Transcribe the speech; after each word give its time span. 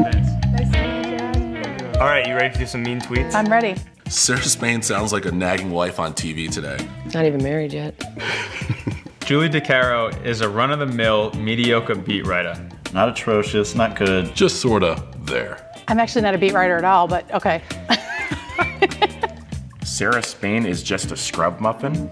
Nice 0.51 0.71
to 0.73 0.79
meet 0.83 1.93
you, 1.95 2.01
All 2.01 2.07
right, 2.07 2.27
you 2.27 2.35
ready 2.35 2.53
to 2.53 2.59
do 2.59 2.67
some 2.67 2.83
mean 2.83 3.01
tweets? 3.01 3.33
I'm 3.35 3.47
ready. 3.47 3.77
Sarah 4.09 4.43
Spain 4.43 4.83
sounds 4.83 5.13
like 5.13 5.25
a 5.27 5.31
nagging 5.31 5.71
wife 5.71 6.01
on 6.01 6.15
TV 6.15 6.51
today. 6.51 6.77
Not 7.15 7.27
even 7.27 7.41
married 7.45 7.73
yet. 7.73 7.95
Julie 9.21 9.49
DiCaro 9.49 10.25
is 10.25 10.41
a 10.41 10.49
run-of-the-mill 10.49 11.35
mediocre 11.35 11.95
beat 11.95 12.27
writer. 12.27 12.57
Not 12.93 13.09
atrocious, 13.09 13.77
not 13.77 13.95
good. 13.95 14.35
Just 14.35 14.61
sorta 14.61 15.01
there. 15.21 15.71
I'm 15.87 16.01
actually 16.01 16.23
not 16.23 16.35
a 16.35 16.39
beat 16.39 16.55
writer 16.55 16.77
at 16.77 16.85
all, 16.85 17.07
but 17.07 17.33
okay. 17.33 17.63
Sarah 19.85 20.25
Spain 20.25 20.67
is 20.67 20.83
just 20.83 21.13
a 21.13 21.17
scrub 21.17 21.61
muffin. 21.61 22.11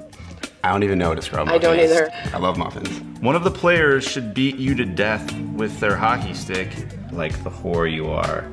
I 0.68 0.72
don't 0.72 0.82
even 0.82 0.98
know 0.98 1.08
what 1.08 1.18
a 1.18 1.22
scrub 1.22 1.48
I 1.48 1.56
don't 1.56 1.78
is. 1.78 1.90
either. 1.90 2.10
I 2.34 2.36
love 2.36 2.58
muffins. 2.58 3.00
One 3.22 3.34
of 3.34 3.42
the 3.42 3.50
players 3.50 4.06
should 4.06 4.34
beat 4.34 4.56
you 4.56 4.74
to 4.74 4.84
death 4.84 5.32
with 5.54 5.80
their 5.80 5.96
hockey 5.96 6.34
stick, 6.34 6.68
like 7.10 7.42
the 7.42 7.48
whore 7.48 7.90
you 7.90 8.08
are. 8.08 8.44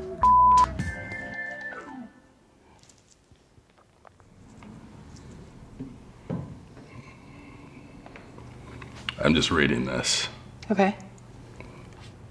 I'm 9.19 9.35
just 9.35 9.51
reading 9.51 9.83
this. 9.83 10.29
Okay. 10.71 10.95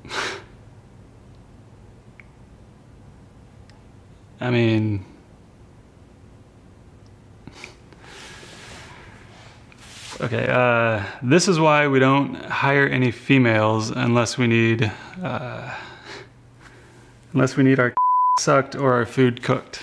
I 4.41 4.49
mean, 4.51 5.05
okay, 10.25 10.47
uh, 10.49 11.05
this 11.23 11.49
is 11.49 11.61
why 11.61 11.87
we 11.87 11.99
don't 11.99 12.35
hire 12.35 12.87
any 12.87 13.11
females 13.11 13.91
unless 13.91 14.39
we 14.39 14.47
need, 14.47 14.91
uh, 15.23 15.75
unless 17.33 17.57
we 17.57 17.63
need 17.65 17.79
our 17.79 17.95
sucked 18.41 18.75
or 18.75 18.95
our 18.95 19.07
food 19.07 19.43
cooked. 19.43 19.83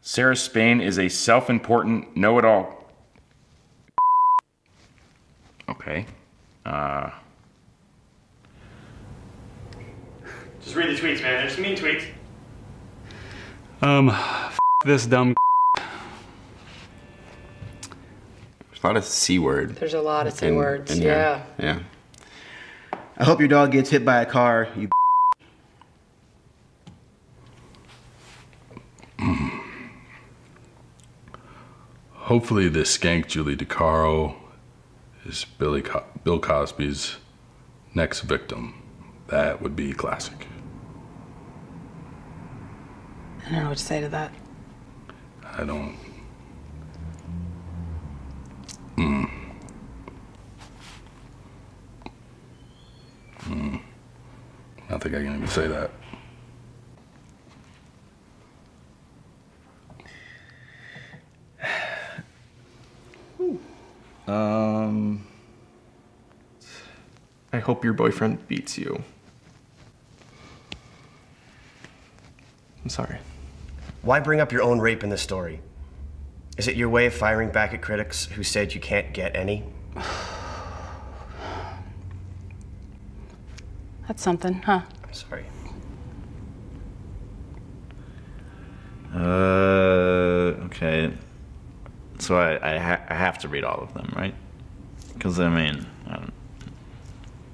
Sarah 0.00 0.36
Spain 0.36 0.80
is 0.80 0.98
a 0.98 1.08
self-important 1.08 2.16
know-it-all. 2.16 2.76
Okay. 5.68 6.04
Uh, 6.66 7.10
Just 10.62 10.76
read 10.76 10.94
the 10.94 11.00
tweets, 11.00 11.22
man. 11.22 11.40
There's 11.40 11.54
some 11.54 11.62
mean 11.62 11.76
tweets. 11.76 12.04
Um, 13.82 14.10
f- 14.10 14.58
this 14.84 15.06
dumb. 15.06 15.34
There's 18.80 18.84
a 18.84 18.88
lot 18.88 18.96
of 18.96 19.04
C 19.04 19.38
word. 19.38 19.76
There's 19.76 19.94
a 19.94 20.00
lot 20.00 20.26
of 20.26 20.32
C 20.32 20.46
in- 20.46 20.56
words. 20.56 20.90
in 20.90 21.02
Yeah. 21.02 21.42
here. 21.58 21.82
Yeah. 22.92 22.98
I 23.18 23.24
hope 23.24 23.38
your 23.40 23.48
dog 23.48 23.72
gets 23.72 23.90
hit 23.90 24.04
by 24.06 24.22
a 24.22 24.26
car. 24.26 24.68
You. 24.74 24.88
Hopefully, 32.12 32.68
this 32.68 32.96
skank 32.96 33.26
Julie 33.26 33.56
DiCaro 33.56 34.36
is 35.24 35.44
Billy 35.58 35.82
Co- 35.82 36.04
Bill 36.24 36.38
Cosby's 36.38 37.16
next 37.94 38.20
victim. 38.20 38.74
That 39.28 39.60
would 39.62 39.74
be 39.76 39.92
classic. 39.92 40.46
I 43.46 43.50
don't 43.52 43.62
know 43.64 43.68
what 43.70 43.78
to 43.78 43.84
say 43.84 44.00
to 44.00 44.08
that. 44.08 44.32
I 45.44 45.64
don't. 45.64 45.96
Mm. 49.00 49.30
Mm. 53.44 53.80
I 53.80 54.90
don't 54.90 55.02
think 55.02 55.14
I 55.14 55.22
can 55.22 55.36
even 55.36 55.48
say 55.48 55.66
that. 55.68 55.90
Um, 64.26 65.26
I 67.52 67.58
hope 67.58 67.82
your 67.82 67.94
boyfriend 67.94 68.46
beats 68.46 68.78
you. 68.78 69.02
I'm 72.84 72.90
sorry. 72.90 73.18
Why 74.02 74.20
bring 74.20 74.38
up 74.40 74.52
your 74.52 74.62
own 74.62 74.78
rape 74.78 75.02
in 75.02 75.10
this 75.10 75.20
story? 75.20 75.60
Is 76.60 76.68
it 76.68 76.76
your 76.76 76.90
way 76.90 77.06
of 77.06 77.14
firing 77.14 77.48
back 77.48 77.72
at 77.72 77.80
critics 77.80 78.26
who 78.26 78.42
said 78.42 78.74
you 78.74 78.82
can't 78.82 79.14
get 79.14 79.34
any? 79.34 79.64
That's 84.06 84.22
something, 84.22 84.60
huh? 84.60 84.82
I'm 85.02 85.14
sorry. 85.14 85.46
Uh, 89.14 90.66
okay. 90.66 91.14
So 92.18 92.36
I, 92.36 92.74
I, 92.74 92.76
ha- 92.76 93.04
I 93.08 93.14
have 93.14 93.38
to 93.38 93.48
read 93.48 93.64
all 93.64 93.80
of 93.80 93.94
them, 93.94 94.12
right? 94.14 94.34
Because 95.14 95.40
I 95.40 95.48
mean, 95.48 95.86
I, 96.08 96.16
don't, 96.16 96.32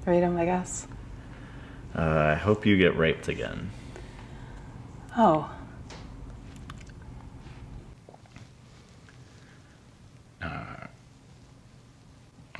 Read 0.05 0.21
them, 0.21 0.35
I 0.35 0.43
guess. 0.43 0.85
uh, 1.95 2.01
I 2.01 2.35
hope 2.35 2.65
you 2.65 2.75
get 2.75 2.97
raped 2.97 3.29
again. 3.29 3.71
Oh. 5.17 5.49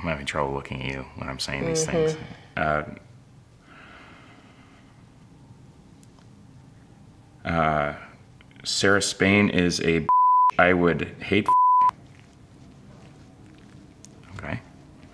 I'm 0.00 0.06
having 0.06 0.17
trouble 0.28 0.54
looking 0.54 0.82
at 0.82 0.92
you 0.92 1.06
when 1.16 1.28
I'm 1.28 1.38
saying 1.38 1.66
these 1.66 1.84
things. 1.84 2.16
Uh, 2.56 2.84
uh, 7.44 7.94
Sarah 8.64 9.02
Spain 9.02 9.48
is 9.48 9.80
a 9.80 10.06
I 10.58 10.72
would 10.72 11.16
hate. 11.20 11.48
Okay. 14.36 14.60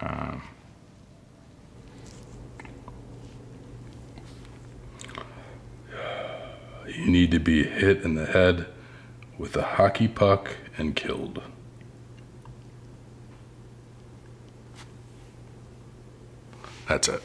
Um, 0.00 0.42
You 6.86 7.10
need 7.10 7.32
to 7.32 7.40
be 7.40 7.64
hit 7.64 8.02
in 8.02 8.14
the 8.14 8.26
head 8.26 8.66
with 9.36 9.56
a 9.56 9.62
hockey 9.62 10.06
puck 10.06 10.56
and 10.78 10.94
killed. 10.94 11.42
That's 16.94 17.08
it. 17.08 17.22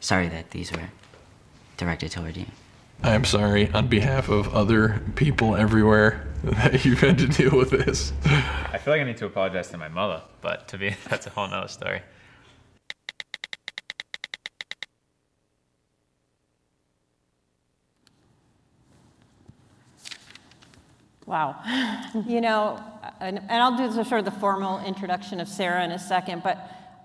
Sorry 0.00 0.28
that 0.28 0.52
these 0.52 0.72
were 0.72 0.78
directed 1.76 2.12
toward 2.12 2.38
you. 2.38 2.46
I 3.02 3.12
am 3.12 3.26
sorry 3.26 3.70
on 3.72 3.88
behalf 3.88 4.30
of 4.30 4.54
other 4.54 5.02
people 5.14 5.54
everywhere 5.54 6.26
that 6.42 6.86
you've 6.86 7.00
had 7.00 7.18
to 7.18 7.26
deal 7.26 7.54
with 7.54 7.68
this. 7.68 8.14
I 8.24 8.78
feel 8.78 8.94
like 8.94 9.02
I 9.02 9.04
need 9.04 9.18
to 9.18 9.26
apologize 9.26 9.68
to 9.72 9.76
my 9.76 9.88
mother, 9.88 10.22
but 10.40 10.68
to 10.68 10.78
be 10.78 10.96
that's 11.10 11.26
a 11.26 11.30
whole 11.30 11.48
nother 11.48 11.68
story. 11.68 12.00
Wow. 21.28 21.56
You 22.26 22.40
know, 22.40 22.82
and, 23.20 23.38
and 23.38 23.62
I'll 23.62 23.76
do 23.76 23.92
sort 23.92 24.18
of 24.18 24.24
the 24.24 24.40
formal 24.40 24.82
introduction 24.82 25.40
of 25.40 25.48
Sarah 25.48 25.84
in 25.84 25.90
a 25.90 25.98
second, 25.98 26.42
but 26.42 26.58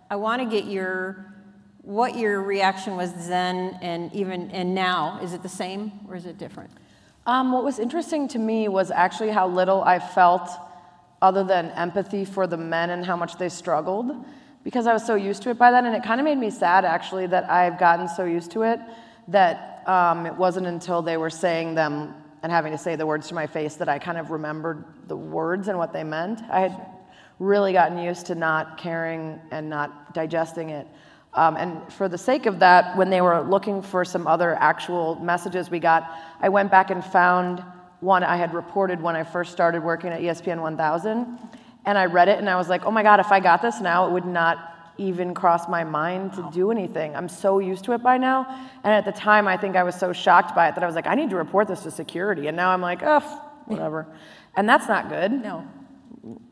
I 0.10 0.16
want 0.16 0.42
to 0.42 0.50
get 0.50 0.64
your 0.64 1.34
what 1.82 2.16
your 2.16 2.42
reaction 2.42 2.96
was 2.96 3.28
then 3.28 3.78
and 3.82 4.14
even 4.14 4.50
and 4.52 4.74
now. 4.74 5.20
Is 5.22 5.34
it 5.34 5.44
the 5.44 5.50
same 5.50 5.92
or 6.08 6.16
is 6.16 6.26
it 6.26 6.38
different? 6.38 6.70
Um, 7.28 7.52
what 7.52 7.66
was 7.66 7.80
interesting 7.80 8.30
to 8.30 8.40
me 8.40 8.70
was 8.70 8.92
actually 8.92 9.32
how 9.32 9.46
little 9.46 9.84
I 9.84 10.00
felt 10.00 10.50
other 11.22 11.44
than 11.44 11.72
empathy 11.72 12.24
for 12.24 12.48
the 12.48 12.58
men 12.58 12.92
and 12.92 13.06
how 13.06 13.18
much 13.18 13.36
they 13.36 13.50
struggled 13.50 14.26
because 14.64 14.88
I 14.88 14.94
was 14.94 15.06
so 15.06 15.16
used 15.16 15.44
to 15.44 15.50
it 15.50 15.58
by 15.58 15.70
then. 15.70 15.86
And 15.86 15.94
it 15.98 16.04
kind 16.04 16.22
of 16.22 16.26
made 16.26 16.38
me 16.38 16.50
sad 16.50 16.86
actually 16.86 17.28
that 17.28 17.50
I've 17.50 17.78
gotten 17.78 18.08
so 18.08 18.24
used 18.24 18.52
to 18.52 18.62
it 18.64 18.80
that 19.28 19.86
um, 19.86 20.26
it 20.26 20.36
wasn't 20.36 20.68
until 20.68 21.02
they 21.02 21.18
were 21.18 21.30
saying 21.30 21.76
them 21.76 22.16
and 22.44 22.52
having 22.52 22.74
to 22.74 22.78
say 22.78 22.98
the 22.98 23.06
words 23.06 23.30
to 23.30 23.34
my 23.34 23.48
face 23.48 23.76
that 23.76 23.88
I 23.88 23.98
kind 23.98 24.18
of 24.18 24.30
remembered 24.30 24.84
the 25.08 25.16
words 25.16 25.70
and 25.70 25.78
what 25.78 25.94
they 25.94 26.04
meant. 26.04 26.42
I 26.52 26.60
had 26.60 26.86
really 27.40 27.72
gotten 27.72 27.98
used 27.98 28.26
to 28.28 28.36
not 28.36 28.78
caring 28.78 29.40
and 29.50 29.70
not 29.70 30.14
digesting 30.14 30.70
it. 30.70 30.86
Um, 31.34 31.56
and 31.56 31.92
for 31.92 32.08
the 32.08 32.18
sake 32.18 32.46
of 32.46 32.60
that, 32.60 32.96
when 32.98 33.10
they 33.10 33.22
were 33.22 33.42
looking 33.42 33.82
for 33.82 34.06
some 34.06 34.28
other 34.28 34.56
actual 34.56 35.16
messages 35.16 35.72
we 35.72 35.80
got, 35.80 36.12
I 36.42 36.50
went 36.50 36.70
back 36.70 36.92
and 36.92 37.04
found 37.04 37.64
one 38.02 38.24
I 38.24 38.36
had 38.36 38.54
reported 38.54 39.02
when 39.02 39.16
I 39.16 39.24
first 39.24 39.54
started 39.54 39.82
working 39.82 40.12
at 40.12 40.22
ESPN 40.22 40.62
1000. 40.62 41.40
And 41.86 41.98
I 41.98 42.06
read 42.06 42.28
it 42.28 42.40
and 42.40 42.50
I 42.50 42.58
was 42.58 42.68
like, 42.68 42.86
oh 42.86 42.92
my 42.92 43.04
God, 43.04 43.22
if 43.22 43.32
I 43.32 43.40
got 43.40 43.62
this 43.62 43.80
now, 43.80 44.08
it 44.08 44.12
would 44.12 44.26
not 44.26 44.73
even 44.98 45.34
cross 45.34 45.68
my 45.68 45.84
mind 45.84 46.34
to 46.34 46.50
do 46.54 46.72
anything. 46.72 47.16
I'm 47.16 47.30
so 47.30 47.60
used 47.60 47.84
to 47.86 47.94
it 47.94 48.04
by 48.04 48.18
now. 48.18 48.46
And 48.84 48.94
at 48.94 49.06
the 49.06 49.12
time, 49.12 49.48
I 49.48 49.58
think 49.58 49.76
I 49.76 49.84
was 49.84 49.96
so 49.96 50.14
shocked 50.14 50.56
by 50.56 50.68
it 50.68 50.76
that 50.76 50.84
I 50.84 50.88
was 50.88 50.96
like, 50.96 51.08
I 51.08 51.16
need 51.16 51.30
to 51.32 51.36
report 51.36 51.68
this 51.68 51.82
to 51.84 51.92
security. 51.92 52.48
And 52.48 52.56
now 52.56 52.70
I'm 52.70 52.82
like, 52.82 53.02
oh, 53.04 53.20
whatever. 53.66 54.08
and 54.56 54.68
that's 54.68 54.88
not 54.88 55.10
good. 55.10 55.32
No. 55.32 55.68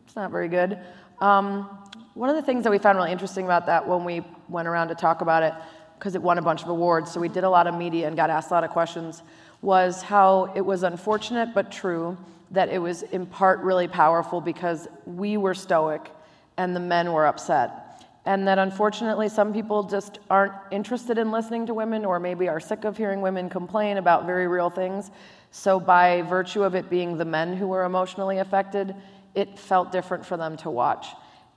It's 0.06 0.16
not 0.16 0.32
very 0.32 0.48
good. 0.48 0.78
Um, 1.20 1.70
one 2.14 2.30
of 2.30 2.36
the 2.36 2.42
things 2.42 2.64
that 2.64 2.72
we 2.72 2.78
found 2.78 2.98
really 2.98 3.12
interesting 3.12 3.46
about 3.46 3.68
that 3.68 3.88
when 3.88 4.04
we 4.04 4.24
went 4.50 4.68
around 4.68 4.90
to 4.90 4.96
talk 4.96 5.22
about 5.22 5.44
it, 5.44 5.54
because 5.98 6.16
it 6.16 6.22
won 6.22 6.38
a 6.38 6.42
bunch 6.42 6.64
of 6.64 6.70
awards, 6.70 7.12
so 7.12 7.20
we 7.20 7.30
did 7.30 7.44
a 7.44 7.50
lot 7.50 7.68
of 7.68 7.76
media 7.76 8.08
and 8.08 8.16
got 8.16 8.30
asked 8.30 8.50
a 8.52 8.54
lot 8.54 8.64
of 8.64 8.72
questions, 8.72 9.22
was 9.62 10.02
how 10.02 10.52
it 10.56 10.62
was 10.62 10.84
unfortunate 10.84 11.54
but 11.54 11.72
true 11.72 12.18
that 12.50 12.70
it 12.70 12.80
was 12.80 13.04
in 13.04 13.26
part 13.26 13.60
really 13.60 13.88
powerful 13.88 14.42
because 14.42 14.88
we 15.06 15.38
were 15.38 15.54
stoic 15.54 16.12
and 16.58 16.76
the 16.76 16.80
men 16.80 17.14
were 17.14 17.26
upset. 17.26 17.91
And 18.26 18.48
that 18.48 18.60
unfortunately, 18.60 19.30
some 19.30 19.52
people 19.52 19.84
just 19.84 20.20
aren't 20.30 20.54
interested 20.70 21.18
in 21.18 21.32
listening 21.32 21.66
to 21.66 21.74
women 21.74 22.06
or 22.06 22.20
maybe 22.20 22.48
are 22.48 22.60
sick 22.60 22.84
of 22.84 22.96
hearing 22.96 23.22
women 23.22 23.50
complain 23.50 23.98
about 23.98 24.28
very 24.28 24.48
real 24.48 24.70
things. 24.70 25.10
So, 25.50 25.80
by 25.80 26.22
virtue 26.22 26.64
of 26.64 26.76
it 26.76 26.90
being 26.90 27.18
the 27.18 27.26
men 27.26 27.56
who 27.56 27.68
were 27.68 27.84
emotionally 27.84 28.38
affected, 28.38 28.96
it 29.34 29.58
felt 29.58 29.92
different 29.92 30.26
for 30.26 30.38
them 30.38 30.56
to 30.58 30.70
watch. 30.70 31.08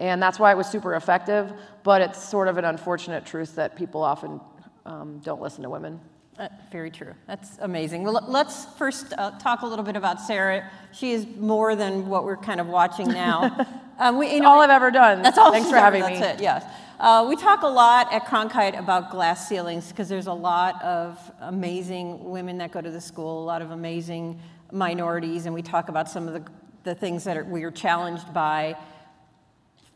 And 0.00 0.22
that's 0.22 0.38
why 0.38 0.52
it 0.52 0.56
was 0.56 0.66
super 0.66 0.94
effective, 0.94 1.52
but 1.82 2.00
it's 2.00 2.22
sort 2.22 2.48
of 2.48 2.56
an 2.56 2.64
unfortunate 2.64 3.26
truth 3.26 3.56
that 3.56 3.76
people 3.76 4.02
often 4.02 4.40
um, 4.86 5.20
don't 5.20 5.40
listen 5.40 5.62
to 5.62 5.70
women. 5.70 6.00
Uh, 6.38 6.48
very 6.72 6.90
true. 6.90 7.14
That's 7.26 7.58
amazing. 7.60 8.02
Well, 8.02 8.24
let's 8.26 8.64
first 8.76 9.12
uh, 9.16 9.32
talk 9.38 9.62
a 9.62 9.66
little 9.66 9.84
bit 9.84 9.94
about 9.94 10.20
Sarah. 10.20 10.68
She 10.92 11.12
is 11.12 11.26
more 11.38 11.76
than 11.76 12.08
what 12.08 12.24
we're 12.24 12.36
kind 12.36 12.60
of 12.60 12.66
watching 12.66 13.08
now. 13.08 13.56
um, 13.98 14.18
we, 14.18 14.32
you 14.34 14.40
know, 14.40 14.50
all 14.50 14.60
I've 14.60 14.70
ever 14.70 14.90
done. 14.90 15.22
That's 15.22 15.38
all. 15.38 15.52
Thanks 15.52 15.70
for 15.70 15.76
having 15.76 16.04
me. 16.04 16.18
That's 16.18 16.40
it. 16.40 16.42
Yes. 16.42 16.64
Uh, 16.98 17.26
we 17.28 17.36
talk 17.36 17.62
a 17.62 17.68
lot 17.68 18.12
at 18.12 18.24
Cronkite 18.24 18.76
about 18.76 19.10
glass 19.10 19.48
ceilings 19.48 19.88
because 19.90 20.08
there's 20.08 20.26
a 20.26 20.32
lot 20.32 20.82
of 20.82 21.18
amazing 21.40 22.24
women 22.24 22.58
that 22.58 22.72
go 22.72 22.80
to 22.80 22.90
the 22.90 23.00
school, 23.00 23.42
a 23.42 23.46
lot 23.46 23.62
of 23.62 23.70
amazing 23.70 24.40
minorities, 24.72 25.46
and 25.46 25.54
we 25.54 25.62
talk 25.62 25.88
about 25.88 26.08
some 26.08 26.26
of 26.26 26.34
the, 26.34 26.50
the 26.82 26.94
things 26.94 27.22
that 27.24 27.36
are, 27.36 27.44
we 27.44 27.62
are 27.62 27.70
challenged 27.70 28.32
by. 28.34 28.76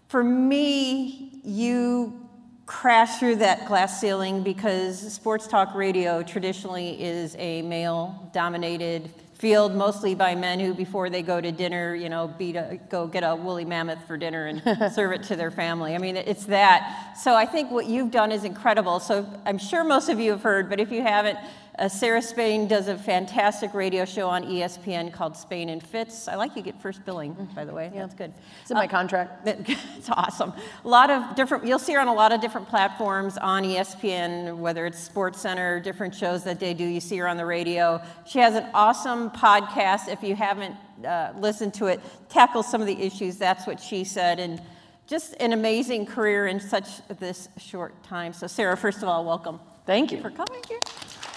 For 0.09 0.23
me, 0.23 1.41
you 1.43 2.28
crash 2.69 3.19
through 3.19 3.37
that 3.37 3.67
glass 3.67 3.99
ceiling 3.99 4.43
because 4.43 5.15
sports 5.15 5.47
talk 5.47 5.75
radio 5.75 6.23
traditionally 6.23 7.03
is 7.03 7.35
a 7.39 7.63
male 7.63 8.31
dominated 8.35 9.09
field 9.33 9.75
mostly 9.75 10.15
by 10.15 10.35
men 10.35 10.61
who 10.61 10.75
before 10.75 11.09
they 11.09 11.23
go 11.23 11.41
to 11.41 11.51
dinner 11.51 11.95
you 11.95 12.11
know 12.11 12.29
beat 12.39 12.57
a, 12.57 12.79
go 12.91 13.07
get 13.07 13.23
a 13.23 13.35
woolly 13.35 13.65
mammoth 13.65 14.07
for 14.07 14.19
dinner 14.19 14.47
and 14.49 14.93
serve 14.93 15.13
it 15.13 15.23
to 15.23 15.35
their 15.35 15.51
family. 15.51 15.95
I 15.95 15.99
mean 15.99 16.19
it's 16.19 16.45
that. 16.45 17.17
So 17.17 17.35
i 17.35 17.47
think 17.47 17.71
what 17.71 17.87
you've 17.87 18.11
done 18.11 18.31
is 18.31 18.45
incredible. 18.45 19.01
So 19.01 19.27
i'm 19.47 19.59
sure 19.59 19.83
most 19.83 20.11
of 20.11 20.21
you 20.21 20.33
have 20.33 20.43
heard 20.43 20.69
but 20.69 20.79
if 20.79 20.93
you 20.93 21.01
haven't 21.01 21.39
uh, 21.79 21.89
Sarah 21.89 22.21
Spain 22.21 22.67
does 22.67 22.89
a 22.89 22.99
fantastic 22.99 23.73
radio 23.73 24.05
show 24.05 24.29
on 24.29 24.45
ESPN 24.45 25.13
called 25.13 25.37
Spain 25.37 25.69
and 25.69 25.83
Fitz. 25.83 26.27
I 26.27 26.35
like 26.35 26.57
you 26.57 26.63
get 26.63 26.81
first 26.83 27.05
billing, 27.05 27.35
by 27.55 27.65
the 27.65 27.73
way. 27.73 27.91
Yeah. 27.95 28.01
That's 28.01 28.15
good. 28.15 28.33
It's 28.63 28.71
in 28.71 28.77
my 28.77 28.87
contract. 28.87 29.49
It's 29.97 30.11
awesome. 30.11 30.53
A 30.85 30.89
lot 30.89 31.11
of 31.11 31.35
different, 31.35 31.67
you'll 31.67 31.79
see 31.79 31.93
her 31.93 32.01
on 32.01 32.09
a 32.09 32.15
lot 32.15 32.33
of 32.33 32.41
different 32.41 32.69
platforms 32.69 33.37
on 33.39 33.65
ESPN, 33.65 34.57
whether 34.57 34.87
it's 34.87 34.99
Sports 34.99 35.41
Center, 35.41 35.81
different 35.81 36.15
shows 36.15 36.45
that 36.45 36.61
they 36.61 36.73
do. 36.73 36.85
You 36.85 37.01
see 37.01 37.17
her 37.19 37.29
on 37.29 37.37
the 37.37 37.47
radio. 37.47 38.01
She 38.27 38.39
has 38.39 38.55
an 38.55 38.67
awesome 38.75 39.31
podcast. 39.31 40.09
If 40.09 40.23
you 40.23 40.35
haven't 40.35 40.77
uh, 41.05 41.33
listened 41.37 41.75
to 41.75 41.87
it, 41.87 42.01
tackles 42.29 42.69
some 42.71 42.81
of 42.81 42.87
the 42.87 43.01
issues. 43.01 43.37
That's 43.37 43.67
what 43.67 43.81
she 43.81 44.05
said. 44.05 44.39
And 44.39 44.63
just 45.07 45.35
an 45.41 45.53
amazing 45.53 46.07
career 46.07 46.47
in 46.47 46.61
such 46.61 47.07
this 47.19 47.49
short 47.59 48.01
time. 48.03 48.33
So, 48.33 48.47
Sarah, 48.47 48.77
first 48.77 49.03
of 49.03 49.09
all, 49.09 49.25
welcome. 49.25 49.59
Thank 49.87 50.13
you 50.13 50.21
for 50.21 50.31
coming 50.31 50.63
here. 50.69 50.81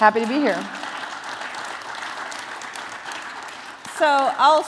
Happy 0.01 0.19
to 0.19 0.25
be 0.25 0.39
here. 0.39 0.59
So 3.99 4.07
I'll. 4.07 4.65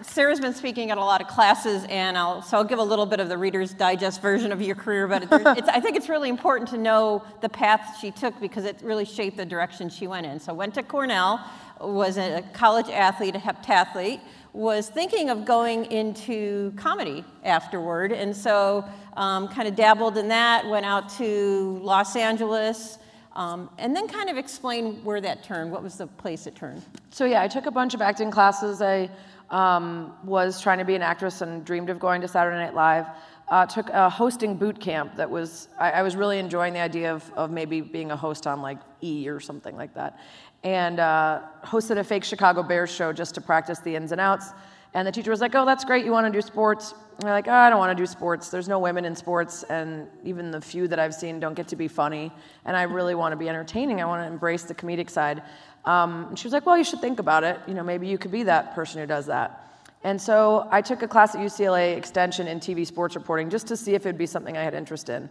Sarah's 0.00 0.40
been 0.40 0.54
speaking 0.54 0.90
at 0.90 0.96
a 0.96 1.04
lot 1.04 1.20
of 1.20 1.26
classes, 1.28 1.84
and 1.90 2.16
I'll, 2.16 2.40
so 2.40 2.56
I'll 2.56 2.64
give 2.64 2.78
a 2.78 2.82
little 2.82 3.04
bit 3.04 3.20
of 3.20 3.28
the 3.28 3.36
Reader's 3.36 3.74
Digest 3.74 4.22
version 4.22 4.52
of 4.52 4.62
your 4.62 4.74
career. 4.74 5.06
But 5.06 5.24
it's, 5.58 5.68
I 5.68 5.80
think 5.80 5.96
it's 5.96 6.08
really 6.08 6.30
important 6.30 6.70
to 6.70 6.78
know 6.78 7.22
the 7.42 7.48
path 7.50 7.98
she 8.00 8.10
took 8.10 8.40
because 8.40 8.64
it 8.64 8.80
really 8.82 9.04
shaped 9.04 9.36
the 9.36 9.44
direction 9.44 9.90
she 9.90 10.06
went 10.06 10.24
in. 10.24 10.40
So 10.40 10.54
went 10.54 10.72
to 10.76 10.82
Cornell, 10.82 11.44
was 11.78 12.16
a 12.16 12.42
college 12.54 12.88
athlete, 12.88 13.36
a 13.36 13.38
heptathlete, 13.38 14.20
was 14.54 14.88
thinking 14.88 15.28
of 15.28 15.44
going 15.44 15.92
into 15.92 16.72
comedy 16.76 17.22
afterward, 17.44 18.12
and 18.12 18.34
so 18.34 18.86
um, 19.18 19.46
kind 19.48 19.68
of 19.68 19.76
dabbled 19.76 20.16
in 20.16 20.28
that. 20.28 20.66
Went 20.66 20.86
out 20.86 21.10
to 21.18 21.78
Los 21.82 22.16
Angeles. 22.16 22.96
Um, 23.32 23.70
and 23.78 23.94
then 23.94 24.08
kind 24.08 24.28
of 24.28 24.36
explain 24.36 25.04
where 25.04 25.20
that 25.20 25.44
turned. 25.44 25.70
What 25.70 25.82
was 25.82 25.96
the 25.96 26.06
place 26.06 26.46
it 26.46 26.56
turned? 26.56 26.82
So 27.10 27.24
yeah, 27.24 27.42
I 27.42 27.48
took 27.48 27.66
a 27.66 27.70
bunch 27.70 27.94
of 27.94 28.02
acting 28.02 28.30
classes. 28.30 28.82
I 28.82 29.08
um, 29.50 30.14
was 30.24 30.60
trying 30.60 30.78
to 30.78 30.84
be 30.84 30.94
an 30.94 31.02
actress 31.02 31.40
and 31.40 31.64
dreamed 31.64 31.90
of 31.90 31.98
going 31.98 32.20
to 32.22 32.28
Saturday 32.28 32.56
Night 32.56 32.74
Live. 32.74 33.06
Uh, 33.48 33.66
took 33.66 33.88
a 33.90 34.08
hosting 34.08 34.56
boot 34.56 34.78
camp 34.80 35.16
that 35.16 35.28
was 35.28 35.68
I, 35.78 35.90
I, 35.90 36.02
was 36.02 36.14
really 36.14 36.38
enjoying 36.38 36.72
the 36.72 36.78
idea 36.78 37.12
of, 37.12 37.28
of 37.34 37.50
maybe 37.50 37.80
being 37.80 38.12
a 38.12 38.16
host 38.16 38.46
on 38.46 38.62
like 38.62 38.78
E 39.00 39.28
or 39.28 39.40
something 39.40 39.76
like 39.76 39.92
that, 39.94 40.20
and 40.62 41.00
uh, 41.00 41.40
hosted 41.64 41.98
a 41.98 42.04
fake 42.04 42.22
Chicago 42.22 42.62
Bears 42.62 42.90
show 42.92 43.12
just 43.12 43.34
to 43.34 43.40
practice 43.40 43.80
the 43.80 43.96
ins 43.96 44.12
and 44.12 44.20
outs. 44.20 44.52
And 44.94 45.06
the 45.06 45.12
teacher 45.12 45.30
was 45.30 45.40
like, 45.40 45.54
"Oh, 45.54 45.64
that's 45.64 45.84
great. 45.84 46.04
You 46.04 46.12
want 46.12 46.26
to 46.26 46.32
do 46.32 46.42
sports?" 46.42 46.94
And 47.18 47.28
I'm 47.28 47.34
like, 47.34 47.48
oh, 47.48 47.52
"I 47.52 47.70
don't 47.70 47.78
want 47.78 47.96
to 47.96 48.02
do 48.02 48.06
sports. 48.06 48.48
There's 48.48 48.68
no 48.68 48.78
women 48.78 49.04
in 49.04 49.14
sports, 49.14 49.62
and 49.64 50.08
even 50.24 50.50
the 50.50 50.60
few 50.60 50.88
that 50.88 50.98
I've 50.98 51.14
seen 51.14 51.38
don't 51.38 51.54
get 51.54 51.68
to 51.68 51.76
be 51.76 51.86
funny. 51.86 52.32
And 52.64 52.76
I 52.76 52.82
really 52.82 53.14
want 53.14 53.32
to 53.32 53.36
be 53.36 53.48
entertaining. 53.48 54.00
I 54.00 54.04
want 54.06 54.22
to 54.22 54.26
embrace 54.26 54.64
the 54.64 54.74
comedic 54.74 55.10
side." 55.10 55.42
Um, 55.84 56.26
and 56.28 56.38
she 56.38 56.46
was 56.46 56.52
like, 56.52 56.66
"Well, 56.66 56.76
you 56.76 56.84
should 56.84 57.00
think 57.00 57.20
about 57.20 57.44
it. 57.44 57.60
You 57.66 57.74
know, 57.74 57.84
maybe 57.84 58.06
you 58.06 58.18
could 58.18 58.32
be 58.32 58.42
that 58.44 58.74
person 58.74 59.00
who 59.00 59.06
does 59.06 59.26
that." 59.26 59.66
And 60.02 60.20
so 60.20 60.66
I 60.70 60.80
took 60.80 61.02
a 61.02 61.08
class 61.08 61.34
at 61.34 61.40
UCLA 61.40 61.96
Extension 61.96 62.48
in 62.48 62.58
TV 62.58 62.86
sports 62.86 63.14
reporting 63.14 63.50
just 63.50 63.66
to 63.68 63.76
see 63.76 63.94
if 63.94 64.06
it'd 64.06 64.16
be 64.16 64.26
something 64.26 64.56
I 64.56 64.62
had 64.62 64.74
interest 64.74 65.10
in. 65.10 65.28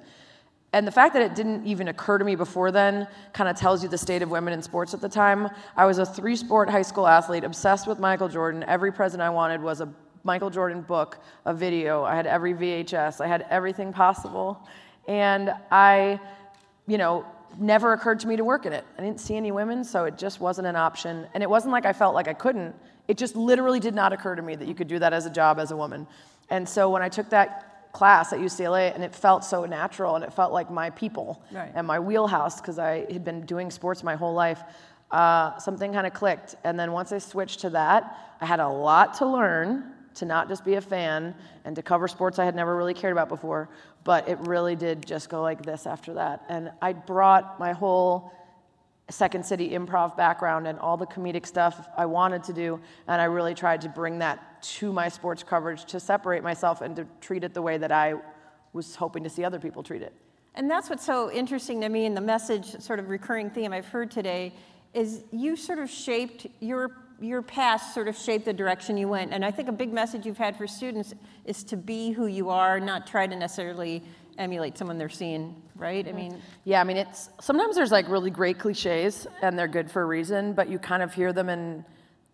And 0.71 0.85
the 0.85 0.91
fact 0.91 1.13
that 1.13 1.23
it 1.23 1.33
didn't 1.33 1.65
even 1.65 1.87
occur 1.87 2.17
to 2.17 2.25
me 2.25 2.35
before 2.35 2.71
then 2.71 3.07
kind 3.33 3.49
of 3.49 3.57
tells 3.57 3.81
you 3.81 3.89
the 3.89 3.97
state 3.97 4.21
of 4.21 4.29
women 4.29 4.53
in 4.53 4.61
sports 4.61 4.93
at 4.93 5.01
the 5.01 5.09
time. 5.09 5.49
I 5.75 5.85
was 5.85 5.97
a 5.97 6.05
three 6.05 6.35
sport 6.35 6.69
high 6.69 6.83
school 6.83 7.07
athlete, 7.07 7.43
obsessed 7.43 7.87
with 7.87 7.99
Michael 7.99 8.29
Jordan. 8.29 8.63
Every 8.63 8.91
present 8.91 9.21
I 9.21 9.31
wanted 9.31 9.61
was 9.61 9.81
a 9.81 9.91
Michael 10.23 10.49
Jordan 10.49 10.81
book, 10.81 11.19
a 11.45 11.53
video. 11.53 12.03
I 12.03 12.15
had 12.15 12.27
every 12.27 12.53
VHS, 12.53 13.19
I 13.21 13.27
had 13.27 13.45
everything 13.49 13.91
possible. 13.91 14.67
And 15.07 15.51
I, 15.71 16.19
you 16.87 16.99
know, 16.99 17.25
never 17.57 17.93
occurred 17.93 18.19
to 18.19 18.27
me 18.27 18.35
to 18.35 18.43
work 18.43 18.67
in 18.67 18.73
it. 18.73 18.85
I 18.97 19.01
didn't 19.01 19.19
see 19.19 19.35
any 19.35 19.51
women, 19.51 19.83
so 19.83 20.05
it 20.05 20.19
just 20.19 20.39
wasn't 20.39 20.67
an 20.67 20.75
option. 20.75 21.25
And 21.33 21.41
it 21.41 21.49
wasn't 21.49 21.71
like 21.71 21.85
I 21.85 21.93
felt 21.93 22.13
like 22.13 22.27
I 22.27 22.33
couldn't, 22.33 22.75
it 23.07 23.17
just 23.17 23.35
literally 23.35 23.79
did 23.79 23.95
not 23.95 24.13
occur 24.13 24.35
to 24.35 24.41
me 24.41 24.55
that 24.55 24.67
you 24.67 24.75
could 24.75 24.87
do 24.87 24.99
that 24.99 25.13
as 25.13 25.25
a 25.25 25.31
job 25.31 25.57
as 25.57 25.71
a 25.71 25.77
woman. 25.77 26.05
And 26.51 26.67
so 26.67 26.89
when 26.91 27.01
I 27.01 27.09
took 27.09 27.29
that 27.29 27.68
class 27.91 28.33
at 28.33 28.39
UCLA, 28.39 28.93
and 28.93 29.03
it 29.03 29.13
felt 29.13 29.43
so 29.43 29.65
natural, 29.65 30.15
and 30.15 30.23
it 30.23 30.33
felt 30.33 30.51
like 30.51 30.69
my 30.69 30.89
people 30.91 31.41
right. 31.51 31.71
and 31.73 31.85
my 31.87 31.99
wheelhouse 31.99 32.61
because 32.61 32.79
I 32.79 33.11
had 33.11 33.23
been 33.23 33.45
doing 33.45 33.71
sports 33.71 34.03
my 34.03 34.15
whole 34.15 34.33
life. 34.33 34.61
Uh, 35.11 35.57
something 35.57 35.91
kind 35.91 36.05
of 36.05 36.13
clicked, 36.13 36.55
and 36.63 36.79
then 36.79 36.91
once 36.91 37.11
I 37.11 37.17
switched 37.17 37.61
to 37.61 37.69
that, 37.71 38.35
I 38.41 38.45
had 38.45 38.59
a 38.59 38.67
lot 38.67 39.15
to 39.15 39.25
learn 39.25 39.91
to 40.15 40.25
not 40.25 40.47
just 40.47 40.65
be 40.65 40.75
a 40.75 40.81
fan 40.81 41.33
and 41.65 41.75
to 41.75 41.81
cover 41.81 42.07
sports 42.07 42.39
I 42.39 42.45
had 42.45 42.55
never 42.55 42.75
really 42.75 42.93
cared 42.93 43.13
about 43.13 43.29
before. 43.29 43.69
But 44.03 44.27
it 44.27 44.37
really 44.39 44.75
did 44.75 45.05
just 45.05 45.29
go 45.29 45.41
like 45.41 45.63
this 45.63 45.85
after 45.87 46.13
that, 46.13 46.43
and 46.47 46.71
I 46.81 46.93
brought 46.93 47.59
my 47.59 47.73
whole 47.73 48.31
Second 49.09 49.45
City 49.45 49.71
improv 49.71 50.15
background 50.15 50.67
and 50.67 50.79
all 50.79 50.97
the 50.97 51.05
comedic 51.05 51.45
stuff 51.45 51.87
I 51.97 52.05
wanted 52.05 52.43
to 52.43 52.53
do, 52.53 52.79
and 53.07 53.21
I 53.21 53.25
really 53.25 53.55
tried 53.55 53.81
to 53.81 53.89
bring 53.89 54.19
that 54.19 54.61
to 54.61 54.91
my 54.93 55.09
sports 55.09 55.43
coverage 55.43 55.85
to 55.85 55.99
separate 55.99 56.43
myself 56.43 56.81
and 56.81 56.95
to 56.95 57.07
treat 57.21 57.43
it 57.43 57.53
the 57.53 57.61
way 57.61 57.77
that 57.77 57.91
I 57.91 58.15
was 58.73 58.95
hoping 58.95 59.23
to 59.23 59.29
see 59.29 59.43
other 59.43 59.59
people 59.59 59.83
treat 59.83 60.01
it. 60.01 60.13
And 60.55 60.69
that's 60.69 60.89
what's 60.89 61.05
so 61.05 61.31
interesting 61.31 61.81
to 61.81 61.89
me 61.89 62.05
in 62.05 62.13
the 62.13 62.21
message, 62.21 62.79
sort 62.81 62.99
of 62.99 63.09
recurring 63.09 63.49
theme 63.49 63.73
I've 63.73 63.87
heard 63.87 64.11
today, 64.11 64.53
is 64.93 65.23
you 65.31 65.55
sort 65.55 65.79
of 65.79 65.89
shaped 65.89 66.47
your 66.59 66.91
your 67.21 67.41
past 67.41 67.93
sort 67.93 68.07
of 68.07 68.15
shaped 68.15 68.45
the 68.45 68.53
direction 68.53 68.97
you 68.97 69.07
went. 69.07 69.33
And 69.33 69.43
I 69.43 69.51
think 69.51 69.67
a 69.67 69.73
big 69.73 69.91
message 69.91 70.25
you've 70.25 70.37
had 70.37 70.55
for 70.55 70.67
students 70.67 71.13
is 71.45 71.63
to 71.65 71.77
be 71.77 72.11
who 72.11 72.27
you 72.27 72.49
are, 72.49 72.79
not 72.79 73.07
try 73.07 73.27
to 73.27 73.35
necessarily 73.35 74.03
emulate 74.39 74.77
someone 74.77 74.97
they're 74.97 75.09
seeing, 75.09 75.61
right? 75.75 76.07
I 76.07 76.13
mean, 76.13 76.41
yeah, 76.63 76.81
I 76.81 76.83
mean, 76.85 76.97
it's 76.97 77.29
sometimes 77.41 77.75
there's 77.75 77.91
like 77.91 78.07
really 78.07 78.31
great 78.31 78.57
cliches 78.57 79.27
and 79.41 79.59
they're 79.59 79.67
good 79.67 79.91
for 79.91 80.01
a 80.01 80.05
reason, 80.05 80.53
but 80.53 80.69
you 80.69 80.79
kind 80.79 81.03
of 81.03 81.13
hear 81.13 81.33
them 81.33 81.49
and 81.49 81.83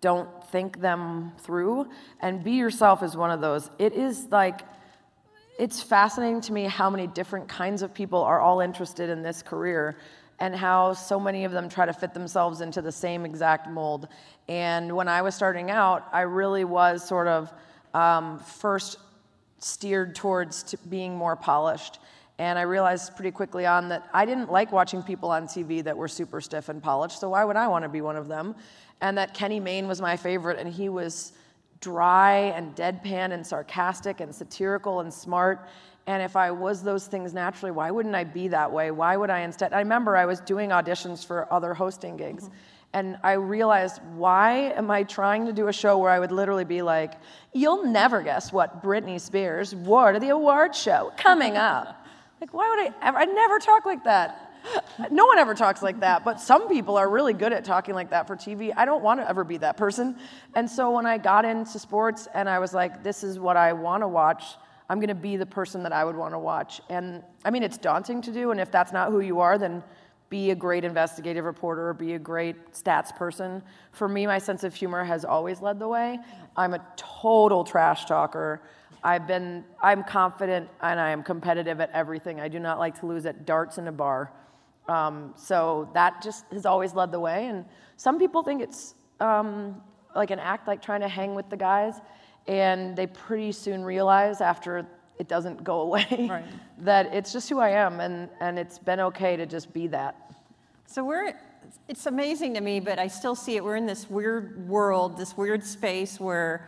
don't 0.02 0.30
think 0.52 0.80
them 0.80 1.34
through. 1.40 1.90
And 2.22 2.44
be 2.44 2.52
yourself 2.52 3.02
is 3.02 3.18
one 3.18 3.32
of 3.32 3.42
those. 3.42 3.70
It 3.80 3.94
is 3.94 4.28
like, 4.32 4.62
it's 5.58 5.82
fascinating 5.82 6.42
to 6.42 6.54
me 6.54 6.66
how 6.66 6.90
many 6.90 7.08
different 7.08 7.48
kinds 7.48 7.82
of 7.82 7.94
people 7.94 8.22
are 8.22 8.40
all 8.40 8.62
interested 8.62 9.10
in 9.10 9.24
this 9.24 9.42
career 9.42 9.98
and 10.40 10.56
how 10.56 10.94
so 10.94 11.20
many 11.20 11.46
of 11.46 11.54
them 11.54 11.70
try 11.70 11.86
to 11.86 11.94
fit 11.94 12.14
themselves 12.14 12.62
into 12.62 12.82
the 12.82 12.92
same 12.92 13.26
exact 13.26 13.70
mold. 13.70 14.08
And 14.48 14.96
when 14.96 15.08
I 15.08 15.22
was 15.22 15.34
starting 15.34 15.72
out, 15.72 16.08
I 16.12 16.22
really 16.22 16.66
was 16.66 17.08
sort 17.08 17.28
of 17.28 17.52
um, 17.94 18.40
first 18.40 18.98
steered 19.60 20.16
towards 20.16 20.64
to 20.64 20.78
being 20.90 21.16
more 21.16 21.36
polished. 21.36 22.00
And 22.38 22.60
I 22.60 22.64
realized 22.64 23.16
pretty 23.16 23.32
quickly 23.32 23.66
on 23.66 23.88
that 23.90 24.10
I 24.14 24.26
didn't 24.26 24.52
like 24.52 24.72
watching 24.72 25.02
people 25.02 25.30
on 25.30 25.48
TV 25.48 25.84
that 25.84 25.96
were 25.96 26.08
super 26.08 26.42
stiff 26.42 26.70
and 26.70 26.84
polished, 26.84 27.20
so 27.20 27.30
why 27.30 27.46
would 27.46 27.56
I 27.56 27.68
want 27.68 27.84
to 27.84 27.90
be 27.90 28.02
one 28.02 28.18
of 28.18 28.28
them? 28.28 28.56
And 29.02 29.18
that 29.18 29.34
Kenny 29.34 29.60
Mayne 29.60 29.88
was 29.88 30.02
my 30.02 30.18
favorite, 30.18 30.60
and 30.60 30.72
he 30.72 30.90
was 30.90 31.34
dry 31.80 32.54
and 32.56 32.76
deadpan 32.76 33.32
and 33.32 33.46
sarcastic 33.46 34.20
and 34.20 34.34
satirical 34.34 35.02
and 35.02 35.14
smart. 35.14 35.68
And 36.08 36.22
if 36.22 36.36
I 36.36 36.52
was 36.52 36.84
those 36.84 37.08
things 37.08 37.34
naturally, 37.34 37.72
why 37.72 37.90
wouldn't 37.92 38.16
I 38.16 38.24
be 38.24 38.48
that 38.50 38.72
way? 38.72 38.92
Why 38.92 39.18
would 39.18 39.30
I 39.30 39.40
instead? 39.40 39.74
I 39.74 39.80
remember 39.80 40.16
I 40.16 40.26
was 40.26 40.40
doing 40.40 40.70
auditions 40.70 41.26
for 41.26 41.52
other 41.52 41.74
hosting 41.74 42.18
gigs. 42.18 42.46
Mm-hmm. 42.46 42.56
And 42.96 43.18
I 43.24 43.34
realized, 43.34 44.00
why 44.16 44.72
am 44.72 44.90
I 44.90 45.04
trying 45.04 45.48
to 45.48 45.52
do 45.52 45.68
a 45.68 45.74
show 45.74 45.98
where 45.98 46.10
I 46.10 46.18
would 46.18 46.32
literally 46.32 46.64
be 46.64 46.82
like, 46.82 47.16
you'll 47.52 47.84
never 47.84 48.22
guess 48.22 48.54
what 48.54 48.82
Britney 48.82 49.20
Spears 49.20 49.76
wore 49.76 50.14
to 50.14 50.20
the 50.20 50.30
award 50.30 50.74
show 50.74 51.12
coming 51.18 51.58
up. 51.58 52.08
like, 52.42 52.54
why 52.54 52.70
would 52.70 52.80
I 52.80 53.06
ever? 53.06 53.18
I 53.18 53.26
never 53.26 53.60
talk 53.60 53.86
like 53.86 54.06
that. 54.06 54.50
No 55.12 55.26
one 55.26 55.38
ever 55.40 55.54
talks 55.54 55.84
like 55.84 56.00
that, 56.00 56.24
but 56.24 56.40
some 56.40 56.70
people 56.70 56.96
are 56.96 57.10
really 57.10 57.34
good 57.34 57.52
at 57.52 57.66
talking 57.66 57.96
like 57.96 58.12
that 58.12 58.28
for 58.28 58.38
TV. 58.38 58.72
I 58.78 58.86
don't 58.86 59.04
want 59.04 59.20
to 59.20 59.30
ever 59.30 59.44
be 59.44 59.58
that 59.58 59.76
person. 59.76 60.16
And 60.56 60.70
so 60.70 60.92
when 60.92 61.06
I 61.06 61.18
got 61.18 61.44
into 61.44 61.78
sports 61.78 62.30
and 62.34 62.48
I 62.48 62.60
was 62.60 62.74
like, 62.74 63.04
this 63.04 63.26
is 63.26 63.38
what 63.38 63.58
I 63.58 63.74
want 63.74 64.04
to 64.04 64.08
watch, 64.08 64.46
I'm 64.90 65.00
going 65.00 65.10
to 65.10 65.16
be 65.16 65.36
the 65.36 65.46
person 65.46 65.84
that 65.84 65.92
I 65.92 66.06
would 66.06 66.16
want 66.16 66.34
to 66.34 66.40
watch. 66.40 66.80
And 66.90 67.24
I 67.44 67.50
mean, 67.50 67.62
it's 67.62 67.78
daunting 67.78 68.22
to 68.22 68.32
do. 68.32 68.52
And 68.52 68.60
if 68.62 68.72
that's 68.72 68.94
not 68.94 69.12
who 69.12 69.20
you 69.20 69.42
are, 69.42 69.58
then 69.58 69.84
be 70.30 70.52
a 70.52 70.56
great 70.56 70.84
investigative 70.84 71.46
reporter 71.46 71.90
or 71.90 71.94
be 71.94 72.14
a 72.14 72.20
great 72.20 72.72
stats 72.72 73.16
person. 73.16 73.62
For 73.92 74.08
me, 74.08 74.26
my 74.26 74.40
sense 74.40 74.64
of 74.64 74.74
humor 74.74 75.04
has 75.04 75.24
always 75.24 75.62
led 75.62 75.80
the 75.80 75.88
way. 75.88 76.20
I'm 76.58 76.74
a 76.74 76.86
total 76.96 77.64
trash 77.64 78.06
talker. 78.06 78.62
I've 79.04 79.28
been, 79.28 79.64
I'm 79.84 80.04
confident 80.04 80.68
and 80.82 81.00
I 81.00 81.12
am 81.12 81.22
competitive 81.22 81.80
at 81.80 81.92
everything. 81.92 82.40
I 82.40 82.48
do 82.48 82.60
not 82.60 82.80
like 82.80 83.00
to 83.02 83.06
lose 83.06 83.26
at 83.28 83.46
darts 83.46 83.78
in 83.78 83.88
a 83.88 83.92
bar. 83.92 84.32
Um, 84.88 85.34
so 85.36 85.90
that 85.94 86.24
just 86.24 86.46
has 86.52 86.66
always 86.66 86.96
led 86.96 87.12
the 87.12 87.20
way. 87.20 87.48
And 87.48 87.66
some 87.98 88.18
people 88.18 88.42
think 88.42 88.62
it's 88.62 88.96
um, 89.20 89.82
like 90.16 90.32
an 90.32 90.40
act, 90.40 90.68
like 90.68 90.82
trying 90.82 91.02
to 91.02 91.08
hang 91.08 91.36
with 91.36 91.50
the 91.50 91.58
guys. 91.58 91.96
And 92.48 92.96
they 92.96 93.08
pretty 93.08 93.52
soon 93.52 93.84
realize 93.84 94.42
after 94.42 94.88
it 95.20 95.28
doesn't 95.28 95.64
go 95.64 95.82
away 95.82 96.28
Right. 96.30 96.46
that 96.80 97.14
it's 97.14 97.32
just 97.32 97.50
who 97.50 97.60
I 97.60 97.70
am. 97.70 98.00
And, 98.00 98.30
and 98.40 98.60
it's 98.60 98.78
been 98.78 99.00
okay 99.00 99.36
to 99.36 99.46
just 99.46 99.74
be 99.74 99.88
that. 99.88 100.32
So 100.86 101.04
we're, 101.04 101.34
it's 101.88 102.06
amazing 102.06 102.54
to 102.56 102.62
me, 102.62 102.80
but 102.80 103.00
I 103.00 103.08
still 103.08 103.36
see 103.36 103.56
it. 103.56 103.64
We're 103.64 103.76
in 103.76 103.86
this 103.86 104.10
weird 104.10 104.68
world, 104.68 105.18
this 105.18 105.36
weird 105.38 105.64
space 105.64 106.20
where 106.20 106.68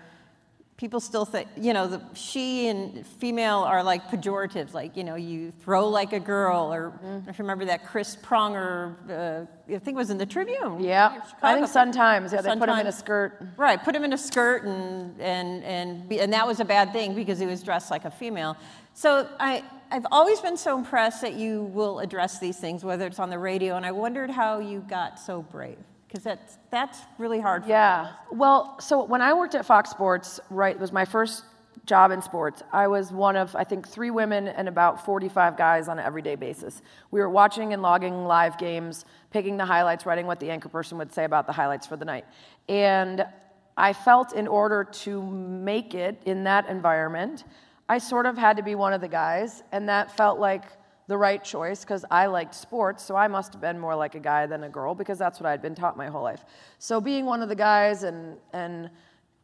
people 0.78 1.00
still 1.00 1.26
think, 1.26 1.48
you 1.58 1.74
know, 1.74 1.88
the 1.88 2.02
she 2.14 2.68
and 2.68 3.06
female 3.06 3.58
are 3.58 3.84
like 3.84 4.10
pejoratives, 4.10 4.74
like, 4.74 4.96
you 4.96 5.04
know, 5.04 5.16
you 5.16 5.52
throw 5.60 5.90
like 5.90 6.14
a 6.14 6.20
girl, 6.20 6.72
or 6.72 6.94
if 7.28 7.40
you 7.40 7.44
remember 7.44 7.66
that 7.66 7.84
Chris 7.84 8.16
Pronger, 8.16 8.96
uh, 9.10 9.46
I 9.76 9.80
think 9.80 9.96
it 9.96 9.96
was 9.96 10.12
in 10.12 10.20
the 10.20 10.26
Tribune. 10.26 10.80
Yeah. 10.80 11.20
I 11.42 11.56
think 11.56 11.68
Sun 11.68 11.92
Times. 11.92 12.32
Yeah, 12.32 12.42
they 12.42 12.56
put 12.56 12.70
him 12.70 12.78
in 12.78 12.88
a 12.88 12.92
skirt. 12.92 13.44
Right, 13.58 13.84
put 13.84 13.96
him 13.96 14.04
in 14.04 14.14
a 14.14 14.18
skirt, 14.18 14.64
and 14.66 15.20
and 15.20 15.64
and 15.64 16.12
and 16.12 16.32
that 16.32 16.46
was 16.46 16.60
a 16.60 16.66
bad 16.66 16.94
thing 16.94 17.16
because 17.16 17.40
he 17.40 17.48
was 17.48 17.64
dressed 17.64 17.90
like 17.90 18.06
a 18.06 18.12
female. 18.12 18.56
So 18.94 19.28
I 19.40 19.64
I've 19.90 20.06
always 20.12 20.40
been 20.42 20.58
so 20.58 20.78
impressed 20.78 21.22
that 21.22 21.34
you 21.34 21.64
will 21.64 22.00
address 22.00 22.40
these 22.40 22.58
things, 22.58 22.86
whether 22.86 23.08
it's 23.08 23.20
on 23.20 23.32
the 23.32 23.40
radio, 23.40 23.78
and 23.78 23.86
I 23.86 23.92
wondered 23.92 24.30
how 24.30 24.60
you 24.60 24.86
got 24.88 25.20
so 25.20 25.42
brave 25.42 25.78
because 26.08 26.24
that's 26.24 26.58
that's 26.72 27.00
really 27.18 27.40
hard. 27.40 27.64
For 27.64 27.70
Yeah. 27.70 28.14
Well, 28.32 28.80
so 28.80 29.04
when 29.04 29.22
I 29.22 29.34
worked 29.34 29.56
at 29.56 29.66
Fox 29.66 29.90
Sports, 29.90 30.40
right, 30.50 30.76
it 30.76 30.80
was 30.80 30.92
my 30.92 31.06
first 31.06 31.44
job 31.86 32.12
in 32.12 32.22
sports. 32.22 32.62
I 32.72 32.88
was 32.88 33.12
one 33.12 33.36
of, 33.36 33.56
I 33.56 33.64
think, 33.64 33.88
three 33.88 34.12
women 34.12 34.50
and 34.50 34.68
about 34.68 35.06
45 35.06 35.58
guys 35.58 35.88
on 35.88 36.00
an 36.00 36.06
everyday 36.06 36.36
basis. 36.36 36.82
We 37.12 37.22
were 37.22 37.30
watching 37.30 37.74
and 37.74 37.82
logging 37.82 38.26
live 38.26 38.58
games, 38.58 39.06
picking 39.32 39.58
the 39.58 39.66
highlights, 39.66 40.06
writing 40.06 40.28
what 40.28 40.40
the 40.40 40.52
anchor 40.52 40.70
person 40.70 40.98
would 40.98 41.14
say 41.14 41.24
about 41.24 41.48
the 41.48 41.54
highlights 41.54 41.88
for 41.88 41.96
the 41.96 42.06
night. 42.06 42.26
And 42.68 43.26
I 43.78 43.94
felt 43.94 44.34
in 44.34 44.48
order 44.48 44.84
to 44.84 45.22
make 45.22 45.94
it 45.94 46.22
in 46.26 46.44
that 46.44 46.68
environment, 46.68 47.46
I 47.88 48.00
sort 48.00 48.26
of 48.26 48.38
had 48.38 48.58
to 48.58 48.64
be 48.64 48.76
one 48.76 48.92
of 48.92 49.00
the 49.00 49.08
guys, 49.08 49.64
and 49.72 49.88
that 49.88 50.16
felt 50.18 50.40
like 50.40 50.64
the 51.08 51.18
right 51.18 51.44
choice 51.44 51.82
because 51.82 52.04
I 52.12 52.28
liked 52.28 52.54
sports, 52.54 53.04
so 53.04 53.16
I 53.16 53.28
must 53.28 53.54
have 53.54 53.62
been 53.62 53.80
more 53.80 53.96
like 53.96 54.16
a 54.16 54.20
guy 54.20 54.46
than 54.46 54.64
a 54.64 54.70
girl 54.70 54.94
because 54.94 55.18
that's 55.18 55.40
what 55.40 55.48
I'd 55.48 55.62
been 55.62 55.76
taught 55.76 55.96
my 55.98 56.08
whole 56.08 56.24
life. 56.24 56.44
So 56.80 57.00
being 57.00 57.26
one 57.26 57.42
of 57.42 57.50
the 57.50 57.56
guys 57.56 58.04
and 58.04 58.38
and 58.54 58.90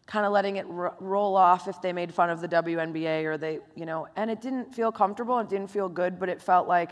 kind 0.05 0.25
of 0.25 0.33
letting 0.33 0.57
it 0.57 0.67
ro- 0.67 0.93
roll 0.99 1.35
off 1.35 1.67
if 1.67 1.81
they 1.81 1.93
made 1.93 2.13
fun 2.13 2.29
of 2.29 2.41
the 2.41 2.47
WNBA 2.47 3.23
or 3.23 3.37
they, 3.37 3.59
you 3.75 3.85
know, 3.85 4.07
and 4.17 4.29
it 4.29 4.41
didn't 4.41 4.73
feel 4.75 4.91
comfortable, 4.91 5.39
it 5.39 5.49
didn't 5.49 5.69
feel 5.69 5.87
good, 5.87 6.19
but 6.19 6.27
it 6.27 6.41
felt 6.41 6.67
like 6.67 6.91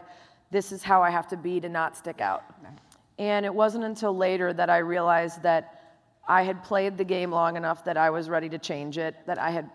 this 0.50 0.72
is 0.72 0.82
how 0.82 1.02
I 1.02 1.10
have 1.10 1.28
to 1.28 1.38
be 1.38 1.60
to 1.60 1.70
not 1.70 1.98
stick 1.98 2.22
out. 2.22 2.44
And 3.20 3.46
it 3.46 3.54
wasn't 3.54 3.84
until 3.84 4.16
later 4.16 4.54
that 4.54 4.70
I 4.70 4.78
realized 4.78 5.44
that 5.44 6.00
I 6.28 6.44
had 6.44 6.64
played 6.64 6.98
the 6.98 7.04
game 7.04 7.32
long 7.32 7.58
enough 7.58 7.84
that 7.86 7.98
I 7.98 8.10
was 8.10 8.30
ready 8.30 8.48
to 8.50 8.58
change 8.58 8.98
it, 8.98 9.16
that 9.26 9.38
I 9.38 9.52
had 9.52 9.70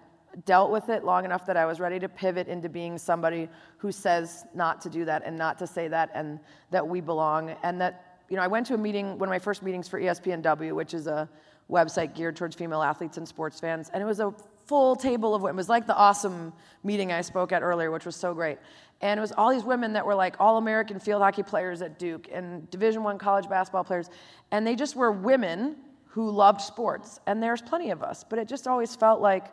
dealt 0.45 0.71
with 0.71 0.89
it 0.89 1.05
long 1.05 1.25
enough 1.25 1.47
that 1.47 1.57
I 1.57 1.65
was 1.65 1.81
ready 1.81 1.99
to 1.99 2.09
pivot 2.09 2.49
into 2.49 2.69
being 2.69 2.99
somebody 2.99 3.49
who 3.79 3.91
says 3.91 4.45
not 4.55 4.81
to 4.83 4.91
do 4.91 5.05
that 5.07 5.23
and 5.25 5.37
not 5.37 5.59
to 5.59 5.67
say 5.67 5.89
that 5.89 6.11
and 6.15 6.39
that 6.71 6.87
we 6.87 7.01
belong. 7.01 7.57
And 7.63 7.81
that, 7.81 8.19
you 8.29 8.37
know, 8.37 8.43
I 8.43 8.47
went 8.47 8.67
to 8.67 8.75
a 8.75 8.79
meeting, 8.79 9.19
one 9.19 9.29
of 9.29 9.31
my 9.31 9.39
first 9.39 9.63
meetings 9.63 9.89
for 9.89 10.01
ESPNW, 10.01 10.75
which 10.75 10.93
is 10.93 11.07
a 11.07 11.29
website 11.71 12.15
geared 12.15 12.37
towards 12.37 12.55
female 12.55 12.83
athletes 12.83 13.17
and 13.17 13.27
sports 13.27 13.59
fans. 13.59 13.91
And 13.93 14.03
it 14.03 14.07
was 14.07 14.21
a 14.21 14.35
full 14.67 14.95
table 14.95 15.35
of 15.35 15.43
women. 15.43 15.57
It 15.57 15.59
was 15.59 15.69
like 15.69 15.87
the 15.87 15.97
awesome 15.97 16.53
meeting 16.85 17.13
I 17.13 17.21
spoke 17.23 17.53
at 17.53 17.63
earlier, 17.63 17.91
which 17.91 18.05
was 18.05 18.17
so 18.17 18.35
great. 18.35 18.59
And 19.01 19.19
it 19.19 19.21
was 19.21 19.33
all 19.33 19.51
these 19.51 19.65
women 19.65 19.93
that 19.95 20.05
were 20.05 20.15
like 20.15 20.37
all 20.39 20.59
American 20.59 20.99
field 20.99 21.23
hockey 21.23 21.43
players 21.43 21.83
at 21.83 21.99
Duke 21.99 22.29
and 22.33 22.71
Division 22.71 23.03
One 23.03 23.19
college 23.19 23.49
basketball 23.49 23.85
players. 23.85 24.11
And 24.51 24.67
they 24.67 24.75
just 24.75 24.97
were 24.97 25.13
women 25.13 25.77
who 26.07 26.31
loved 26.31 26.61
sports. 26.61 27.21
And 27.27 27.43
there's 27.43 27.63
plenty 27.63 27.91
of 27.91 28.03
us, 28.03 28.25
but 28.25 28.39
it 28.39 28.49
just 28.49 28.67
always 28.67 28.97
felt 28.97 29.21
like 29.21 29.53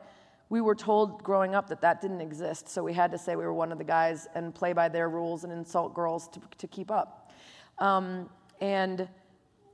we 0.53 0.61
were 0.61 0.75
told 0.75 1.23
growing 1.23 1.55
up 1.55 1.67
that 1.67 1.81
that 1.81 1.99
didn't 1.99 2.21
exist. 2.21 2.69
So 2.69 2.83
we 2.83 2.93
had 2.93 3.09
to 3.09 3.17
say 3.17 3.35
we 3.35 3.43
were 3.43 3.55
one 3.55 3.71
of 3.71 3.79
the 3.79 3.83
guys 3.83 4.27
and 4.35 4.53
play 4.53 4.71
by 4.71 4.87
their 4.87 5.09
rules 5.09 5.43
and 5.43 5.51
insult 5.51 5.95
girls 5.95 6.27
to, 6.27 6.39
to 6.59 6.67
keep 6.67 6.91
up. 6.91 7.31
Um, 7.79 8.29
and 8.61 9.09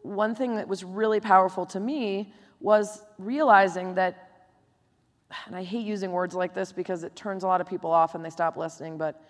one 0.03 0.36
thing 0.36 0.55
that 0.55 0.69
was 0.69 0.86
really 0.86 1.19
powerful 1.19 1.65
to 1.65 1.81
me 1.81 2.31
was 2.62 3.03
realizing 3.17 3.95
that, 3.95 4.48
and 5.48 5.53
I 5.53 5.63
hate 5.63 5.86
using 5.86 6.13
words 6.13 6.33
like 6.33 6.53
this 6.53 6.71
because 6.71 7.03
it 7.03 7.13
turns 7.13 7.43
a 7.43 7.48
lot 7.48 7.59
of 7.59 7.67
people 7.67 7.91
off 7.91 8.15
and 8.15 8.24
they 8.24 8.29
stop 8.29 8.55
listening, 8.55 8.98
but 8.98 9.21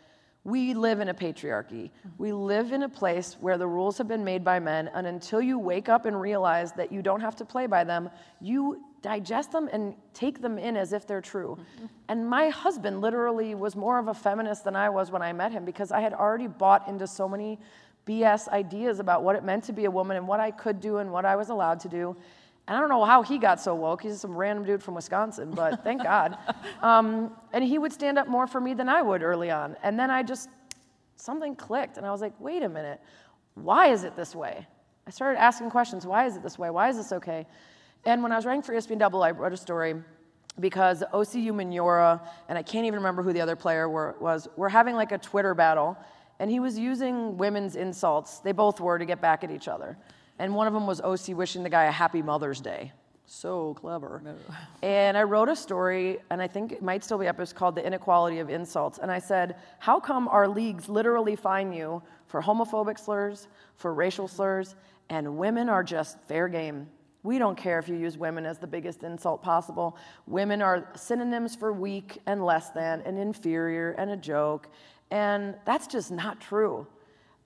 we 0.44 0.76
live 0.76 1.00
in 1.00 1.10
a 1.10 1.16
patriarchy. 1.16 1.90
We 2.20 2.32
live 2.32 2.74
in 2.74 2.84
a 2.84 2.90
place 2.90 3.38
where 3.40 3.58
the 3.58 3.68
rules 3.68 3.98
have 3.98 4.08
been 4.08 4.24
made 4.24 4.44
by 4.44 4.60
men, 4.60 4.92
and 4.94 5.08
until 5.08 5.42
you 5.42 5.58
wake 5.58 5.90
up 5.90 6.06
and 6.06 6.22
realize 6.22 6.74
that 6.74 6.92
you 6.92 7.02
don't 7.02 7.22
have 7.22 7.36
to 7.38 7.46
play 7.46 7.66
by 7.66 7.84
them, 7.84 8.12
you 8.40 8.84
digest 9.02 9.52
them 9.52 9.70
and 9.72 9.96
take 10.14 10.42
them 10.42 10.58
in 10.58 10.76
as 10.76 10.94
if 10.94 11.08
they're 11.08 11.22
true. 11.22 11.58
And 12.08 12.30
my 12.30 12.50
husband 12.50 13.02
literally 13.02 13.56
was 13.56 13.76
more 13.76 14.00
of 14.00 14.08
a 14.08 14.14
feminist 14.14 14.64
than 14.64 14.76
I 14.76 14.90
was 14.90 15.12
when 15.12 15.22
I 15.22 15.34
met 15.34 15.52
him 15.52 15.66
because 15.66 15.92
I 15.92 16.02
had 16.02 16.14
already 16.14 16.48
bought 16.48 16.88
into 16.88 17.08
so 17.08 17.28
many 17.28 17.60
BS 18.06 18.48
ideas 18.50 19.00
about 19.00 19.24
what 19.24 19.36
it 19.36 19.44
meant 19.44 19.64
to 19.66 19.74
be 19.74 19.86
a 19.86 19.92
woman 19.92 20.18
and 20.18 20.28
what 20.28 20.40
I 20.40 20.52
could 20.52 20.80
do 20.80 20.98
and 20.98 21.12
what 21.12 21.26
I 21.26 21.36
was 21.36 21.50
allowed 21.50 21.80
to 21.82 21.90
do. 21.90 22.16
And 22.68 22.78
I 22.78 22.80
don't 22.80 22.90
know 22.90 23.04
how 23.04 23.24
he 23.24 23.38
got 23.38 23.60
so 23.60 23.74
woke. 23.74 24.04
He's 24.04 24.20
some 24.20 24.36
random 24.36 24.66
dude 24.66 24.84
from 24.84 24.96
Wisconsin, 24.96 25.52
but 25.52 25.84
thank 25.84 26.04
God. 26.04 26.38
Um, 26.82 27.32
and 27.54 27.64
he 27.64 27.80
would 27.80 27.94
stand 27.94 28.18
up 28.18 28.28
more 28.28 28.48
for 28.48 28.62
me 28.62 28.74
than 28.74 28.90
I 28.90 29.02
would 29.02 29.24
early 29.24 29.50
on. 29.50 29.76
And 29.82 30.00
then 30.00 30.12
I 30.12 30.24
just, 30.24 30.50
something 31.16 31.56
clicked, 31.56 31.98
and 31.98 32.06
I 32.06 32.12
was 32.12 32.22
like, 32.22 32.34
wait 32.40 32.64
a 32.64 32.70
minute, 32.70 33.00
why 33.56 33.88
is 33.88 34.04
it 34.04 34.16
this 34.16 34.36
way? 34.36 34.68
I 35.08 35.12
started 35.12 35.40
asking 35.40 35.72
questions. 35.72 36.06
Why 36.06 36.26
is 36.26 36.36
it 36.36 36.44
this 36.44 36.60
way? 36.60 36.70
Why 36.70 36.90
is 36.90 36.98
this 36.98 37.12
okay? 37.12 37.48
And 38.06 38.24
when 38.24 38.32
I 38.32 38.36
was 38.36 38.46
writing 38.46 38.62
for 38.62 38.74
ESPN 38.74 39.00
Double, 39.00 39.24
I 39.24 39.32
wrote 39.32 39.54
a 39.54 39.58
story 39.58 39.96
because 40.60 41.04
Osi 41.14 41.46
Umenyiora, 41.46 42.22
and 42.48 42.58
I 42.58 42.64
can't 42.64 42.86
even 42.86 43.00
remember 43.00 43.24
who 43.24 43.34
the 43.34 43.42
other 43.42 43.56
player 43.56 43.90
were, 43.90 44.16
was, 44.20 44.48
were 44.56 44.70
having 44.70 44.96
like 44.96 45.12
a 45.12 45.18
Twitter 45.18 45.54
battle, 45.54 45.98
and 46.40 46.50
he 46.50 46.60
was 46.60 46.78
using 46.78 47.38
women's 47.38 47.76
insults, 47.76 48.40
they 48.40 48.52
both 48.52 48.80
were, 48.80 48.98
to 48.98 49.06
get 49.06 49.22
back 49.22 49.44
at 49.44 49.52
each 49.52 49.68
other. 49.68 49.98
And 50.38 50.56
one 50.56 50.68
of 50.68 50.74
them 50.74 50.88
was 50.88 51.02
Osi 51.02 51.36
wishing 51.36 51.64
the 51.64 51.70
guy 51.70 51.86
a 51.86 51.92
happy 51.92 52.22
Mother's 52.22 52.62
Day. 52.62 52.94
So 53.26 53.76
clever. 53.76 54.24
And 54.82 55.16
I 55.16 55.24
wrote 55.24 55.50
a 55.50 55.56
story, 55.56 56.18
and 56.32 56.42
I 56.42 56.48
think 56.48 56.72
it 56.72 56.82
might 56.82 57.04
still 57.04 57.20
be 57.20 57.28
up. 57.28 57.40
It's 57.40 57.54
called 57.54 57.76
The 57.76 57.86
Inequality 57.86 58.40
of 58.40 58.50
Insults. 58.50 58.98
And 58.98 59.12
I 59.12 59.20
said, 59.20 59.58
How 59.78 60.00
come 60.00 60.28
our 60.30 60.48
leagues 60.48 60.90
literally 60.90 61.36
fine 61.36 61.72
you 61.72 62.02
for 62.26 62.42
homophobic 62.42 62.98
slurs, 62.98 63.48
for 63.76 63.94
racial 63.94 64.28
slurs, 64.28 64.76
and 65.10 65.38
women 65.38 65.70
are 65.70 65.84
just 65.84 66.20
fair 66.22 66.48
game? 66.48 66.88
We 67.24 67.38
don't 67.38 67.58
care 67.58 67.80
if 67.80 67.90
you 67.90 67.96
use 67.96 68.18
women 68.18 68.46
as 68.46 68.58
the 68.58 68.68
biggest 68.68 69.04
insult 69.04 69.42
possible. 69.42 69.98
Women 70.26 70.62
are 70.62 70.90
synonyms 70.96 71.56
for 71.56 71.74
weak 71.74 72.20
and 72.26 72.46
less 72.46 72.70
than, 72.70 73.02
and 73.02 73.18
inferior 73.18 73.92
and 73.92 74.12
a 74.12 74.18
joke. 74.18 74.70
And 75.12 75.56
that's 75.66 75.88
just 75.88 76.12
not 76.12 76.40
true. 76.40 76.88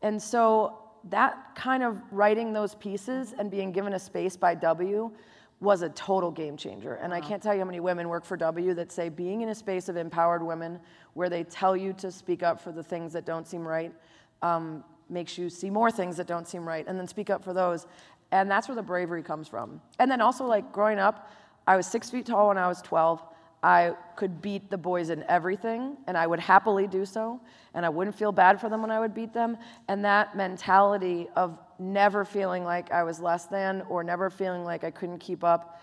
And 0.02 0.22
so 0.22 0.78
that 1.10 1.56
kind 1.56 1.84
of 1.84 2.02
writing 2.12 2.54
those 2.54 2.76
pieces 2.76 3.34
and 3.38 3.50
being 3.50 3.72
given 3.72 3.94
a 3.94 4.00
space 4.00 4.38
by 4.38 4.56
W 4.56 5.12
was 5.60 5.82
a 5.82 5.90
total 5.90 6.30
game 6.30 6.58
changer. 6.58 6.96
And 6.96 7.14
I 7.14 7.22
can't 7.22 7.42
tell 7.42 7.54
you 7.54 7.60
how 7.60 7.66
many 7.66 7.80
women 7.80 8.10
work 8.10 8.26
for 8.26 8.38
W 8.38 8.74
that 8.74 8.92
say 8.92 9.10
being 9.10 9.42
in 9.42 9.50
a 9.50 9.56
space 9.56 9.88
of 9.90 9.96
empowered 9.96 10.44
women 10.44 10.80
where 11.14 11.30
they 11.30 11.44
tell 11.46 11.76
you 11.76 11.94
to 11.94 12.12
speak 12.12 12.44
up 12.44 12.60
for 12.60 12.72
the 12.72 12.84
things 12.84 13.14
that 13.14 13.26
don't 13.26 13.48
seem 13.48 13.66
right 13.66 13.94
um, 14.42 14.84
makes 15.10 15.38
you 15.38 15.50
see 15.50 15.70
more 15.70 15.90
things 15.90 16.18
that 16.18 16.28
don't 16.28 16.48
seem 16.48 16.68
right 16.68 16.86
and 16.88 17.00
then 17.00 17.08
speak 17.08 17.30
up 17.30 17.44
for 17.44 17.54
those. 17.54 17.88
And 18.34 18.50
that's 18.50 18.68
where 18.68 18.76
the 18.76 18.82
bravery 18.82 19.22
comes 19.22 19.48
from. 19.48 19.80
And 20.00 20.10
then 20.10 20.20
also, 20.20 20.44
like 20.46 20.74
growing 20.74 20.98
up, 20.98 21.30
I 21.68 21.78
was 21.78 21.86
six 21.86 22.10
feet 22.10 22.26
tall 22.26 22.48
when 22.48 22.58
I 22.58 22.68
was 22.68 22.82
12. 22.82 23.24
I 23.62 23.94
could 24.16 24.42
beat 24.42 24.72
the 24.72 24.78
boys 24.78 25.12
in 25.12 25.24
everything, 25.30 25.98
and 26.08 26.18
I 26.18 26.26
would 26.26 26.40
happily 26.40 26.88
do 26.88 27.06
so, 27.06 27.40
and 27.76 27.86
I 27.86 27.90
wouldn't 27.90 28.16
feel 28.16 28.32
bad 28.32 28.60
for 28.60 28.70
them 28.70 28.82
when 28.82 28.90
I 28.90 29.00
would 29.00 29.14
beat 29.14 29.34
them. 29.34 29.56
And 29.88 30.04
that 30.04 30.36
mentality 30.36 31.30
of 31.36 31.60
never 31.78 32.26
feeling 32.26 32.64
like 32.66 32.92
I 32.92 33.04
was 33.04 33.20
less 33.20 33.46
than 33.46 33.84
or 33.88 34.04
never 34.04 34.32
feeling 34.32 34.64
like 34.64 34.84
I 34.84 34.90
couldn't 34.90 35.20
keep 35.20 35.44
up 35.44 35.80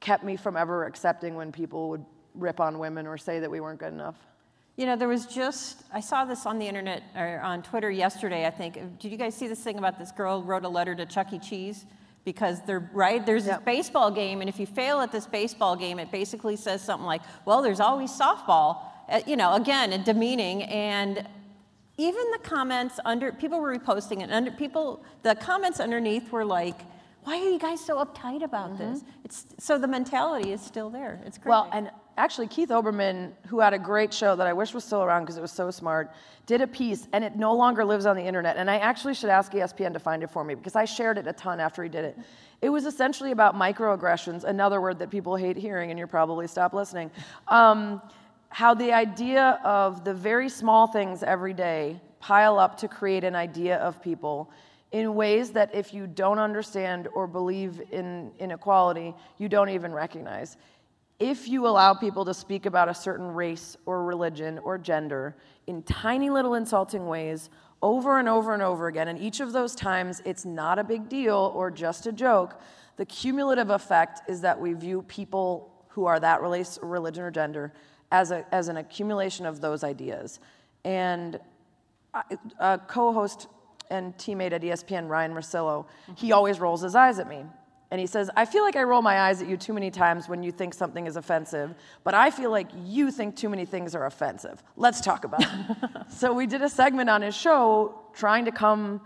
kept 0.00 0.22
me 0.22 0.36
from 0.36 0.56
ever 0.56 0.84
accepting 0.84 1.34
when 1.34 1.50
people 1.50 1.88
would 1.88 2.04
rip 2.34 2.60
on 2.60 2.78
women 2.78 3.06
or 3.06 3.16
say 3.16 3.38
that 3.40 3.50
we 3.50 3.60
weren't 3.60 3.78
good 3.78 3.92
enough. 3.92 4.16
You 4.76 4.86
know, 4.86 4.96
there 4.96 5.08
was 5.08 5.26
just, 5.26 5.84
I 5.92 6.00
saw 6.00 6.24
this 6.24 6.46
on 6.46 6.58
the 6.58 6.66
internet 6.66 7.02
or 7.14 7.40
on 7.40 7.62
Twitter 7.62 7.90
yesterday, 7.90 8.44
I 8.44 8.50
think. 8.50 8.74
Did 8.98 9.12
you 9.12 9.16
guys 9.16 9.34
see 9.34 9.46
this 9.46 9.60
thing 9.60 9.78
about 9.78 9.98
this 9.98 10.10
girl 10.10 10.42
wrote 10.42 10.64
a 10.64 10.68
letter 10.68 10.96
to 10.96 11.06
Chuck 11.06 11.32
E. 11.32 11.38
Cheese? 11.38 11.86
Because 12.24 12.60
they're, 12.62 12.90
right, 12.92 13.24
there's 13.24 13.44
this 13.44 13.58
baseball 13.64 14.10
game, 14.10 14.40
and 14.40 14.48
if 14.48 14.58
you 14.58 14.66
fail 14.66 15.00
at 15.00 15.12
this 15.12 15.26
baseball 15.26 15.76
game, 15.76 15.98
it 15.98 16.10
basically 16.10 16.56
says 16.56 16.82
something 16.82 17.06
like, 17.06 17.20
well, 17.44 17.62
there's 17.62 17.80
always 17.80 18.10
softball. 18.10 18.78
Uh, 19.08 19.20
you 19.26 19.36
know, 19.36 19.54
again, 19.54 19.92
a 19.92 19.98
demeaning. 19.98 20.62
And 20.64 21.28
even 21.98 22.30
the 22.32 22.38
comments 22.42 22.98
under, 23.04 23.30
people 23.30 23.60
were 23.60 23.76
reposting 23.78 24.22
it, 24.22 24.32
under, 24.32 24.50
people, 24.50 25.04
the 25.22 25.34
comments 25.34 25.78
underneath 25.80 26.32
were 26.32 26.44
like, 26.44 26.80
why 27.24 27.38
are 27.38 27.50
you 27.50 27.58
guys 27.58 27.84
so 27.84 28.04
uptight 28.04 28.42
about 28.42 28.76
this? 28.78 29.02
It's, 29.24 29.46
so 29.58 29.78
the 29.78 29.86
mentality 29.86 30.52
is 30.52 30.60
still 30.60 30.90
there. 30.90 31.20
It's 31.24 31.38
great. 31.38 31.50
Well, 31.50 31.70
and 31.72 31.90
actually, 32.16 32.46
Keith 32.48 32.70
Olbermann, 32.70 33.32
who 33.46 33.60
had 33.60 33.74
a 33.74 33.78
great 33.78 34.12
show 34.12 34.36
that 34.36 34.46
I 34.46 34.52
wish 34.52 34.74
was 34.74 34.84
still 34.84 35.02
around 35.02 35.22
because 35.22 35.36
it 35.36 35.42
was 35.42 35.52
so 35.52 35.70
smart, 35.70 36.12
did 36.46 36.60
a 36.60 36.66
piece, 36.66 37.08
and 37.12 37.24
it 37.24 37.36
no 37.36 37.54
longer 37.54 37.84
lives 37.84 38.06
on 38.06 38.16
the 38.16 38.22
internet. 38.22 38.56
And 38.56 38.70
I 38.70 38.78
actually 38.78 39.14
should 39.14 39.30
ask 39.30 39.52
ESPN 39.52 39.92
to 39.92 39.98
find 39.98 40.22
it 40.22 40.30
for 40.30 40.44
me 40.44 40.54
because 40.54 40.76
I 40.76 40.84
shared 40.84 41.18
it 41.18 41.26
a 41.26 41.32
ton 41.32 41.60
after 41.60 41.82
he 41.82 41.88
did 41.88 42.04
it. 42.04 42.18
It 42.62 42.70
was 42.70 42.86
essentially 42.86 43.32
about 43.32 43.54
microaggressions, 43.54 44.44
another 44.44 44.80
word 44.80 44.98
that 45.00 45.10
people 45.10 45.36
hate 45.36 45.56
hearing, 45.56 45.90
and 45.90 45.98
you're 45.98 46.08
probably 46.08 46.46
stop 46.46 46.72
listening. 46.72 47.10
Um, 47.48 48.00
how 48.48 48.72
the 48.72 48.92
idea 48.92 49.60
of 49.64 50.04
the 50.04 50.14
very 50.14 50.48
small 50.48 50.86
things 50.86 51.22
every 51.22 51.52
day 51.52 52.00
pile 52.20 52.58
up 52.58 52.78
to 52.78 52.88
create 52.88 53.24
an 53.24 53.34
idea 53.34 53.76
of 53.78 54.00
people 54.00 54.50
in 54.94 55.16
ways 55.16 55.50
that 55.50 55.74
if 55.74 55.92
you 55.92 56.06
don't 56.06 56.38
understand 56.38 57.08
or 57.14 57.26
believe 57.26 57.82
in 57.90 58.30
inequality, 58.38 59.12
you 59.38 59.48
don't 59.48 59.68
even 59.68 59.92
recognize. 59.92 60.56
If 61.20 61.48
you 61.48 61.66
allow 61.66 61.94
people 61.94 62.24
to 62.24 62.34
speak 62.34 62.66
about 62.66 62.88
a 62.88 62.94
certain 62.94 63.34
race 63.34 63.76
or 63.86 64.04
religion 64.04 64.58
or 64.58 64.78
gender 64.78 65.36
in 65.66 65.82
tiny 65.82 66.28
little 66.28 66.54
insulting 66.54 67.06
ways 67.06 67.50
over 67.82 68.18
and 68.18 68.28
over 68.28 68.52
and 68.52 68.62
over 68.62 68.88
again, 68.88 69.08
and 69.08 69.18
each 69.18 69.40
of 69.40 69.52
those 69.52 69.74
times 69.74 70.22
it's 70.24 70.44
not 70.44 70.78
a 70.78 70.84
big 70.84 71.08
deal 71.08 71.52
or 71.54 71.70
just 71.70 72.06
a 72.06 72.12
joke, 72.12 72.60
the 72.96 73.04
cumulative 73.04 73.70
effect 73.70 74.28
is 74.28 74.40
that 74.40 74.60
we 74.60 74.72
view 74.72 75.02
people 75.02 75.70
who 75.88 76.06
are 76.06 76.18
that 76.18 76.42
race 76.42 76.78
religion 76.82 77.22
or 77.22 77.30
gender 77.30 77.72
as, 78.10 78.30
a, 78.30 78.44
as 78.52 78.68
an 78.68 78.76
accumulation 78.76 79.46
of 79.46 79.60
those 79.60 79.84
ideas. 79.84 80.40
And 80.84 81.38
a 82.58 82.78
co-host 82.86 83.48
and 83.90 84.16
teammate 84.16 84.52
at 84.52 84.62
ESPN, 84.62 85.08
Ryan 85.08 85.32
Russillo, 85.32 85.86
he 86.16 86.32
always 86.32 86.60
rolls 86.60 86.82
his 86.82 86.94
eyes 86.94 87.18
at 87.18 87.28
me. 87.28 87.44
And 87.94 88.00
he 88.00 88.08
says, 88.08 88.28
I 88.36 88.44
feel 88.44 88.64
like 88.64 88.74
I 88.74 88.82
roll 88.82 89.02
my 89.02 89.20
eyes 89.20 89.40
at 89.40 89.46
you 89.46 89.56
too 89.56 89.72
many 89.72 89.88
times 89.88 90.28
when 90.28 90.42
you 90.42 90.50
think 90.50 90.74
something 90.74 91.06
is 91.06 91.14
offensive, 91.14 91.76
but 92.02 92.12
I 92.12 92.28
feel 92.28 92.50
like 92.50 92.66
you 92.84 93.12
think 93.12 93.36
too 93.36 93.48
many 93.48 93.64
things 93.64 93.94
are 93.94 94.06
offensive. 94.06 94.64
Let's 94.76 95.00
talk 95.00 95.22
about 95.22 95.42
it. 95.42 95.48
so 96.10 96.32
we 96.32 96.48
did 96.48 96.60
a 96.62 96.68
segment 96.68 97.08
on 97.08 97.22
his 97.22 97.36
show 97.36 98.00
trying 98.12 98.46
to 98.46 98.50
come 98.50 99.00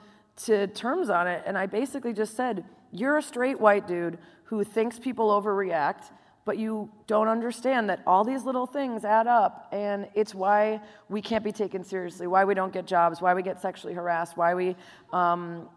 to 0.47 0.69
terms 0.69 1.11
on 1.11 1.27
it. 1.27 1.43
And 1.45 1.59
I 1.59 1.67
basically 1.67 2.15
just 2.15 2.35
said, 2.35 2.65
You're 2.91 3.19
a 3.19 3.23
straight 3.23 3.61
white 3.61 3.87
dude 3.87 4.17
who 4.45 4.65
thinks 4.65 4.99
people 4.99 5.39
overreact 5.39 6.05
but 6.49 6.57
you 6.57 6.89
don't 7.07 7.29
understand 7.29 7.91
that 7.91 8.01
all 8.07 8.25
these 8.25 8.43
little 8.47 8.65
things 8.65 9.05
add 9.05 9.27
up 9.27 9.69
and 9.71 10.09
it's 10.15 10.35
why 10.35 10.81
we 11.11 11.21
can't 11.21 11.45
be 11.45 11.53
taken 11.53 11.85
seriously 11.85 12.27
why 12.27 12.43
we 12.43 12.55
don't 12.55 12.73
get 12.73 12.87
jobs 12.87 13.21
why 13.21 13.35
we 13.35 13.43
get 13.43 13.61
sexually 13.61 13.93
harassed 13.93 14.35
why 14.35 14.55
we 14.55 14.75
um, 15.13 15.69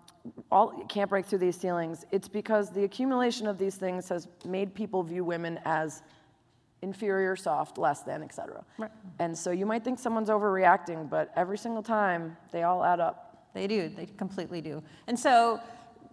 all 0.51 0.85
can't 0.87 1.09
break 1.09 1.25
through 1.25 1.39
these 1.39 1.55
ceilings 1.55 2.05
it's 2.11 2.27
because 2.27 2.69
the 2.71 2.83
accumulation 2.83 3.47
of 3.47 3.57
these 3.57 3.75
things 3.75 4.09
has 4.09 4.27
made 4.45 4.73
people 4.73 5.01
view 5.03 5.23
women 5.23 5.59
as 5.65 6.03
inferior 6.81 7.35
soft 7.35 7.77
less 7.77 8.01
than 8.01 8.21
etc 8.23 8.63
Right. 8.77 8.91
and 9.19 9.37
so 9.37 9.51
you 9.51 9.65
might 9.65 9.83
think 9.83 9.99
someone's 9.99 10.29
overreacting 10.29 11.09
but 11.09 11.31
every 11.35 11.57
single 11.57 11.83
time 11.83 12.37
they 12.51 12.63
all 12.63 12.83
add 12.83 12.99
up 12.99 13.27
They 13.53 13.67
do, 13.67 13.89
they 13.89 14.07
completely 14.17 14.61
do. 14.61 14.81
And 15.07 15.19
so, 15.19 15.59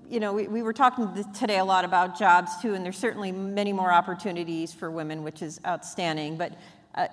you 0.08 0.18
know, 0.18 0.32
we, 0.32 0.48
we 0.48 0.62
were 0.62 0.72
talking 0.72 1.06
today 1.32 1.58
a 1.58 1.64
lot 1.64 1.84
about 1.84 2.18
jobs 2.18 2.50
too, 2.60 2.74
and 2.74 2.84
there's 2.84 2.98
certainly 2.98 3.30
many 3.30 3.72
more 3.72 3.92
opportunities 3.92 4.72
for 4.74 4.90
women, 4.90 5.22
which 5.22 5.40
is 5.40 5.60
outstanding. 5.64 6.36
But 6.36 6.52
uh, 6.96 7.06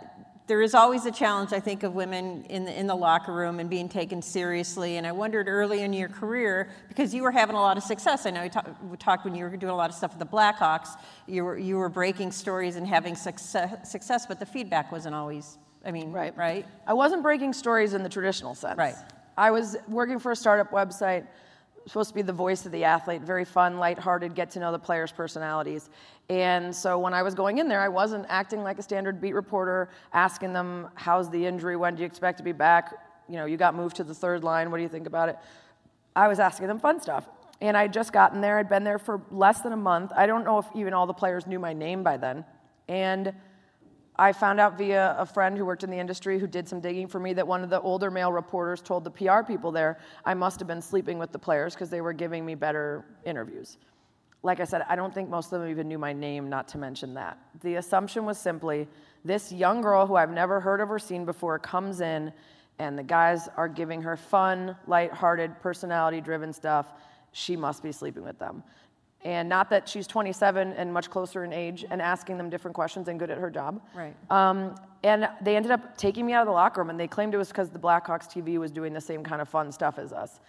there 0.48 0.62
is 0.62 0.76
always 0.76 1.06
a 1.06 1.12
challenge, 1.12 1.54
I 1.54 1.60
think, 1.60 1.82
of 1.84 1.96
women 1.96 2.44
in 2.50 2.66
the, 2.66 2.80
in 2.80 2.86
the 2.86 2.96
locker 2.96 3.34
room 3.34 3.60
and 3.60 3.68
being 3.70 3.90
taken 3.90 4.22
seriously. 4.22 4.98
And 4.98 5.08
I 5.08 5.12
wondered 5.12 5.48
early 5.48 5.82
in 5.82 5.92
your 5.92 6.10
career, 6.10 6.70
because 6.88 7.16
you 7.16 7.24
were 7.24 7.32
having 7.32 7.56
a 7.56 7.62
lot 7.62 7.78
of 7.78 7.84
success. 7.84 8.28
I 8.28 8.30
know 8.30 8.44
you 8.44 8.50
talk, 8.50 8.68
we 8.84 8.96
talked 8.98 9.26
when 9.26 9.34
you 9.34 9.44
were 9.44 9.58
doing 9.58 9.72
a 9.72 9.76
lot 9.76 9.90
of 9.90 9.96
stuff 9.96 10.12
with 10.12 10.20
the 10.20 10.36
Blackhawks, 10.36 11.00
you 11.28 11.44
were, 11.44 11.58
you 11.58 11.78
were 11.78 11.90
breaking 11.90 12.32
stories 12.32 12.76
and 12.76 12.86
having 12.86 13.16
success, 13.16 13.90
success, 13.90 14.26
but 14.28 14.40
the 14.40 14.46
feedback 14.46 14.92
wasn't 14.92 15.16
always, 15.16 15.58
I 15.84 15.92
mean, 15.92 16.12
right? 16.12 16.36
right? 16.38 16.66
I 16.86 16.94
wasn't 16.94 17.24
breaking 17.24 17.54
stories 17.54 17.96
in 17.96 18.04
the 18.04 18.10
traditional 18.10 18.54
sense. 18.54 18.78
Right. 18.78 18.96
I 19.38 19.50
was 19.50 19.76
working 19.88 20.20
for 20.20 20.32
a 20.32 20.36
startup 20.36 20.72
website, 20.72 21.26
supposed 21.88 22.10
to 22.10 22.15
be 22.15 22.21
the 22.21 22.34
voice 22.34 22.65
of 22.65 22.71
the 22.71 22.84
athlete, 22.84 23.21
very 23.21 23.45
fun, 23.45 23.78
lighthearted, 23.78 24.34
get 24.34 24.50
to 24.52 24.60
know 24.60 24.71
the 24.71 24.80
players' 24.80 25.12
personalities. 25.12 25.89
And 26.30 26.76
so 26.76 26.98
when 26.98 27.13
I 27.13 27.21
was 27.21 27.36
going 27.36 27.60
in 27.60 27.67
there, 27.67 27.82
I 27.82 27.89
wasn't 27.89 28.26
acting 28.28 28.63
like 28.63 28.80
a 28.80 28.82
standard 28.82 29.21
beat 29.21 29.34
reporter, 29.34 29.89
asking 30.12 30.54
them, 30.54 30.88
how's 30.95 31.30
the 31.30 31.45
injury? 31.45 31.76
When 31.76 31.95
do 31.95 32.02
you 32.02 32.08
expect 32.08 32.39
to 32.39 32.43
be 32.43 32.52
back? 32.52 32.93
You 33.30 33.36
know, 33.36 33.45
you 33.45 33.58
got 33.58 33.76
moved 33.76 33.98
to 33.98 34.04
the 34.04 34.13
third 34.13 34.43
line. 34.43 34.71
What 34.71 34.78
do 34.78 34.84
you 34.84 34.89
think 34.89 35.08
about 35.08 35.30
it? 35.30 35.38
I 36.15 36.28
was 36.28 36.39
asking 36.39 36.67
them 36.67 36.80
fun 36.80 37.02
stuff. 37.02 37.28
And 37.62 37.78
I'd 37.78 37.93
just 37.93 38.12
gotten 38.12 38.41
there. 38.41 38.58
I'd 38.58 38.69
been 38.69 38.84
there 38.84 39.00
for 39.00 39.21
less 39.32 39.62
than 39.62 39.71
a 39.71 39.78
month. 39.78 40.12
I 40.15 40.26
don't 40.26 40.43
know 40.43 40.58
if 40.58 40.65
even 40.76 40.93
all 40.93 41.08
the 41.08 41.13
players 41.13 41.48
knew 41.48 41.60
my 41.60 41.74
name 41.74 42.04
by 42.04 42.17
then. 42.17 42.45
And 42.88 43.34
I 44.17 44.32
found 44.32 44.60
out 44.60 44.78
via 44.78 45.15
a 45.17 45.25
friend 45.25 45.58
who 45.58 45.65
worked 45.65 45.84
in 45.84 45.89
the 45.89 45.99
industry 45.99 46.39
who 46.39 46.47
did 46.47 46.67
some 46.67 46.80
digging 46.80 47.08
for 47.08 47.19
me 47.19 47.34
that 47.34 47.45
one 47.45 47.63
of 47.63 47.69
the 47.69 47.82
older 47.82 48.10
male 48.10 48.32
reporters 48.32 48.82
told 48.82 49.04
the 49.04 49.12
PR 49.12 49.41
people 49.45 49.71
there 49.71 49.99
I 50.23 50.34
must 50.34 50.60
have 50.60 50.67
been 50.67 50.82
sleeping 50.82 51.19
with 51.19 51.32
the 51.32 51.39
players 51.39 51.73
because 51.73 51.89
they 51.89 52.01
were 52.01 52.13
giving 52.13 52.45
me 52.45 52.56
better 52.56 53.04
interviews. 53.25 53.78
Like 54.41 54.60
I 54.60 54.63
said, 54.63 54.84
I 54.88 54.95
don't 54.95 55.13
think 55.13 55.30
most 55.30 55.51
of 55.51 55.60
them 55.60 55.69
even 55.69 55.88
knew 55.88 55.97
my 55.97 56.13
name, 56.13 56.49
not 56.49 56.67
to 56.69 56.78
mention 56.78 57.15
that. 57.15 57.39
The 57.62 57.75
assumption 57.75 58.25
was 58.25 58.38
simply 58.38 58.88
this 59.25 59.51
young 59.51 59.82
girl 59.82 60.06
who 60.06 60.15
I've 60.15 60.32
never 60.32 60.60
heard 60.60 60.82
of 60.82 60.91
or 60.91 60.99
seen 60.99 61.25
before 61.25 61.58
comes 61.58 61.99
in, 61.99 62.32
and 62.78 62.97
the 62.97 63.04
guys 63.04 63.49
are 63.58 63.67
giving 63.67 64.04
her 64.04 64.15
fun, 64.15 64.75
lighthearted, 64.86 65.60
personality 65.62 66.21
driven 66.21 66.54
stuff. 66.54 66.93
She 67.32 67.58
must 67.58 67.82
be 67.82 67.91
sleeping 67.91 68.23
with 68.23 68.38
them. 68.38 68.63
And 69.26 69.50
not 69.50 69.72
that 69.72 69.90
she's 69.90 70.06
27 70.06 70.74
and 70.74 70.94
much 70.94 71.10
closer 71.10 71.44
in 71.44 71.52
age 71.52 71.84
and 71.90 72.00
asking 72.00 72.38
them 72.38 72.48
different 72.48 72.76
questions 72.76 73.08
and 73.08 73.20
good 73.20 73.32
at 73.32 73.40
her 73.40 73.50
job. 73.50 73.82
Right. 73.96 74.14
Um, 74.30 74.76
and 75.04 75.28
they 75.42 75.56
ended 75.56 75.72
up 75.72 75.98
taking 75.98 76.28
me 76.28 76.34
out 76.34 76.42
of 76.42 76.46
the 76.46 76.54
locker 76.54 76.80
room, 76.80 76.92
and 76.92 77.00
they 77.00 77.08
claimed 77.08 77.34
it 77.34 77.38
was 77.38 77.48
because 77.48 77.72
the 77.72 77.80
Blackhawks 77.80 78.28
TV 78.28 78.60
was 78.60 78.72
doing 78.72 78.94
the 78.94 79.02
same 79.02 79.24
kind 79.24 79.42
of 79.42 79.50
fun 79.50 79.72
stuff 79.72 79.98
as 79.98 80.14
us. 80.14 80.40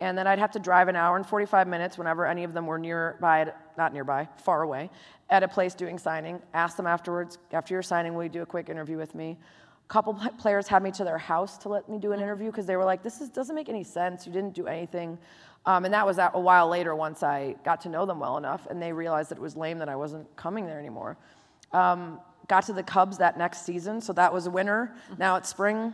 And 0.00 0.18
then 0.18 0.26
I'd 0.26 0.38
have 0.38 0.50
to 0.50 0.58
drive 0.58 0.88
an 0.88 0.96
hour 0.96 1.16
and 1.16 1.26
45 1.26 1.66
minutes 1.66 1.96
whenever 1.96 2.26
any 2.26 2.44
of 2.44 2.52
them 2.52 2.66
were 2.66 2.78
nearby, 2.78 3.50
not 3.78 3.94
nearby, 3.94 4.28
far 4.36 4.62
away, 4.62 4.90
at 5.30 5.42
a 5.42 5.48
place 5.48 5.74
doing 5.74 5.98
signing. 5.98 6.40
Ask 6.52 6.76
them 6.76 6.86
afterwards, 6.86 7.38
after 7.52 7.72
your 7.72 7.82
signing, 7.82 8.14
will 8.14 8.24
you 8.24 8.28
do 8.28 8.42
a 8.42 8.46
quick 8.46 8.68
interview 8.68 8.98
with 8.98 9.14
me? 9.14 9.38
A 9.88 9.92
couple 9.92 10.12
players 10.38 10.68
had 10.68 10.82
me 10.82 10.90
to 10.92 11.04
their 11.04 11.16
house 11.16 11.56
to 11.58 11.70
let 11.70 11.88
me 11.88 11.98
do 11.98 12.12
an 12.12 12.20
interview 12.20 12.50
because 12.50 12.66
they 12.66 12.76
were 12.76 12.84
like, 12.84 13.02
this 13.02 13.22
is, 13.22 13.30
doesn't 13.30 13.54
make 13.54 13.70
any 13.70 13.84
sense. 13.84 14.26
You 14.26 14.32
didn't 14.32 14.54
do 14.54 14.66
anything. 14.66 15.16
Um, 15.66 15.84
and 15.84 15.92
that 15.92 16.06
was 16.06 16.18
a 16.18 16.30
while 16.34 16.68
later 16.68 16.94
once 16.94 17.24
I 17.24 17.56
got 17.64 17.80
to 17.82 17.88
know 17.88 18.06
them 18.06 18.20
well 18.20 18.38
enough 18.38 18.66
and 18.70 18.80
they 18.80 18.92
realized 18.92 19.30
that 19.30 19.38
it 19.38 19.40
was 19.40 19.56
lame 19.56 19.78
that 19.78 19.88
I 19.88 19.96
wasn't 19.96 20.34
coming 20.36 20.64
there 20.64 20.78
anymore. 20.78 21.16
Um, 21.72 22.20
got 22.46 22.64
to 22.66 22.72
the 22.72 22.84
Cubs 22.84 23.18
that 23.18 23.36
next 23.36 23.66
season, 23.66 24.00
so 24.00 24.12
that 24.12 24.32
was 24.32 24.46
a 24.46 24.50
winner. 24.50 24.94
Now 25.18 25.36
it's 25.36 25.48
spring. 25.48 25.92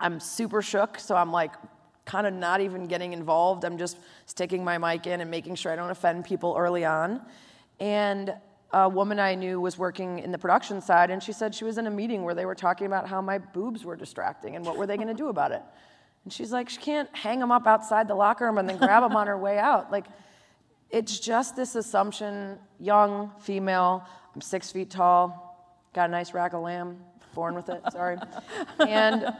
I'm 0.00 0.18
super 0.18 0.62
shook, 0.62 0.98
so 0.98 1.14
I'm 1.14 1.30
like 1.30 1.52
kind 2.04 2.26
of 2.26 2.32
not 2.32 2.60
even 2.60 2.86
getting 2.86 3.12
involved. 3.12 3.64
I'm 3.64 3.78
just 3.78 3.98
sticking 4.26 4.64
my 4.64 4.78
mic 4.78 5.06
in 5.06 5.20
and 5.20 5.30
making 5.30 5.56
sure 5.56 5.70
I 5.70 5.76
don't 5.76 5.90
offend 5.90 6.24
people 6.24 6.56
early 6.58 6.84
on. 6.84 7.20
And 7.78 8.34
a 8.72 8.88
woman 8.88 9.20
I 9.20 9.34
knew 9.34 9.60
was 9.60 9.76
working 9.76 10.20
in 10.20 10.32
the 10.32 10.38
production 10.38 10.80
side, 10.80 11.10
and 11.10 11.22
she 11.22 11.32
said 11.32 11.54
she 11.54 11.64
was 11.64 11.76
in 11.76 11.86
a 11.86 11.90
meeting 11.90 12.22
where 12.22 12.34
they 12.34 12.46
were 12.46 12.54
talking 12.54 12.86
about 12.86 13.06
how 13.06 13.20
my 13.20 13.38
boobs 13.38 13.84
were 13.84 13.96
distracting 13.96 14.56
and 14.56 14.64
what 14.64 14.78
were 14.78 14.86
they 14.86 14.96
going 14.96 15.08
to 15.08 15.14
do 15.14 15.28
about 15.28 15.52
it. 15.52 15.62
And 16.24 16.32
she's 16.32 16.52
like, 16.52 16.68
she 16.68 16.78
can't 16.78 17.14
hang 17.14 17.40
them 17.40 17.50
up 17.50 17.66
outside 17.66 18.06
the 18.06 18.14
locker 18.14 18.44
room 18.44 18.58
and 18.58 18.68
then 18.68 18.78
grab 18.78 19.02
them 19.02 19.16
on 19.16 19.26
her 19.26 19.38
way 19.38 19.58
out. 19.58 19.90
Like, 19.90 20.06
it's 20.90 21.18
just 21.18 21.56
this 21.56 21.74
assumption 21.74 22.58
young, 22.78 23.32
female, 23.40 24.04
I'm 24.34 24.40
six 24.40 24.70
feet 24.70 24.90
tall, 24.90 25.88
got 25.94 26.08
a 26.08 26.12
nice 26.12 26.32
rack 26.32 26.52
of 26.52 26.62
lamb, 26.62 26.98
born 27.34 27.54
with 27.54 27.68
it, 27.70 27.82
sorry. 27.92 28.18
and 28.78 29.34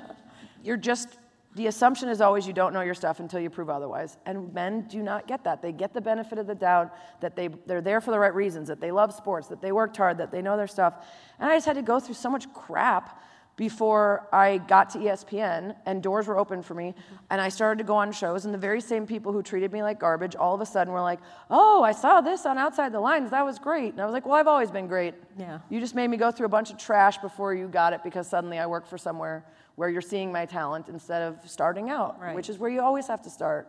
you're 0.64 0.76
just, 0.76 1.08
the 1.54 1.66
assumption 1.66 2.08
is 2.08 2.20
always 2.20 2.46
you 2.46 2.52
don't 2.52 2.72
know 2.72 2.80
your 2.80 2.94
stuff 2.94 3.20
until 3.20 3.38
you 3.38 3.50
prove 3.50 3.70
otherwise. 3.70 4.16
And 4.26 4.52
men 4.52 4.86
do 4.88 5.02
not 5.02 5.28
get 5.28 5.44
that. 5.44 5.62
They 5.62 5.72
get 5.72 5.92
the 5.92 6.00
benefit 6.00 6.38
of 6.38 6.46
the 6.46 6.54
doubt 6.54 6.94
that 7.20 7.36
they, 7.36 7.48
they're 7.66 7.82
there 7.82 8.00
for 8.00 8.10
the 8.10 8.18
right 8.18 8.34
reasons, 8.34 8.68
that 8.68 8.80
they 8.80 8.90
love 8.90 9.14
sports, 9.14 9.46
that 9.48 9.60
they 9.60 9.72
worked 9.72 9.96
hard, 9.96 10.18
that 10.18 10.32
they 10.32 10.42
know 10.42 10.56
their 10.56 10.66
stuff. 10.66 11.06
And 11.38 11.50
I 11.50 11.56
just 11.56 11.66
had 11.66 11.76
to 11.76 11.82
go 11.82 12.00
through 12.00 12.14
so 12.14 12.30
much 12.30 12.52
crap 12.54 13.22
before 13.56 14.26
I 14.32 14.58
got 14.58 14.90
to 14.90 14.98
ESPN 14.98 15.76
and 15.84 16.02
doors 16.02 16.26
were 16.26 16.38
open 16.38 16.62
for 16.62 16.74
me 16.74 16.94
and 17.30 17.40
I 17.40 17.48
started 17.50 17.78
to 17.78 17.84
go 17.84 17.94
on 17.96 18.10
shows 18.10 18.44
and 18.46 18.52
the 18.54 18.58
very 18.58 18.80
same 18.80 19.06
people 19.06 19.30
who 19.32 19.42
treated 19.42 19.72
me 19.72 19.82
like 19.82 20.00
garbage 20.00 20.34
all 20.34 20.54
of 20.54 20.60
a 20.60 20.66
sudden 20.66 20.92
were 20.92 21.02
like, 21.02 21.20
"Oh, 21.50 21.82
I 21.82 21.92
saw 21.92 22.20
this 22.22 22.46
on 22.46 22.56
Outside 22.56 22.92
the 22.92 23.00
Lines. 23.00 23.30
That 23.30 23.44
was 23.44 23.58
great." 23.58 23.92
And 23.92 24.00
I 24.00 24.04
was 24.06 24.12
like, 24.14 24.24
"Well, 24.24 24.34
I've 24.36 24.46
always 24.48 24.70
been 24.70 24.86
great. 24.86 25.14
Yeah. 25.38 25.58
You 25.68 25.80
just 25.80 25.94
made 25.94 26.08
me 26.08 26.16
go 26.16 26.30
through 26.30 26.46
a 26.46 26.50
bunch 26.50 26.70
of 26.70 26.78
trash 26.78 27.18
before 27.18 27.54
you 27.54 27.68
got 27.68 27.92
it 27.92 28.02
because 28.02 28.26
suddenly 28.26 28.58
I 28.58 28.66
work 28.66 28.86
for 28.86 28.96
somewhere 28.96 29.44
where 29.76 29.88
you're 29.90 30.00
seeing 30.02 30.32
my 30.32 30.46
talent 30.46 30.88
instead 30.88 31.22
of 31.22 31.38
starting 31.48 31.90
out, 31.90 32.20
Right. 32.20 32.34
which 32.34 32.48
is 32.48 32.58
where 32.58 32.70
you 32.70 32.80
always 32.80 33.06
have 33.08 33.20
to 33.22 33.30
start." 33.30 33.68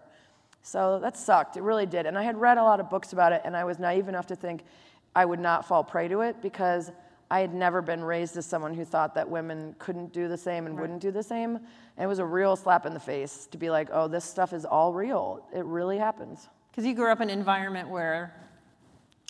So 0.61 0.97
that 0.99 1.17
sucked. 1.17 1.57
It 1.57 1.61
really 1.63 1.85
did. 1.85 2.05
And 2.05 2.17
I 2.17 2.23
had 2.23 2.37
read 2.39 2.57
a 2.57 2.63
lot 2.63 2.79
of 2.79 2.89
books 2.89 3.11
about 3.11 3.33
it, 3.33 3.41
and 3.43 3.55
I 3.55 3.65
was 3.65 3.79
naive 3.79 4.07
enough 4.07 4.27
to 4.27 4.35
think 4.35 4.63
I 5.13 5.25
would 5.25 5.39
not 5.41 5.65
fall 5.65 5.83
prey 5.83 6.07
to 6.07 6.21
it 6.21 6.41
because 6.41 6.91
I 7.33 7.39
had 7.39 7.51
never 7.51 7.81
been 7.81 8.03
raised 8.03 8.37
as 8.37 8.45
someone 8.45 8.75
who 8.75 8.85
thought 8.85 9.15
that 9.15 9.27
women 9.27 9.75
couldn't 9.79 10.13
do 10.13 10.27
the 10.27 10.37
same 10.37 10.67
and 10.67 10.79
wouldn't 10.79 11.01
do 11.01 11.09
the 11.09 11.23
same. 11.23 11.55
And 11.55 11.65
it 11.97 12.05
was 12.05 12.19
a 12.19 12.25
real 12.25 12.55
slap 12.55 12.85
in 12.85 12.93
the 12.93 12.99
face 12.99 13.47
to 13.47 13.57
be 13.57 13.71
like, 13.71 13.89
oh, 13.91 14.07
this 14.07 14.23
stuff 14.23 14.53
is 14.53 14.65
all 14.65 14.93
real. 14.93 15.43
It 15.51 15.65
really 15.65 15.97
happens. 15.97 16.47
Because 16.69 16.85
you 16.85 16.93
grew 16.93 17.11
up 17.11 17.21
in 17.21 17.31
an 17.31 17.39
environment 17.39 17.89
where 17.89 18.35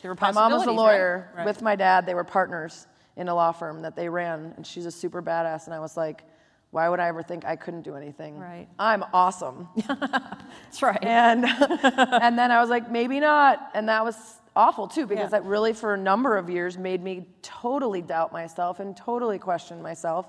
there 0.02 0.12
were 0.12 0.18
My 0.20 0.34
mom 0.34 0.52
was 0.52 0.66
a 0.66 0.72
lawyer 0.74 1.30
right? 1.30 1.38
Right. 1.38 1.46
with 1.46 1.62
my 1.62 1.78
dad. 1.78 2.06
They 2.06 2.14
were 2.14 2.26
partners 2.26 2.88
in 3.16 3.30
a 3.30 3.34
law 3.34 3.54
firm 3.54 3.84
that 3.84 3.96
they 3.96 4.10
ran, 4.10 4.54
and 4.58 4.68
she's 4.68 4.86
a 4.86 4.92
super 4.92 5.22
badass. 5.22 5.68
And 5.68 5.74
I 5.74 5.80
was 5.80 5.96
like, 5.96 6.24
why 6.72 6.90
would 6.90 7.00
I 7.00 7.08
ever 7.08 7.24
think 7.24 7.46
I 7.46 7.56
couldn't 7.56 7.84
do 7.84 7.96
anything? 7.96 8.38
Right. 8.38 8.68
I'm 8.78 9.06
awesome. 9.14 9.70
That's 9.88 10.82
right. 10.82 11.02
And 11.02 11.46
and 11.84 12.38
then 12.38 12.52
I 12.52 12.60
was 12.60 12.70
like, 12.70 12.92
maybe 12.92 13.22
not. 13.22 13.72
And 13.74 13.88
that 13.88 14.04
was 14.04 14.42
awful 14.56 14.88
too, 14.88 15.06
because 15.06 15.32
Yeah. 15.32 15.40
that 15.40 15.46
really 15.46 15.74
for 15.74 15.94
a 15.94 15.98
number 15.98 16.38
of 16.38 16.50
years 16.50 16.78
made 16.78 17.04
me 17.04 17.26
totally 17.64 18.02
doubt 18.02 18.34
myself 18.34 18.82
and 18.82 18.96
totally 18.96 19.40
question 19.40 19.82
myself. 19.82 20.28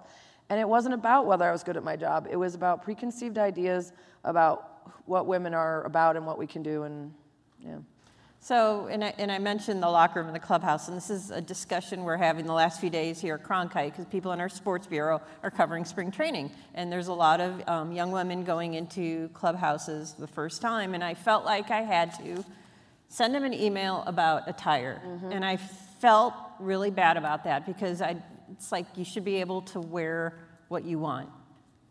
And 0.48 0.60
it 0.60 0.68
wasn't 0.68 0.94
about 0.94 1.26
whether 1.26 1.44
I 1.44 1.50
was 1.50 1.64
good 1.64 1.76
at 1.76 1.82
my 1.82 1.96
job. 1.96 2.28
It 2.30 2.36
was 2.36 2.54
about 2.54 2.84
preconceived 2.84 3.38
ideas 3.38 3.92
about 4.22 4.70
what 5.06 5.26
women 5.26 5.52
are 5.52 5.82
about 5.82 6.16
and 6.16 6.26
what 6.26 6.38
we 6.38 6.46
can 6.46 6.62
do 6.62 6.84
and 6.84 7.12
yeah. 7.58 7.78
So, 8.38 8.88
and 8.88 9.02
I, 9.02 9.14
and 9.16 9.32
I 9.32 9.38
mentioned 9.38 9.82
the 9.82 9.88
locker 9.88 10.20
room 10.20 10.26
and 10.26 10.36
the 10.36 10.46
clubhouse, 10.46 10.88
and 10.88 10.96
this 10.96 11.08
is 11.08 11.30
a 11.30 11.40
discussion 11.40 12.04
we're 12.04 12.18
having 12.18 12.44
the 12.44 12.52
last 12.52 12.78
few 12.78 12.90
days 12.90 13.18
here 13.18 13.36
at 13.36 13.42
Cronkite 13.42 13.92
because 13.92 14.04
people 14.04 14.32
in 14.32 14.40
our 14.40 14.50
sports 14.50 14.86
bureau 14.86 15.22
are 15.42 15.50
covering 15.50 15.86
spring 15.86 16.10
training. 16.10 16.50
And 16.74 16.92
there's 16.92 17.08
a 17.08 17.14
lot 17.14 17.40
of 17.40 17.66
um, 17.66 17.90
young 17.90 18.12
women 18.12 18.44
going 18.44 18.74
into 18.74 19.30
clubhouses 19.30 20.12
the 20.18 20.26
first 20.26 20.60
time, 20.60 20.92
and 20.92 21.02
I 21.02 21.14
felt 21.14 21.46
like 21.46 21.70
I 21.70 21.80
had 21.80 22.14
to 22.18 22.44
send 23.08 23.34
them 23.34 23.44
an 23.44 23.54
email 23.54 24.04
about 24.06 24.46
attire. 24.46 25.00
And 25.30 25.42
I 25.42 25.58
felt 26.04 26.34
really 26.60 26.90
bad 26.90 27.16
about 27.16 27.44
that 27.44 27.64
because 27.64 28.02
I, 28.02 28.14
it's 28.52 28.70
like 28.70 28.84
you 28.94 29.06
should 29.06 29.24
be 29.24 29.36
able 29.36 29.62
to 29.62 29.80
wear 29.80 30.38
what 30.68 30.84
you 30.84 30.98
want, 30.98 31.30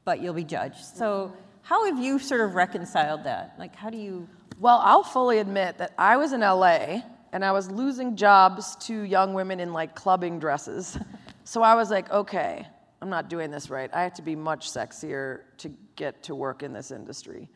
but 0.06 0.22
you'll 0.22 0.36
be 0.36 0.44
judged. 0.44 0.86
So, 0.86 1.36
how 1.64 1.86
have 1.86 1.98
you 1.98 2.20
sort 2.20 2.42
of 2.42 2.54
reconciled 2.54 3.24
that? 3.24 3.56
Like, 3.58 3.76
how 3.76 3.90
do 3.90 3.98
you? 3.98 4.28
Well, 4.60 4.80
I'll 4.84 5.02
fully 5.02 5.40
admit 5.40 5.80
that 5.80 5.96
I 5.98 6.18
was 6.18 6.32
in 6.32 6.42
LA 6.42 7.02
and 7.32 7.44
I 7.44 7.54
was 7.54 7.72
losing 7.72 8.16
jobs 8.16 8.76
to 8.86 9.02
young 9.02 9.34
women 9.34 9.60
in 9.60 9.74
like 9.74 9.96
clubbing 9.96 10.40
dresses. 10.40 10.98
So 11.46 11.62
I 11.62 11.76
was 11.76 11.92
like, 11.92 12.10
okay, 12.10 12.66
I'm 13.02 13.10
not 13.10 13.30
doing 13.30 13.52
this 13.52 13.70
right. 13.70 13.90
I 13.94 14.04
have 14.04 14.14
to 14.14 14.22
be 14.22 14.34
much 14.34 14.72
sexier 14.72 15.42
to 15.58 15.70
get 15.98 16.24
to 16.24 16.36
work 16.36 16.64
in 16.64 16.72
this 16.72 16.90
industry. 16.90 17.50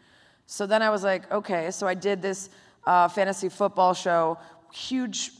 So 0.45 0.67
then 0.67 0.81
I 0.81 0.89
was 0.89 1.05
like, 1.05 1.31
okay, 1.31 1.71
so 1.71 1.87
I 1.87 1.93
did 1.93 2.21
this 2.21 2.49
uh, 2.85 3.07
fantasy 3.07 3.47
football 3.47 3.93
show, 3.93 4.39
huge 4.73 5.31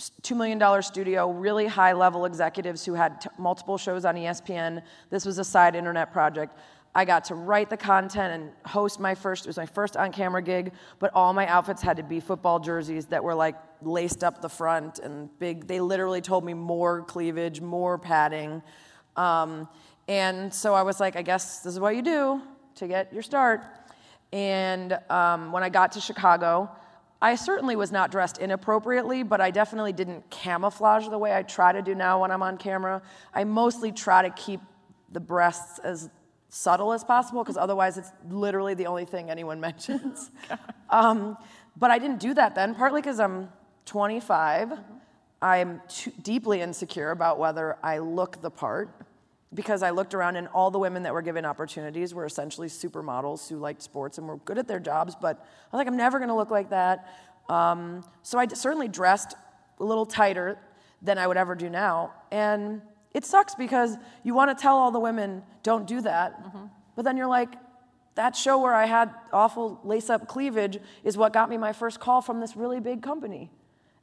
$2 0.00 0.36
million 0.36 0.82
studio, 0.82 1.30
really 1.30 1.66
high 1.66 1.92
level 1.92 2.24
executives 2.24 2.84
who 2.84 2.94
had 2.94 3.20
t- 3.20 3.28
multiple 3.38 3.78
shows 3.78 4.04
on 4.04 4.14
ESPN. 4.14 4.82
This 5.10 5.24
was 5.24 5.38
a 5.38 5.44
side 5.44 5.74
internet 5.74 6.12
project. 6.12 6.56
I 6.94 7.04
got 7.04 7.24
to 7.26 7.36
write 7.36 7.70
the 7.70 7.76
content 7.76 8.32
and 8.42 8.52
host 8.66 8.98
my 8.98 9.14
first, 9.14 9.46
it 9.46 9.48
was 9.48 9.56
my 9.56 9.66
first 9.66 9.96
on 9.96 10.10
camera 10.10 10.42
gig, 10.42 10.72
but 10.98 11.12
all 11.14 11.32
my 11.32 11.46
outfits 11.46 11.80
had 11.82 11.96
to 11.98 12.02
be 12.02 12.18
football 12.18 12.58
jerseys 12.58 13.06
that 13.06 13.22
were 13.22 13.34
like 13.34 13.54
laced 13.80 14.24
up 14.24 14.42
the 14.42 14.48
front 14.48 14.98
and 14.98 15.28
big. 15.38 15.66
They 15.68 15.80
literally 15.80 16.20
told 16.20 16.44
me 16.44 16.52
more 16.52 17.02
cleavage, 17.02 17.60
more 17.60 17.96
padding. 17.96 18.60
Um, 19.16 19.68
and 20.08 20.52
so 20.52 20.74
I 20.74 20.82
was 20.82 20.98
like, 20.98 21.14
I 21.14 21.22
guess 21.22 21.60
this 21.60 21.74
is 21.74 21.78
what 21.78 21.94
you 21.94 22.02
do 22.02 22.42
to 22.76 22.88
get 22.88 23.12
your 23.12 23.22
start. 23.22 23.62
And 24.32 24.98
um, 25.10 25.52
when 25.52 25.62
I 25.62 25.68
got 25.68 25.92
to 25.92 26.00
Chicago, 26.00 26.70
I 27.22 27.34
certainly 27.34 27.76
was 27.76 27.92
not 27.92 28.10
dressed 28.10 28.38
inappropriately, 28.38 29.22
but 29.22 29.40
I 29.40 29.50
definitely 29.50 29.92
didn't 29.92 30.30
camouflage 30.30 31.08
the 31.08 31.18
way 31.18 31.36
I 31.36 31.42
try 31.42 31.72
to 31.72 31.82
do 31.82 31.94
now 31.94 32.22
when 32.22 32.30
I'm 32.30 32.42
on 32.42 32.56
camera. 32.56 33.02
I 33.34 33.44
mostly 33.44 33.92
try 33.92 34.22
to 34.22 34.30
keep 34.30 34.60
the 35.12 35.20
breasts 35.20 35.78
as 35.80 36.08
subtle 36.48 36.92
as 36.92 37.04
possible 37.04 37.42
because 37.42 37.56
otherwise 37.56 37.98
it's 37.98 38.10
literally 38.28 38.74
the 38.74 38.86
only 38.86 39.04
thing 39.04 39.30
anyone 39.30 39.60
mentions. 39.68 40.30
um, 40.90 41.36
but 41.76 41.90
I 41.90 41.98
didn't 41.98 42.20
do 42.20 42.34
that 42.34 42.54
then, 42.54 42.74
partly 42.74 43.00
because 43.00 43.20
I'm 43.20 43.50
25. 43.84 44.78
I'm 45.42 45.80
too 45.88 46.12
deeply 46.22 46.60
insecure 46.60 47.10
about 47.10 47.38
whether 47.38 47.76
I 47.82 47.98
look 47.98 48.40
the 48.40 48.50
part 48.50 48.90
because 49.52 49.82
I 49.82 49.90
looked 49.90 50.14
around 50.14 50.36
and 50.36 50.48
all 50.48 50.70
the 50.70 50.78
women 50.78 51.02
that 51.02 51.12
were 51.12 51.22
given 51.22 51.44
opportunities 51.44 52.14
were 52.14 52.24
essentially 52.24 52.68
supermodels 52.68 53.48
who 53.48 53.56
liked 53.56 53.82
sports 53.82 54.18
and 54.18 54.28
were 54.28 54.36
good 54.38 54.58
at 54.58 54.68
their 54.68 54.78
jobs, 54.78 55.16
but 55.20 55.38
I 55.38 55.76
was 55.76 55.78
like, 55.78 55.88
I'm 55.88 55.96
never 55.96 56.18
gonna 56.20 56.36
look 56.36 56.50
like 56.50 56.70
that. 56.70 57.08
Um, 57.48 58.04
so 58.22 58.38
I 58.38 58.46
d- 58.46 58.54
certainly 58.54 58.86
dressed 58.86 59.34
a 59.80 59.84
little 59.84 60.06
tighter 60.06 60.58
than 61.02 61.18
I 61.18 61.26
would 61.26 61.36
ever 61.36 61.54
do 61.56 61.68
now. 61.68 62.12
And 62.30 62.80
it 63.12 63.24
sucks 63.24 63.56
because 63.56 63.96
you 64.22 64.34
wanna 64.34 64.54
tell 64.54 64.76
all 64.76 64.92
the 64.92 65.00
women, 65.00 65.42
don't 65.64 65.86
do 65.86 66.00
that. 66.02 66.40
But 66.94 67.04
then 67.04 67.16
you're 67.16 67.26
like, 67.26 67.54
that 68.14 68.36
show 68.36 68.58
where 68.60 68.74
I 68.74 68.86
had 68.86 69.12
awful 69.32 69.80
lace 69.82 70.10
up 70.10 70.28
cleavage 70.28 70.78
is 71.02 71.16
what 71.16 71.32
got 71.32 71.48
me 71.48 71.56
my 71.56 71.72
first 71.72 71.98
call 71.98 72.20
from 72.20 72.40
this 72.40 72.54
really 72.54 72.78
big 72.78 73.02
company. 73.02 73.50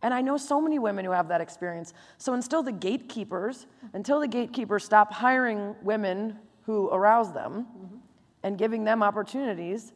And 0.08 0.14
I 0.14 0.22
know 0.22 0.38
so 0.38 0.62
many 0.62 0.80
women 0.80 1.04
who 1.04 1.12
have 1.12 1.28
that 1.28 1.42
experience. 1.42 1.94
So 2.18 2.32
until 2.32 2.64
the 2.64 2.72
gatekeepers, 2.72 3.68
until 3.92 4.22
the 4.22 4.28
gatekeepers 4.30 4.86
stop 4.86 5.12
hiring 5.12 5.76
women 5.82 6.40
who 6.62 6.88
arouse 6.92 7.34
them 7.34 7.68
and 8.42 8.58
giving 8.58 8.86
them 8.86 9.04
opportunities, 9.04 9.92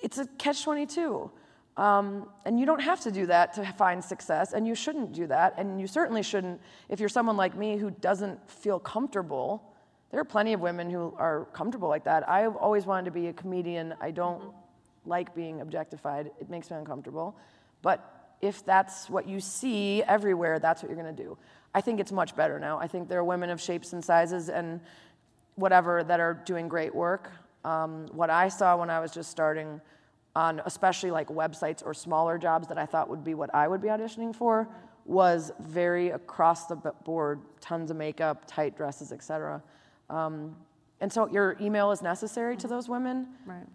it's 0.00 0.18
a 0.18 0.28
catch 0.38 0.62
22. 0.62 1.28
Um, 1.76 2.28
and 2.44 2.60
you 2.60 2.66
don't 2.66 2.80
have 2.80 3.00
to 3.00 3.10
do 3.10 3.26
that 3.26 3.52
to 3.54 3.64
find 3.72 4.04
success, 4.04 4.52
and 4.52 4.64
you 4.64 4.76
shouldn't 4.76 5.12
do 5.12 5.26
that. 5.26 5.54
And 5.58 5.80
you 5.80 5.88
certainly 5.88 6.22
shouldn't, 6.22 6.60
if 6.88 7.00
you're 7.00 7.08
someone 7.08 7.36
like 7.36 7.56
me 7.56 7.78
who 7.78 7.90
doesn't 7.90 8.48
feel 8.48 8.78
comfortable. 8.78 9.74
There 10.12 10.20
are 10.20 10.24
plenty 10.24 10.52
of 10.52 10.60
women 10.60 10.88
who 10.88 11.12
are 11.18 11.46
comfortable 11.46 11.88
like 11.88 12.04
that. 12.04 12.28
I've 12.28 12.54
always 12.54 12.86
wanted 12.86 13.06
to 13.06 13.10
be 13.10 13.26
a 13.26 13.32
comedian. 13.32 13.92
I 14.00 14.12
don't 14.12 14.54
like 15.04 15.34
being 15.34 15.62
objectified, 15.62 16.30
it 16.40 16.48
makes 16.48 16.70
me 16.70 16.76
uncomfortable. 16.76 17.36
But 17.82 18.15
if 18.40 18.64
that's 18.64 19.08
what 19.08 19.26
you 19.26 19.40
see 19.40 20.02
everywhere, 20.02 20.58
that's 20.58 20.82
what 20.82 20.90
you're 20.90 20.96
gonna 20.96 21.12
do. 21.12 21.36
I 21.74 21.80
think 21.80 22.00
it's 22.00 22.12
much 22.12 22.34
better 22.34 22.58
now. 22.58 22.78
I 22.78 22.86
think 22.86 23.08
there 23.08 23.18
are 23.18 23.24
women 23.24 23.50
of 23.50 23.60
shapes 23.60 23.92
and 23.92 24.04
sizes 24.04 24.48
and 24.48 24.80
whatever 25.56 26.04
that 26.04 26.20
are 26.20 26.34
doing 26.34 26.68
great 26.68 26.94
work. 26.94 27.30
Um, 27.64 28.06
what 28.12 28.30
I 28.30 28.48
saw 28.48 28.76
when 28.76 28.90
I 28.90 29.00
was 29.00 29.10
just 29.10 29.30
starting 29.30 29.80
on 30.34 30.60
especially 30.66 31.10
like 31.10 31.28
websites 31.28 31.82
or 31.84 31.94
smaller 31.94 32.36
jobs 32.36 32.68
that 32.68 32.76
I 32.78 32.84
thought 32.84 33.08
would 33.08 33.24
be 33.24 33.34
what 33.34 33.54
I 33.54 33.66
would 33.66 33.80
be 33.80 33.88
auditioning 33.88 34.34
for 34.34 34.68
was 35.06 35.50
very 35.60 36.10
across 36.10 36.66
the 36.66 36.76
board, 36.76 37.40
tons 37.60 37.90
of 37.90 37.96
makeup, 37.96 38.44
tight 38.46 38.76
dresses, 38.76 39.12
etc. 39.12 39.62
Um, 40.10 40.54
and 41.00 41.12
so 41.12 41.28
your 41.28 41.56
email 41.60 41.90
is 41.90 42.02
necessary 42.02 42.56
to 42.58 42.68
those 42.68 42.88
women. 42.88 43.28
Right. 43.46 43.66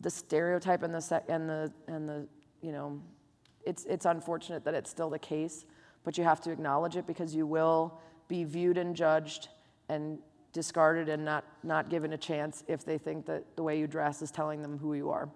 The 0.00 0.10
stereotype 0.10 0.82
and 0.82 0.94
the 0.94 1.22
and 1.28 1.48
the 1.48 1.72
and 1.86 2.08
the 2.08 2.26
you 2.62 2.72
know, 2.72 3.00
it's 3.64 3.84
it's 3.84 4.06
unfortunate 4.06 4.64
that 4.64 4.74
it's 4.74 4.90
still 4.90 5.10
the 5.10 5.18
case, 5.18 5.64
but 6.04 6.18
you 6.18 6.24
have 6.24 6.40
to 6.42 6.50
acknowledge 6.50 6.96
it 6.96 7.06
because 7.06 7.34
you 7.34 7.46
will 7.46 8.00
be 8.28 8.44
viewed 8.44 8.78
and 8.78 8.94
judged 8.96 9.48
and 9.88 10.18
discarded 10.52 11.08
and 11.08 11.24
not 11.24 11.44
not 11.62 11.88
given 11.88 12.12
a 12.12 12.18
chance 12.18 12.64
if 12.68 12.84
they 12.84 12.98
think 12.98 13.26
that 13.26 13.44
the 13.56 13.62
way 13.62 13.78
you 13.78 13.86
dress 13.86 14.22
is 14.22 14.30
telling 14.30 14.62
them 14.62 14.78
who 14.78 14.94
you 14.94 15.10
are. 15.10 15.28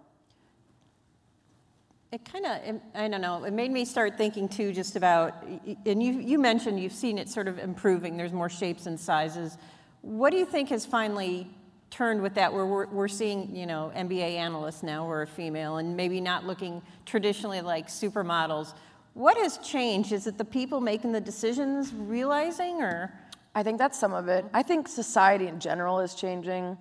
It 2.12 2.24
kind 2.24 2.46
of, 2.46 2.80
I 2.94 3.08
don't 3.08 3.20
know, 3.20 3.42
it 3.44 3.52
made 3.52 3.72
me 3.72 3.84
start 3.84 4.16
thinking 4.16 4.48
too 4.48 4.72
just 4.72 4.94
about, 4.94 5.44
and 5.84 6.00
you, 6.00 6.12
you 6.12 6.38
mentioned 6.38 6.78
you've 6.78 6.92
seen 6.92 7.18
it 7.18 7.28
sort 7.28 7.48
of 7.48 7.58
improving, 7.58 8.16
there's 8.16 8.32
more 8.32 8.48
shapes 8.48 8.86
and 8.86 8.98
sizes. 8.98 9.58
What 10.02 10.30
do 10.30 10.36
you 10.36 10.46
think 10.46 10.68
has 10.68 10.86
finally 10.86 11.50
turned 11.90 12.20
with 12.20 12.34
that, 12.34 12.52
where 12.52 12.66
we're, 12.66 12.86
we're 12.86 13.08
seeing, 13.08 13.54
you 13.54 13.66
know, 13.66 13.92
NBA 13.94 14.36
analysts 14.36 14.82
now 14.82 15.04
who 15.04 15.10
are 15.10 15.26
female 15.26 15.76
and 15.76 15.96
maybe 15.96 16.20
not 16.20 16.46
looking 16.46 16.82
traditionally 17.04 17.60
like 17.60 17.88
supermodels. 17.88 18.74
What 19.14 19.36
has 19.38 19.58
changed? 19.58 20.12
Is 20.12 20.26
it 20.26 20.36
the 20.36 20.44
people 20.44 20.80
making 20.80 21.12
the 21.12 21.20
decisions 21.20 21.92
realizing, 21.94 22.82
or? 22.82 23.12
I 23.54 23.62
think 23.62 23.78
that's 23.78 23.98
some 23.98 24.12
of 24.12 24.28
it. 24.28 24.44
I 24.52 24.62
think 24.62 24.88
society 24.88 25.46
in 25.46 25.58
general 25.58 26.00
is 26.00 26.14
changing. 26.14 26.76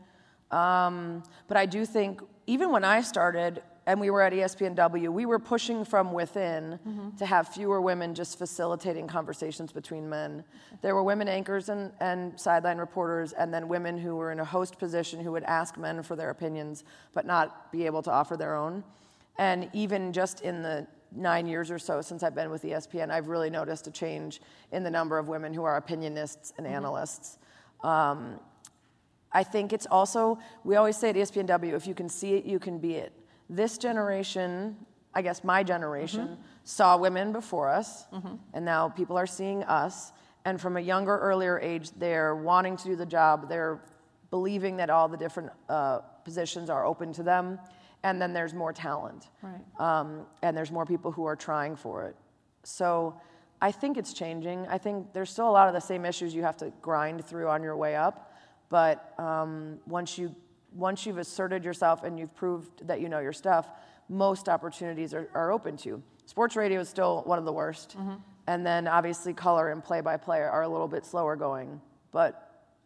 Um, 0.51 1.23
but 1.47 1.55
I 1.55 1.65
do 1.65 1.85
think 1.85 2.21
even 2.47 2.71
when 2.71 2.83
I 2.83 3.01
started 3.01 3.61
and 3.87 3.99
we 3.99 4.09
were 4.09 4.21
at 4.21 4.33
ESPNW, 4.33 5.09
we 5.09 5.25
were 5.25 5.37
pushing 5.37 5.85
from 5.85 6.11
within 6.11 6.79
to 7.17 7.25
have 7.25 7.49
fewer 7.49 7.79
women 7.79 8.15
just 8.15 8.37
facilitating 8.37 9.07
conversations 9.07 9.71
between 9.71 10.09
men. 10.09 10.43
There 10.81 10.95
were 10.95 11.03
women 11.03 11.27
anchors 11.27 11.69
and, 11.69 11.91
and 11.99 12.39
sideline 12.39 12.79
reporters, 12.79 13.33
and 13.33 13.53
then 13.53 13.67
women 13.67 13.97
who 13.97 14.15
were 14.15 14.31
in 14.31 14.39
a 14.39 14.45
host 14.45 14.79
position 14.79 15.19
who 15.19 15.31
would 15.33 15.43
ask 15.43 15.77
men 15.77 16.01
for 16.01 16.15
their 16.15 16.31
opinions 16.31 16.83
but 17.13 17.25
not 17.25 17.71
be 17.71 17.85
able 17.85 18.01
to 18.03 18.11
offer 18.11 18.35
their 18.35 18.55
own. 18.55 18.83
And 19.37 19.69
even 19.73 20.13
just 20.13 20.41
in 20.41 20.63
the 20.63 20.87
nine 21.11 21.45
years 21.47 21.69
or 21.69 21.77
so 21.79 22.01
since 22.01 22.23
I've 22.23 22.35
been 22.35 22.49
with 22.49 22.63
ESPN, 22.63 23.11
I've 23.11 23.27
really 23.27 23.49
noticed 23.49 23.85
a 23.87 23.91
change 23.91 24.41
in 24.71 24.83
the 24.83 24.91
number 24.91 25.19
of 25.19 25.27
women 25.27 25.53
who 25.53 25.63
are 25.63 25.79
opinionists 25.79 26.53
and 26.57 26.65
analysts. 26.65 27.37
Um, 27.83 28.39
I 29.31 29.43
think 29.43 29.73
it's 29.73 29.85
also, 29.85 30.39
we 30.63 30.75
always 30.75 30.97
say 30.97 31.09
at 31.09 31.15
ESPNW, 31.15 31.73
if 31.73 31.85
you 31.85 31.93
can 31.93 32.09
see 32.09 32.33
it, 32.35 32.45
you 32.45 32.57
can 32.57 32.79
be 32.79 32.95
it. 32.95 33.13
This 33.49 33.77
generation, 33.77 34.75
I 35.13 35.21
guess 35.21 35.43
my 35.43 35.63
generation, 35.63 36.37
saw 36.63 36.97
women 36.97 37.31
before 37.31 37.69
us, 37.69 38.05
and 38.53 38.65
now 38.65 38.89
people 38.89 39.17
are 39.17 39.27
seeing 39.27 39.63
us. 39.63 40.11
And 40.45 40.59
from 40.59 40.77
a 40.77 40.79
younger, 40.81 41.17
earlier 41.17 41.59
age, 41.59 41.91
they're 41.97 42.35
wanting 42.35 42.77
to 42.77 42.83
do 42.85 42.95
the 42.95 43.05
job, 43.05 43.49
they're 43.49 43.79
believing 44.29 44.77
that 44.77 44.89
all 44.89 45.07
the 45.07 45.17
different 45.17 45.51
uh, 45.69 45.99
positions 46.23 46.69
are 46.69 46.85
open 46.85 47.13
to 47.13 47.23
them, 47.23 47.59
and 48.03 48.21
then 48.21 48.33
there's 48.33 48.53
more 48.53 48.73
talent. 48.73 49.29
Right. 49.41 49.61
Um, 49.79 50.25
and 50.41 50.55
there's 50.57 50.71
more 50.71 50.85
people 50.85 51.11
who 51.11 51.25
are 51.25 51.35
trying 51.35 51.75
for 51.75 52.03
it. 52.03 52.15
So 52.63 53.19
I 53.61 53.71
think 53.71 53.97
it's 53.97 54.13
changing. 54.13 54.67
I 54.67 54.77
think 54.77 55.13
there's 55.13 55.29
still 55.29 55.49
a 55.49 55.51
lot 55.51 55.67
of 55.67 55.73
the 55.73 55.79
same 55.79 56.05
issues 56.05 56.35
you 56.35 56.43
have 56.43 56.57
to 56.57 56.71
grind 56.81 57.25
through 57.25 57.47
on 57.47 57.63
your 57.63 57.77
way 57.77 57.95
up. 57.95 58.33
But 58.69 59.13
um, 59.19 59.79
once 59.85 60.17
you 60.17 60.35
once 60.75 61.05
you've 61.05 61.17
asserted 61.17 61.63
yourself 61.63 62.03
and 62.03 62.19
you've 62.19 62.35
proved 62.35 62.87
that 62.87 63.01
you 63.01 63.09
know 63.09 63.19
your 63.19 63.33
stuff, 63.33 63.67
most 64.09 64.49
opportunities 64.49 65.13
are, 65.13 65.29
are 65.33 65.51
open 65.51 65.77
to 65.77 65.89
you. 65.89 66.03
Sports 66.25 66.55
radio 66.55 66.81
is 66.81 66.89
still 66.89 67.21
one 67.25 67.39
of 67.39 67.45
the 67.45 67.53
worst. 67.53 67.95
And 68.47 68.65
then 68.65 68.87
obviously 68.87 69.33
color 69.33 69.71
and 69.71 69.83
play 69.83 70.01
by 70.01 70.17
play 70.17 70.41
are 70.41 70.61
a 70.61 70.67
little 70.67 70.87
bit 70.87 71.05
slower 71.05 71.35
going. 71.35 71.81
But 72.11 72.45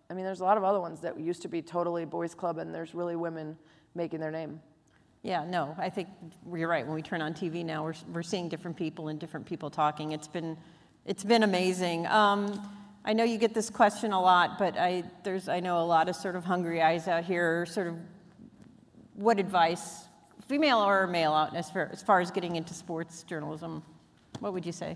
I 0.09 0.13
mean, 0.13 0.25
there's 0.25 0.39
a 0.39 0.43
lot 0.43 0.57
of 0.57 0.63
other 0.63 0.79
ones 0.79 1.01
that 1.01 1.19
used 1.19 1.41
to 1.43 1.47
be 1.47 1.61
totally 1.61 2.05
boys 2.05 2.33
club, 2.33 2.57
and 2.57 2.73
there's 2.73 2.95
really 2.95 3.15
women 3.15 3.57
making 3.93 4.19
their 4.19 4.31
name. 4.31 4.59
Yeah, 5.21 5.43
no, 5.45 5.75
I 5.77 5.89
think 5.89 6.07
you're 6.51 6.69
right. 6.69 6.85
When 6.85 6.95
we 6.95 7.01
turn 7.01 7.21
on 7.21 7.33
TV 7.33 7.65
now, 7.65 7.83
we're, 7.83 7.93
we're 8.13 8.23
seeing 8.23 8.47
different 8.47 8.77
people 8.77 9.09
and 9.09 9.19
different 9.19 9.45
people 9.45 9.69
talking. 9.69 10.13
It's 10.13 10.29
been, 10.29 10.57
it's 11.05 11.23
been 11.23 11.43
amazing. 11.43 12.07
Um, 12.07 12.59
I 13.09 13.13
know 13.13 13.23
you 13.23 13.39
get 13.39 13.55
this 13.55 13.71
question 13.71 14.13
a 14.13 14.21
lot, 14.21 14.59
but 14.59 14.77
I, 14.77 15.03
there's, 15.23 15.49
I 15.49 15.61
know 15.61 15.81
a 15.81 15.83
lot 15.83 16.09
of 16.09 16.15
sort 16.15 16.35
of 16.35 16.45
hungry 16.45 16.79
eyes 16.79 17.07
out 17.07 17.23
here. 17.23 17.65
Sort 17.65 17.87
of, 17.87 17.95
what 19.15 19.39
advice, 19.39 20.03
female 20.47 20.77
or 20.77 21.07
male, 21.07 21.33
out 21.33 21.55
as 21.55 21.71
far, 21.71 21.89
as 21.91 22.03
far 22.03 22.19
as 22.19 22.29
getting 22.29 22.55
into 22.55 22.75
sports 22.75 23.23
journalism, 23.23 23.81
what 24.41 24.53
would 24.53 24.63
you 24.63 24.71
say? 24.71 24.95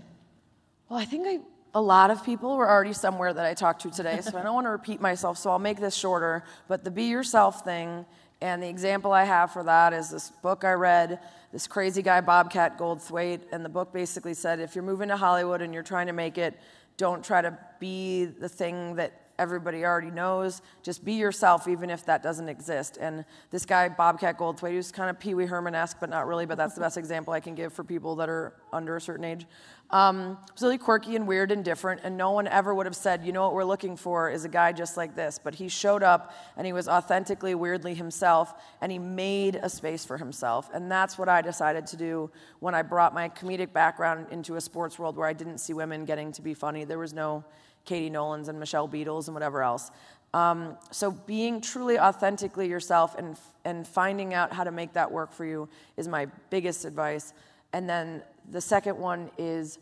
Well, 0.88 1.00
I 1.00 1.04
think 1.04 1.26
I, 1.26 1.40
a 1.74 1.82
lot 1.82 2.12
of 2.12 2.24
people 2.24 2.56
were 2.56 2.70
already 2.70 2.92
somewhere 2.92 3.32
that 3.32 3.46
I 3.46 3.52
talked 3.52 3.82
to 3.82 3.90
today, 3.90 4.20
so 4.20 4.38
I 4.38 4.44
don't 4.44 4.54
want 4.54 4.66
to 4.66 4.70
repeat 4.70 5.00
myself, 5.00 5.36
so 5.36 5.50
I'll 5.50 5.58
make 5.58 5.80
this 5.80 5.96
shorter. 5.96 6.44
But 6.68 6.84
the 6.84 6.92
be 6.92 7.06
yourself 7.06 7.64
thing, 7.64 8.06
and 8.40 8.62
the 8.62 8.68
example 8.68 9.10
I 9.10 9.24
have 9.24 9.50
for 9.50 9.64
that 9.64 9.92
is 9.92 10.10
this 10.10 10.30
book 10.30 10.62
I 10.62 10.74
read, 10.74 11.18
this 11.50 11.66
crazy 11.66 12.00
guy, 12.00 12.20
Bobcat 12.20 12.78
Goldthwait, 12.78 13.40
and 13.50 13.64
the 13.64 13.68
book 13.68 13.92
basically 13.92 14.34
said 14.34 14.60
if 14.60 14.76
you're 14.76 14.84
moving 14.84 15.08
to 15.08 15.16
Hollywood 15.16 15.62
and 15.62 15.74
you're 15.74 15.82
trying 15.82 16.06
to 16.06 16.12
make 16.12 16.38
it, 16.38 16.56
don't 16.96 17.24
try 17.24 17.42
to 17.42 17.56
be 17.80 18.24
the 18.24 18.48
thing 18.48 18.96
that 18.96 19.23
everybody 19.38 19.84
already 19.84 20.10
knows. 20.10 20.62
Just 20.82 21.04
be 21.04 21.14
yourself, 21.14 21.68
even 21.68 21.90
if 21.90 22.04
that 22.06 22.22
doesn't 22.22 22.48
exist. 22.48 22.98
And 23.00 23.24
this 23.50 23.66
guy, 23.66 23.88
Bobcat 23.88 24.38
Goldthwait, 24.38 24.72
who's 24.72 24.92
kind 24.92 25.10
of 25.10 25.18
Pee 25.18 25.34
Wee 25.34 25.46
Herman 25.46 25.74
esque, 25.74 25.98
but 26.00 26.10
not 26.10 26.26
really, 26.26 26.46
but 26.46 26.56
that's 26.56 26.74
the 26.74 26.80
best 26.80 26.96
example 26.96 27.32
I 27.32 27.40
can 27.40 27.54
give 27.54 27.72
for 27.72 27.84
people 27.84 28.16
that 28.16 28.28
are 28.28 28.54
under 28.72 28.96
a 28.96 29.00
certain 29.00 29.24
age. 29.24 29.46
Um, 29.90 30.38
was 30.52 30.62
really 30.62 30.78
quirky 30.78 31.14
and 31.14 31.28
weird 31.28 31.52
and 31.52 31.64
different, 31.64 32.00
and 32.04 32.16
no 32.16 32.32
one 32.32 32.48
ever 32.48 32.74
would 32.74 32.86
have 32.86 32.96
said, 32.96 33.24
you 33.24 33.32
know 33.32 33.42
what 33.42 33.54
we're 33.54 33.64
looking 33.64 33.96
for 33.96 34.30
is 34.30 34.44
a 34.44 34.48
guy 34.48 34.72
just 34.72 34.96
like 34.96 35.14
this. 35.14 35.38
But 35.42 35.54
he 35.54 35.68
showed 35.68 36.02
up 36.02 36.34
and 36.56 36.66
he 36.66 36.72
was 36.72 36.88
authentically, 36.88 37.54
weirdly 37.54 37.94
himself, 37.94 38.54
and 38.80 38.90
he 38.90 38.98
made 38.98 39.56
a 39.56 39.68
space 39.68 40.04
for 40.04 40.16
himself. 40.16 40.70
And 40.72 40.90
that's 40.90 41.18
what 41.18 41.28
I 41.28 41.42
decided 41.42 41.86
to 41.88 41.96
do 41.96 42.30
when 42.60 42.74
I 42.74 42.82
brought 42.82 43.14
my 43.14 43.28
comedic 43.28 43.72
background 43.72 44.26
into 44.30 44.56
a 44.56 44.60
sports 44.60 44.98
world 44.98 45.16
where 45.16 45.28
I 45.28 45.32
didn't 45.32 45.58
see 45.58 45.74
women 45.74 46.04
getting 46.04 46.32
to 46.32 46.42
be 46.42 46.54
funny. 46.54 46.84
There 46.84 46.98
was 46.98 47.12
no 47.12 47.44
Katie 47.84 48.10
Nolans 48.10 48.48
and 48.48 48.58
Michelle 48.58 48.88
Beadles 48.88 49.26
and 49.28 49.34
whatever 49.34 49.62
else. 49.62 49.90
Um, 50.32 50.76
so 50.90 51.12
being 51.12 51.60
truly 51.60 51.98
authentically 51.98 52.68
yourself 52.68 53.14
and 53.16 53.36
and 53.64 53.86
finding 53.86 54.34
out 54.34 54.52
how 54.52 54.64
to 54.64 54.70
make 54.70 54.92
that 54.92 55.10
work 55.10 55.32
for 55.32 55.44
you 55.44 55.68
is 55.96 56.06
my 56.08 56.26
biggest 56.50 56.84
advice. 56.84 57.32
And 57.72 57.88
then 57.88 58.22
the 58.50 58.60
second 58.60 58.98
one 58.98 59.30
is 59.38 59.78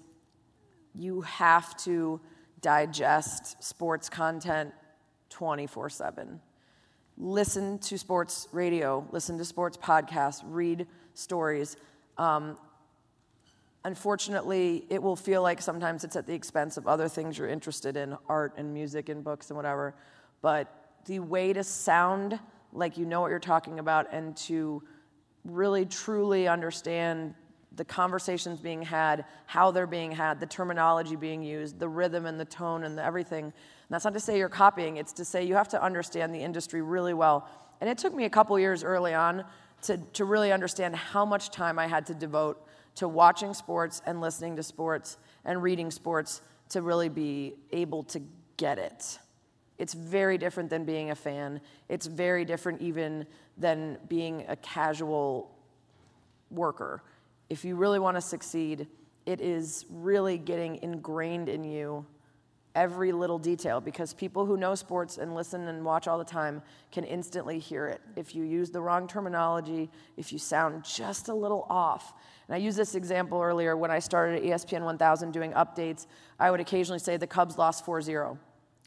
you 0.95 1.23
have 1.23 1.77
to 1.79 2.21
digest 2.61 3.63
sports 3.63 4.09
content 4.09 4.73
24 5.31 5.91
7. 5.91 6.41
Listen 7.19 7.79
to 7.79 7.99
sports 7.99 8.49
radio, 8.53 9.07
listen 9.11 9.37
to 9.39 9.45
sports 9.45 9.77
podcasts, 9.77 10.43
read 10.47 10.87
stories. 11.15 11.77
Um, 12.19 12.57
unfortunately, 13.85 14.85
it 14.89 15.03
will 15.03 15.17
feel 15.17 15.43
like 15.43 15.61
sometimes 15.61 16.05
it's 16.05 16.17
at 16.17 16.27
the 16.27 16.35
expense 16.35 16.77
of 16.77 16.87
other 16.87 17.09
things 17.09 17.37
you're 17.37 17.49
interested 17.49 17.97
in 17.97 18.17
art 18.29 18.55
and 18.57 18.73
music 18.73 19.09
and 19.09 19.25
books 19.25 19.51
and 19.51 19.57
whatever. 19.57 19.95
But 20.41 20.73
the 21.07 21.19
way 21.19 21.53
to 21.53 21.65
sound 21.65 22.39
like 22.73 22.97
you 22.97 23.05
know 23.05 23.21
what 23.21 23.31
you're 23.31 23.39
talking 23.39 23.79
about 23.79 24.13
and 24.13 24.37
to 24.37 24.83
really 25.45 25.85
truly 25.85 26.49
understand 26.49 27.35
the 27.77 27.85
conversations 27.85 28.61
being 28.61 28.83
had, 28.83 29.25
how 29.47 29.71
they're 29.71 29.87
being 29.87 30.13
had, 30.13 30.39
the 30.39 30.47
terminology 30.47 31.17
being 31.17 31.43
used, 31.43 31.79
the 31.79 31.89
rhythm 31.89 32.27
and 32.27 32.39
the 32.39 32.45
tone 32.45 32.85
and 32.85 32.97
the 32.97 33.05
everything. 33.05 33.45
And 33.45 33.53
that's 33.89 34.05
not 34.05 34.15
to 34.15 34.21
say 34.21 34.39
you're 34.39 34.49
copying, 34.49 34.99
it's 34.99 35.13
to 35.15 35.25
say 35.25 35.45
you 35.45 35.55
have 35.55 35.69
to 35.71 35.83
understand 35.83 36.35
the 36.35 36.41
industry 36.41 36.83
really 36.83 37.15
well. 37.15 37.49
And 37.81 37.89
it 37.89 37.99
took 37.99 38.15
me 38.15 38.25
a 38.25 38.31
couple 38.31 38.59
years 38.59 38.85
early 38.85 39.15
on 39.15 39.45
to, 39.83 39.97
to 39.97 40.25
really 40.25 40.53
understand 40.53 40.95
how 40.95 41.25
much 41.25 41.51
time 41.51 41.79
I 41.79 41.87
had 41.87 42.07
to 42.07 42.15
devote 42.15 42.65
to 42.97 43.09
watching 43.09 43.55
sports 43.55 44.03
and 44.07 44.21
listening 44.21 44.57
to 44.57 44.63
sports 44.63 45.17
and 45.45 45.63
reading 45.63 45.91
sports 45.91 46.43
to 46.71 46.83
really 46.83 47.09
be 47.09 47.55
able 47.71 48.03
to 48.05 48.21
get 48.57 48.79
it. 48.79 49.19
It's 49.79 49.95
very 49.95 50.39
different 50.39 50.71
than 50.71 50.85
being 50.85 51.11
a 51.11 51.15
fan. 51.15 51.61
It's 51.89 52.07
very 52.07 52.45
different 52.45 52.81
even 52.81 53.27
than 53.59 53.99
being 54.09 54.45
a 54.49 54.57
casual 54.57 55.51
worker. 56.51 57.03
If 57.51 57.65
you 57.65 57.77
really 57.77 57.99
want 57.99 58.17
to 58.17 58.21
succeed, 58.21 58.87
it 59.27 59.41
is 59.41 59.85
really 59.91 60.39
getting 60.39 60.83
ingrained 60.83 61.49
in 61.49 61.65
you 61.65 62.07
every 62.75 63.13
little 63.13 63.39
detail 63.39 63.81
because 63.81 64.15
people 64.15 64.47
who 64.47 64.57
know 64.57 64.75
sports 64.75 65.19
and 65.19 65.35
listen 65.35 65.69
and 65.69 65.85
watch 65.85 66.09
all 66.09 66.19
the 66.19 66.25
time 66.25 66.63
can 66.91 67.05
instantly 67.05 67.59
hear 67.59 67.87
it. 67.87 68.01
If 68.17 68.35
you 68.35 68.45
use 68.45 68.71
the 68.71 68.81
wrong 68.81 69.07
terminology, 69.07 69.91
if 70.17 70.33
you 70.33 70.39
sound 70.39 70.85
just 70.85 71.29
a 71.29 71.35
little 71.35 71.67
off. 71.69 72.15
And 72.49 72.55
I 72.55 72.59
used 72.59 72.79
this 72.79 72.95
example 72.95 73.41
earlier 73.41 73.77
when 73.77 73.91
I 73.91 73.99
started 73.99 74.37
at 74.37 74.43
ESPN 74.43 74.85
1000 74.85 75.33
doing 75.33 75.53
updates. 75.53 76.07
I 76.39 76.51
would 76.51 76.61
occasionally 76.61 76.99
say 76.99 77.17
the 77.17 77.27
Cubs 77.27 77.59
lost 77.59 77.85
4 77.85 78.03
0. 78.03 78.39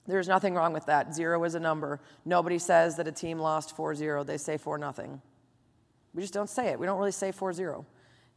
There's 0.08 0.28
nothing 0.28 0.54
wrong 0.54 0.74
with 0.74 0.86
that. 0.86 1.16
Zero 1.16 1.44
is 1.44 1.56
a 1.56 1.60
number. 1.60 2.00
Nobody 2.26 2.60
says 2.60 2.96
that 2.98 3.08
a 3.08 3.12
team 3.12 3.40
lost 3.40 3.76
4 3.76 3.96
0, 3.96 4.24
they 4.24 4.38
say 4.38 4.58
4 4.58 4.80
0. 4.80 5.22
We 6.14 6.22
just 6.22 6.34
don't 6.34 6.50
say 6.50 6.68
it. 6.68 6.80
We 6.80 6.86
don't 6.86 6.98
really 6.98 7.12
say 7.12 7.32
4 7.32 7.54
0. 7.54 7.86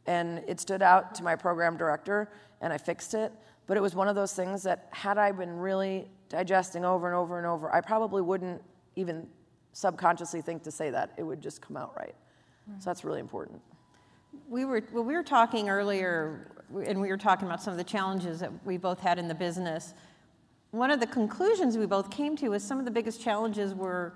And 0.05 0.43
it 0.47 0.59
stood 0.59 0.81
out 0.81 1.13
to 1.15 1.23
my 1.23 1.35
program 1.35 1.77
director, 1.77 2.31
and 2.61 2.73
I 2.73 2.77
fixed 2.77 3.13
it. 3.13 3.31
But 3.69 3.77
it 3.77 3.81
was 3.81 3.93
one 3.93 4.07
of 4.07 4.15
those 4.15 4.33
things 4.33 4.63
that, 4.63 4.87
had 4.89 5.19
I 5.19 5.31
been 5.31 5.55
really 5.59 6.07
digesting 6.27 6.83
over 6.83 7.05
and 7.05 7.15
over 7.15 7.37
and 7.37 7.45
over, 7.45 7.71
I 7.71 7.81
probably 7.81 8.23
wouldn't 8.23 8.63
even 8.95 9.27
subconsciously 9.73 10.41
think 10.41 10.63
to 10.63 10.71
say 10.71 10.89
that. 10.89 11.13
It 11.17 11.23
would 11.23 11.39
just 11.39 11.61
come 11.61 11.77
out 11.77 11.95
right. 11.95 12.15
So 12.79 12.85
that's 12.85 13.03
really 13.03 13.19
important. 13.19 13.61
We 14.49 14.65
were, 14.65 14.81
well, 14.91 15.03
we 15.03 15.13
were 15.13 15.21
talking 15.21 15.69
earlier, 15.69 16.51
and 16.83 16.99
we 16.99 17.09
were 17.09 17.17
talking 17.17 17.47
about 17.47 17.61
some 17.61 17.69
of 17.69 17.77
the 17.77 17.83
challenges 17.83 18.39
that 18.39 18.51
we 18.65 18.77
both 18.77 18.99
had 18.99 19.19
in 19.19 19.27
the 19.27 19.35
business. 19.35 19.93
One 20.71 20.89
of 20.89 20.99
the 20.99 21.05
conclusions 21.05 21.77
we 21.77 21.85
both 21.85 22.09
came 22.09 22.35
to 22.37 22.53
is 22.53 22.63
some 22.63 22.79
of 22.79 22.85
the 22.85 22.91
biggest 22.91 23.21
challenges 23.21 23.75
were 23.75 24.15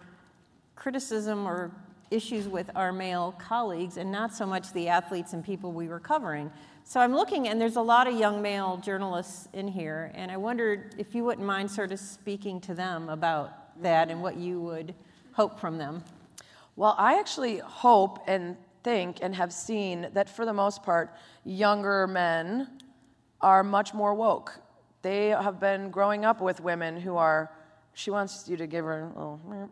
criticism 0.75 1.45
or 1.45 1.71
issues 2.09 2.47
with 2.47 2.71
our 2.75 2.91
male 2.91 3.35
colleagues 3.37 3.97
and 3.97 4.11
not 4.11 4.33
so 4.33 4.47
much 4.47 4.73
the 4.73 4.87
athletes 4.87 5.33
and 5.33 5.45
people 5.45 5.71
we 5.71 5.87
were 5.87 5.99
covering. 5.99 6.51
So 6.85 6.99
I'm 6.99 7.15
looking, 7.15 7.47
and 7.47 7.59
there's 7.59 7.77
a 7.77 7.81
lot 7.81 8.07
of 8.07 8.19
young 8.19 8.41
male 8.41 8.77
journalists 8.77 9.47
in 9.53 9.67
here, 9.67 10.11
and 10.13 10.29
I 10.29 10.37
wondered 10.37 10.95
if 10.97 11.15
you 11.15 11.23
wouldn't 11.23 11.47
mind 11.47 11.71
sort 11.71 11.91
of 11.91 11.99
speaking 11.99 12.59
to 12.61 12.73
them 12.73 13.09
about 13.09 13.81
that 13.81 14.09
and 14.11 14.21
what 14.21 14.37
you 14.37 14.59
would 14.61 14.93
hope 15.33 15.59
from 15.59 15.77
them? 15.77 16.03
Well, 16.75 16.95
I 16.97 17.19
actually 17.19 17.57
hope 17.57 18.19
and 18.27 18.57
think 18.83 19.19
and 19.21 19.35
have 19.35 19.53
seen 19.53 20.09
that 20.13 20.29
for 20.29 20.45
the 20.45 20.53
most 20.53 20.83
part, 20.83 21.13
younger 21.45 22.07
men 22.07 22.67
are 23.41 23.63
much 23.63 23.93
more 23.93 24.13
woke. 24.13 24.59
They 25.01 25.29
have 25.29 25.59
been 25.59 25.89
growing 25.89 26.25
up 26.25 26.41
with 26.41 26.61
women 26.61 26.99
who 26.99 27.17
are, 27.17 27.51
she 27.93 28.11
wants 28.11 28.47
you 28.47 28.57
to 28.57 28.67
give 28.67 28.85
her 28.85 29.11
a 29.15 29.19
little. 29.19 29.69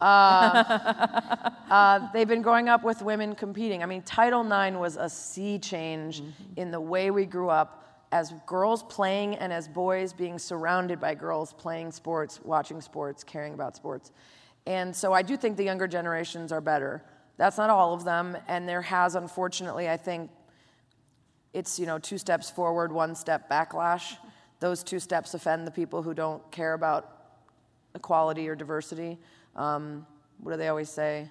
Uh, 0.00 1.50
uh, 1.70 2.12
they've 2.12 2.28
been 2.28 2.42
growing 2.42 2.68
up 2.68 2.84
with 2.84 3.02
women 3.02 3.34
competing. 3.34 3.82
I 3.82 3.86
mean, 3.86 4.02
Title 4.02 4.40
IX 4.40 4.76
was 4.76 4.96
a 4.96 5.08
sea 5.08 5.58
change 5.58 6.22
in 6.56 6.70
the 6.70 6.80
way 6.80 7.10
we 7.10 7.26
grew 7.26 7.48
up 7.48 8.06
as 8.10 8.32
girls 8.46 8.82
playing 8.84 9.34
and 9.36 9.52
as 9.52 9.68
boys 9.68 10.12
being 10.12 10.38
surrounded 10.38 11.00
by 11.00 11.14
girls 11.14 11.52
playing 11.52 11.92
sports, 11.92 12.40
watching 12.42 12.80
sports, 12.80 13.22
caring 13.22 13.54
about 13.54 13.76
sports. 13.76 14.12
And 14.66 14.94
so 14.94 15.12
I 15.12 15.22
do 15.22 15.36
think 15.36 15.56
the 15.56 15.64
younger 15.64 15.86
generations 15.86 16.52
are 16.52 16.60
better. 16.60 17.02
That's 17.36 17.58
not 17.58 17.70
all 17.70 17.94
of 17.94 18.04
them, 18.04 18.36
and 18.48 18.68
there 18.68 18.82
has, 18.82 19.14
unfortunately, 19.14 19.88
I 19.88 19.96
think, 19.96 20.30
it's 21.54 21.78
you 21.78 21.86
know 21.86 21.98
two 21.98 22.18
steps 22.18 22.50
forward, 22.50 22.92
one 22.92 23.14
step 23.14 23.48
backlash. 23.48 24.16
Those 24.60 24.82
two 24.82 24.98
steps 24.98 25.34
offend 25.34 25.66
the 25.66 25.70
people 25.70 26.02
who 26.02 26.14
don't 26.14 26.48
care 26.50 26.74
about 26.74 27.18
equality 27.94 28.48
or 28.48 28.54
diversity. 28.54 29.18
Um, 29.58 30.06
what 30.40 30.52
do 30.52 30.56
they 30.56 30.68
always 30.68 30.88
say? 30.88 31.28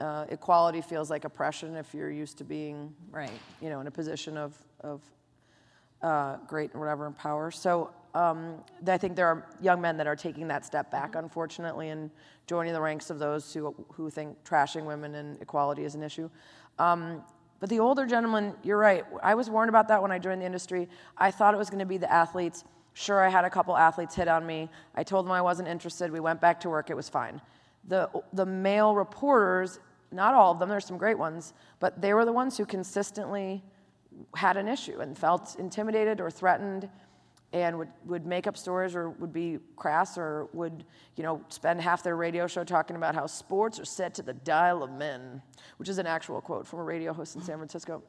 Uh, 0.00 0.26
equality 0.28 0.80
feels 0.80 1.10
like 1.10 1.24
oppression 1.24 1.74
if 1.76 1.92
you're 1.92 2.10
used 2.10 2.38
to 2.38 2.44
being 2.44 2.94
right, 3.10 3.30
you 3.60 3.68
know, 3.68 3.80
in 3.80 3.86
a 3.86 3.90
position 3.90 4.36
of 4.36 4.56
of 4.80 5.02
uh, 6.02 6.36
great 6.46 6.74
whatever 6.74 7.06
in 7.06 7.12
power. 7.12 7.50
So 7.50 7.90
um, 8.14 8.56
I 8.86 8.96
think 8.98 9.16
there 9.16 9.26
are 9.26 9.46
young 9.60 9.80
men 9.80 9.96
that 9.96 10.06
are 10.06 10.16
taking 10.16 10.48
that 10.48 10.64
step 10.64 10.90
back, 10.90 11.16
unfortunately, 11.16 11.90
and 11.90 12.10
joining 12.46 12.72
the 12.72 12.80
ranks 12.80 13.10
of 13.10 13.18
those 13.18 13.52
who 13.52 13.74
who 13.92 14.10
think 14.10 14.42
trashing 14.44 14.84
women 14.84 15.16
and 15.16 15.40
equality 15.42 15.84
is 15.84 15.94
an 15.94 16.02
issue. 16.02 16.30
Um, 16.78 17.22
but 17.60 17.68
the 17.68 17.78
older 17.78 18.06
gentlemen, 18.06 18.54
you're 18.62 18.78
right. 18.78 19.04
I 19.22 19.34
was 19.34 19.50
warned 19.50 19.68
about 19.68 19.88
that 19.88 20.00
when 20.00 20.10
I 20.10 20.18
joined 20.18 20.40
the 20.40 20.46
industry. 20.46 20.88
I 21.18 21.30
thought 21.30 21.52
it 21.52 21.58
was 21.58 21.68
going 21.68 21.80
to 21.80 21.86
be 21.86 21.98
the 21.98 22.10
athletes. 22.10 22.64
Sure, 22.94 23.22
I 23.22 23.28
had 23.28 23.44
a 23.44 23.50
couple 23.50 23.76
athletes 23.76 24.14
hit 24.14 24.28
on 24.28 24.46
me. 24.46 24.70
I 24.94 25.02
told 25.02 25.26
them 25.26 25.32
I 25.32 25.42
wasn't 25.42 25.68
interested. 25.68 26.10
We 26.10 26.20
went 26.20 26.40
back 26.40 26.60
to 26.60 26.70
work. 26.70 26.88
It 26.88 26.96
was 26.96 27.08
fine. 27.08 27.40
The, 27.88 28.08
the 28.32 28.46
male 28.46 28.94
reporters, 28.94 29.80
not 30.12 30.34
all 30.34 30.52
of 30.52 30.58
them, 30.58 30.68
there's 30.68 30.84
some 30.84 30.98
great 30.98 31.18
ones, 31.18 31.54
but 31.78 32.00
they 32.00 32.14
were 32.14 32.24
the 32.24 32.32
ones 32.32 32.56
who 32.56 32.64
consistently 32.66 33.62
had 34.34 34.56
an 34.56 34.68
issue 34.68 35.00
and 35.00 35.16
felt 35.16 35.56
intimidated 35.58 36.20
or 36.20 36.30
threatened 36.30 36.88
and 37.52 37.78
would, 37.78 37.88
would 38.04 38.26
make 38.26 38.46
up 38.46 38.56
stories 38.56 38.94
or 38.94 39.10
would 39.10 39.32
be 39.32 39.58
crass 39.76 40.16
or 40.16 40.48
would 40.52 40.84
you 41.16 41.22
know 41.22 41.42
spend 41.48 41.80
half 41.80 42.02
their 42.02 42.16
radio 42.16 42.46
show 42.46 42.62
talking 42.62 42.96
about 42.96 43.14
how 43.14 43.26
sports 43.26 43.80
are 43.80 43.84
set 43.84 44.14
to 44.14 44.22
the 44.22 44.32
dial 44.32 44.82
of 44.82 44.92
men 44.92 45.42
which 45.78 45.88
is 45.88 45.98
an 45.98 46.06
actual 46.06 46.40
quote 46.40 46.66
from 46.66 46.78
a 46.78 46.82
radio 46.82 47.12
host 47.12 47.34
in 47.36 47.42
san 47.42 47.56
francisco. 47.56 48.02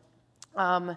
Um, 0.56 0.96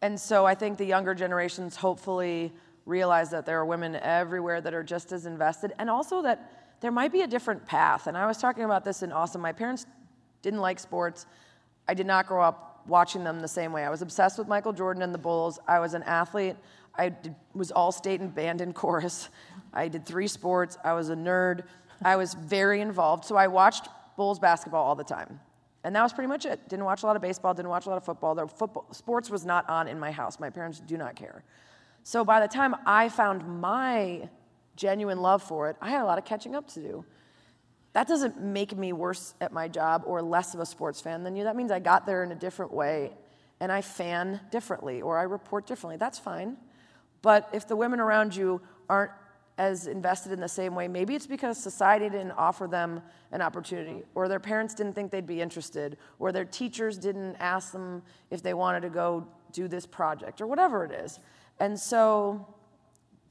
and 0.00 0.18
so 0.18 0.46
i 0.46 0.54
think 0.54 0.78
the 0.78 0.84
younger 0.84 1.14
generations 1.14 1.74
hopefully 1.74 2.52
realize 2.86 3.30
that 3.30 3.46
there 3.46 3.58
are 3.58 3.66
women 3.66 3.96
everywhere 3.96 4.60
that 4.60 4.74
are 4.74 4.82
just 4.82 5.12
as 5.12 5.26
invested 5.26 5.72
and 5.78 5.90
also 5.90 6.22
that 6.22 6.61
there 6.82 6.92
might 6.92 7.12
be 7.12 7.22
a 7.22 7.26
different 7.26 7.64
path 7.64 8.06
and 8.06 8.16
i 8.16 8.26
was 8.26 8.36
talking 8.36 8.64
about 8.64 8.84
this 8.84 9.02
in 9.02 9.10
austin 9.10 9.40
my 9.40 9.52
parents 9.52 9.86
didn't 10.42 10.60
like 10.60 10.78
sports 10.78 11.26
i 11.88 11.94
did 11.94 12.06
not 12.06 12.26
grow 12.26 12.42
up 12.42 12.82
watching 12.86 13.24
them 13.24 13.40
the 13.40 13.48
same 13.48 13.72
way 13.72 13.84
i 13.84 13.90
was 13.90 14.02
obsessed 14.02 14.38
with 14.38 14.46
michael 14.48 14.72
jordan 14.72 15.02
and 15.02 15.14
the 15.14 15.18
bulls 15.18 15.58
i 15.66 15.78
was 15.78 15.94
an 15.94 16.02
athlete 16.02 16.56
I 16.94 17.08
did, 17.10 17.34
was 17.54 17.70
all 17.70 17.92
state 17.92 18.20
and 18.20 18.34
band 18.34 18.60
and 18.60 18.74
chorus. 18.82 19.28
I 19.72 19.88
did 19.88 20.04
three 20.04 20.28
sports. 20.28 20.76
I 20.84 20.92
was 20.92 21.08
a 21.10 21.16
nerd. 21.16 21.64
I 22.04 22.16
was 22.16 22.34
very 22.34 22.80
involved. 22.80 23.24
So 23.24 23.36
I 23.36 23.46
watched 23.46 23.88
Bulls 24.16 24.38
basketball 24.38 24.84
all 24.84 24.94
the 24.94 25.04
time. 25.04 25.40
And 25.84 25.96
that 25.96 26.02
was 26.02 26.12
pretty 26.12 26.28
much 26.28 26.44
it. 26.44 26.68
Didn't 26.68 26.84
watch 26.84 27.02
a 27.02 27.06
lot 27.06 27.16
of 27.16 27.22
baseball, 27.22 27.54
didn't 27.54 27.70
watch 27.70 27.86
a 27.86 27.88
lot 27.88 27.96
of 27.96 28.04
football. 28.04 28.34
The 28.34 28.46
football 28.46 28.86
sports 28.92 29.30
was 29.30 29.44
not 29.44 29.68
on 29.68 29.88
in 29.88 29.98
my 29.98 30.12
house. 30.12 30.38
My 30.38 30.50
parents 30.50 30.80
do 30.80 30.96
not 30.96 31.16
care. 31.16 31.42
So 32.04 32.24
by 32.24 32.40
the 32.40 32.46
time 32.46 32.76
I 32.86 33.08
found 33.08 33.60
my 33.60 34.28
genuine 34.76 35.20
love 35.20 35.42
for 35.42 35.68
it, 35.68 35.76
I 35.80 35.90
had 35.90 36.02
a 36.02 36.04
lot 36.04 36.18
of 36.18 36.24
catching 36.24 36.54
up 36.54 36.68
to 36.74 36.80
do. 36.80 37.04
That 37.92 38.08
doesn't 38.08 38.40
make 38.40 38.76
me 38.76 38.92
worse 38.92 39.34
at 39.40 39.52
my 39.52 39.68
job 39.68 40.04
or 40.06 40.22
less 40.22 40.54
of 40.54 40.60
a 40.60 40.66
sports 40.66 41.00
fan 41.00 41.24
than 41.24 41.36
you. 41.36 41.44
That 41.44 41.56
means 41.56 41.70
I 41.70 41.78
got 41.78 42.06
there 42.06 42.22
in 42.24 42.32
a 42.32 42.34
different 42.34 42.72
way 42.72 43.12
and 43.60 43.70
I 43.70 43.82
fan 43.82 44.40
differently 44.50 45.02
or 45.02 45.18
I 45.18 45.24
report 45.24 45.66
differently. 45.66 45.98
That's 45.98 46.18
fine. 46.18 46.56
But 47.20 47.48
if 47.52 47.68
the 47.68 47.76
women 47.76 48.00
around 48.00 48.34
you 48.34 48.60
aren't 48.88 49.12
as 49.58 49.86
invested 49.86 50.32
in 50.32 50.40
the 50.40 50.48
same 50.48 50.74
way, 50.74 50.88
maybe 50.88 51.14
it's 51.14 51.26
because 51.26 51.58
society 51.58 52.08
didn't 52.08 52.32
offer 52.32 52.66
them 52.66 53.02
an 53.30 53.42
opportunity, 53.42 54.02
or 54.14 54.26
their 54.26 54.40
parents 54.40 54.74
didn't 54.74 54.94
think 54.94 55.10
they'd 55.10 55.26
be 55.26 55.40
interested, 55.40 55.98
or 56.18 56.32
their 56.32 56.44
teachers 56.44 56.96
didn't 56.96 57.36
ask 57.36 57.70
them 57.70 58.02
if 58.30 58.42
they 58.42 58.54
wanted 58.54 58.80
to 58.80 58.88
go 58.88 59.26
do 59.52 59.68
this 59.68 59.86
project, 59.86 60.40
or 60.40 60.46
whatever 60.46 60.84
it 60.84 60.90
is. 60.90 61.20
And 61.60 61.78
so 61.78 62.46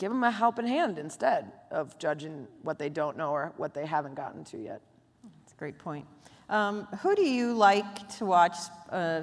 give 0.02 0.12
them 0.12 0.24
a 0.24 0.32
helping 0.32 0.66
hand 0.66 0.98
instead 0.98 1.52
of 1.70 1.96
judging 2.00 2.48
what 2.64 2.80
they 2.80 2.90
don't 2.90 3.16
know 3.16 3.30
or 3.30 3.54
what 3.58 3.76
they 3.76 3.86
haven't 3.86 4.16
gotten 4.16 4.44
to 4.44 4.58
yet. 4.58 4.82
That's 5.24 5.54
a 5.54 5.56
great 5.58 5.78
point. 5.78 6.08
Um, 6.50 6.88
who 7.04 7.16
do 7.16 7.22
you 7.22 7.54
like 7.54 8.10
to 8.18 8.26
watch 8.26 8.58
uh, 8.90 9.22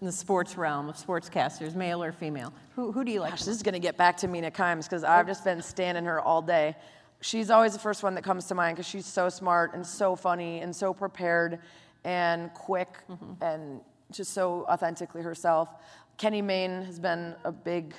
in 0.00 0.06
the 0.06 0.12
sports 0.12 0.56
realm 0.56 0.88
of 0.88 0.96
sportscasters, 0.96 1.76
male 1.76 2.02
or 2.02 2.10
female? 2.10 2.52
Who, 2.74 2.90
who 2.90 3.04
do 3.04 3.12
you 3.12 3.20
like? 3.20 3.30
Gosh, 3.30 3.44
this 3.44 3.54
is 3.54 3.62
going 3.62 3.74
to 3.74 3.78
get 3.78 3.96
back 3.96 4.16
to 4.16 4.26
Mina 4.26 4.50
Kimes 4.50 4.82
because 4.82 5.04
I've 5.04 5.28
just 5.28 5.44
been 5.44 5.62
standing 5.62 6.04
her 6.06 6.20
all 6.20 6.42
day. 6.42 6.74
She's 7.20 7.48
always 7.48 7.72
the 7.72 7.78
first 7.78 8.02
one 8.02 8.16
that 8.16 8.24
comes 8.24 8.46
to 8.46 8.56
mind 8.56 8.76
because 8.76 8.88
she's 8.88 9.06
so 9.06 9.28
smart 9.28 9.74
and 9.74 9.86
so 9.86 10.16
funny 10.16 10.58
and 10.58 10.74
so 10.74 10.92
prepared 10.92 11.60
and 12.04 12.52
quick 12.52 12.98
mm-hmm. 13.08 13.44
and 13.44 13.80
just 14.10 14.34
so 14.34 14.66
authentically 14.68 15.22
herself. 15.22 15.68
Kenny 16.18 16.42
Mayne 16.42 16.82
has 16.82 16.98
been 16.98 17.36
a 17.44 17.52
big 17.52 17.94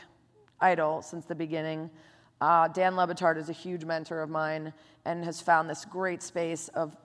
idol 0.60 1.02
since 1.02 1.24
the 1.24 1.36
beginning. 1.36 1.90
Uh, 2.40 2.68
Dan 2.68 2.96
Le 2.96 3.08
Batard 3.08 3.38
is 3.38 3.50
a 3.50 3.54
huge 3.54 3.84
mentor 3.84 4.22
of 4.22 4.30
mine 4.30 4.74
and 5.06 5.24
has 5.26 5.42
found 5.42 5.70
this 5.70 5.86
great 5.86 6.22
space 6.22 6.68
of 6.70 6.96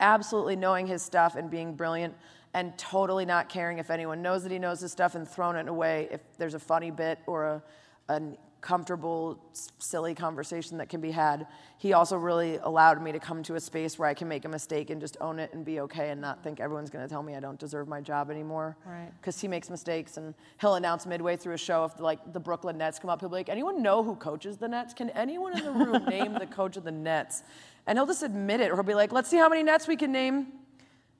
absolutely 0.00 0.56
knowing 0.56 0.86
his 0.86 1.02
stuff 1.02 1.36
and 1.36 1.50
being 1.50 1.74
brilliant 1.74 2.14
and 2.54 2.76
totally 2.76 3.24
not 3.24 3.48
caring 3.48 3.78
if 3.78 3.90
anyone 3.90 4.20
knows 4.20 4.42
that 4.42 4.52
he 4.52 4.58
knows 4.58 4.80
his 4.80 4.92
stuff 4.92 5.14
and 5.14 5.26
throwing 5.26 5.56
it 5.56 5.68
away 5.68 6.08
if 6.10 6.20
there's 6.36 6.54
a 6.54 6.58
funny 6.58 6.90
bit 6.90 7.18
or 7.26 7.44
a, 7.46 7.62
a 8.08 8.20
comfortable, 8.62 9.38
silly 9.78 10.14
conversation 10.14 10.78
that 10.78 10.88
can 10.88 11.00
be 11.00 11.10
had. 11.10 11.46
He 11.76 11.92
also 11.92 12.16
really 12.16 12.56
allowed 12.62 13.02
me 13.02 13.12
to 13.12 13.18
come 13.18 13.42
to 13.42 13.56
a 13.56 13.60
space 13.60 13.98
where 13.98 14.08
I 14.08 14.14
can 14.14 14.28
make 14.28 14.44
a 14.44 14.48
mistake 14.48 14.88
and 14.88 15.00
just 15.00 15.16
own 15.20 15.38
it 15.38 15.52
and 15.52 15.64
be 15.64 15.80
okay 15.80 16.10
and 16.10 16.20
not 16.20 16.42
think 16.42 16.60
everyone's 16.60 16.88
going 16.88 17.04
to 17.04 17.08
tell 17.08 17.22
me 17.22 17.34
I 17.34 17.40
don't 17.40 17.58
deserve 17.58 17.88
my 17.88 18.00
job 18.00 18.30
anymore. 18.30 18.76
Right. 18.86 19.10
Because 19.20 19.40
he 19.40 19.48
makes 19.48 19.68
mistakes 19.68 20.16
and 20.16 20.32
he'll 20.60 20.76
announce 20.76 21.04
midway 21.04 21.36
through 21.36 21.54
a 21.54 21.58
show 21.58 21.84
if 21.84 22.00
like 22.00 22.32
the 22.32 22.40
Brooklyn 22.40 22.78
Nets 22.78 22.98
come 22.98 23.10
up, 23.10 23.20
he'll 23.20 23.28
be 23.28 23.34
like, 23.34 23.48
"Anyone 23.48 23.82
know 23.82 24.02
who 24.02 24.14
coaches 24.14 24.56
the 24.56 24.68
Nets? 24.68 24.94
Can 24.94 25.10
anyone 25.10 25.58
in 25.58 25.64
the 25.64 25.72
room 25.72 26.04
name 26.08 26.34
the 26.34 26.46
coach 26.46 26.76
of 26.76 26.84
the 26.84 26.92
Nets?" 26.92 27.42
And 27.86 27.98
he'll 27.98 28.06
just 28.06 28.22
admit 28.22 28.60
it, 28.60 28.70
or 28.70 28.76
he'll 28.76 28.84
be 28.84 28.94
like, 28.94 29.12
"Let's 29.12 29.28
see 29.28 29.38
how 29.38 29.48
many 29.48 29.64
Nets 29.64 29.86
we 29.88 29.96
can 29.96 30.12
name." 30.12 30.46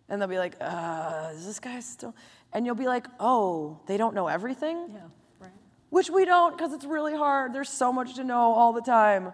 And 0.09 0.21
they'll 0.21 0.29
be 0.29 0.39
like, 0.39 0.57
uh, 0.61 1.31
is 1.35 1.47
this 1.47 1.59
guy 1.59 1.81
still? 1.81 2.15
And 2.53 2.67
you'll 2.67 2.75
be 2.75 2.87
like, 2.87 3.07
oh, 3.19 3.81
they 3.87 3.97
don't 3.97 4.15
know 4.15 4.27
everything? 4.27 4.91
Yeah. 4.93 5.01
Which 5.93 6.09
we 6.09 6.25
don't 6.25 6.57
because 6.57 6.73
it's 6.73 6.87
really 6.87 7.15
hard. 7.15 7.53
There's 7.53 7.69
so 7.69 7.93
much 7.93 8.15
to 8.15 8.25
know 8.25 8.55
all 8.55 8.73
the 8.73 8.81
time. 8.81 9.31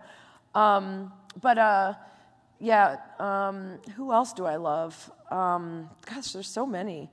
Um, 0.56 1.12
but 1.40 1.56
uh, 1.56 1.94
yeah, 2.58 2.96
um, 3.20 3.78
who 3.94 4.12
else 4.12 4.32
do 4.32 4.44
I 4.44 4.56
love? 4.56 5.08
Um, 5.30 5.88
gosh, 6.04 6.32
there's 6.32 6.48
so 6.48 6.66
many. 6.66 7.10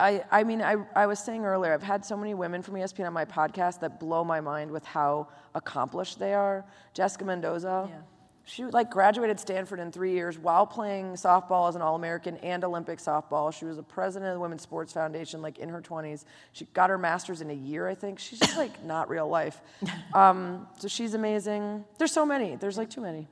I, 0.00 0.24
I 0.30 0.44
mean, 0.44 0.62
I, 0.62 0.76
I 0.94 1.04
was 1.04 1.18
saying 1.18 1.44
earlier, 1.44 1.74
I've 1.74 1.82
had 1.82 2.06
so 2.06 2.16
many 2.16 2.32
women 2.32 2.62
from 2.62 2.72
ESPN 2.76 3.06
on 3.06 3.12
my 3.12 3.26
podcast 3.26 3.80
that 3.80 4.00
blow 4.00 4.24
my 4.24 4.40
mind 4.40 4.70
with 4.70 4.86
how 4.86 5.28
accomplished 5.54 6.18
they 6.18 6.32
are. 6.32 6.64
Jessica 6.94 7.26
Mendoza. 7.26 7.88
Yeah 7.90 8.15
she 8.48 8.64
like 8.64 8.92
graduated 8.92 9.40
Stanford 9.40 9.80
in 9.80 9.90
three 9.90 10.12
years 10.12 10.38
while 10.38 10.66
playing 10.66 11.14
softball 11.14 11.68
as 11.68 11.74
an 11.74 11.82
All-American 11.82 12.36
and 12.38 12.62
Olympic 12.62 13.00
softball. 13.00 13.52
She 13.52 13.64
was 13.64 13.76
a 13.76 13.82
president 13.82 14.28
of 14.28 14.36
the 14.36 14.40
Women's 14.40 14.62
Sports 14.62 14.92
Foundation, 14.92 15.42
like 15.42 15.58
in 15.58 15.68
her 15.68 15.80
20s. 15.80 16.24
She 16.52 16.64
got 16.66 16.88
her 16.88 16.96
master's 16.96 17.40
in 17.40 17.50
a 17.50 17.54
year, 17.54 17.88
I 17.88 17.96
think. 17.96 18.20
She's 18.20 18.38
just 18.38 18.56
like 18.56 18.84
not 18.84 19.10
real 19.10 19.28
life. 19.28 19.60
Um, 20.14 20.66
so 20.78 20.88
she's 20.88 21.12
amazing. 21.14 21.84
There's 21.98 22.12
so 22.12 22.24
many. 22.24 22.56
There's 22.56 22.78
like 22.78 22.88
too 22.88 23.02
many. 23.02 23.26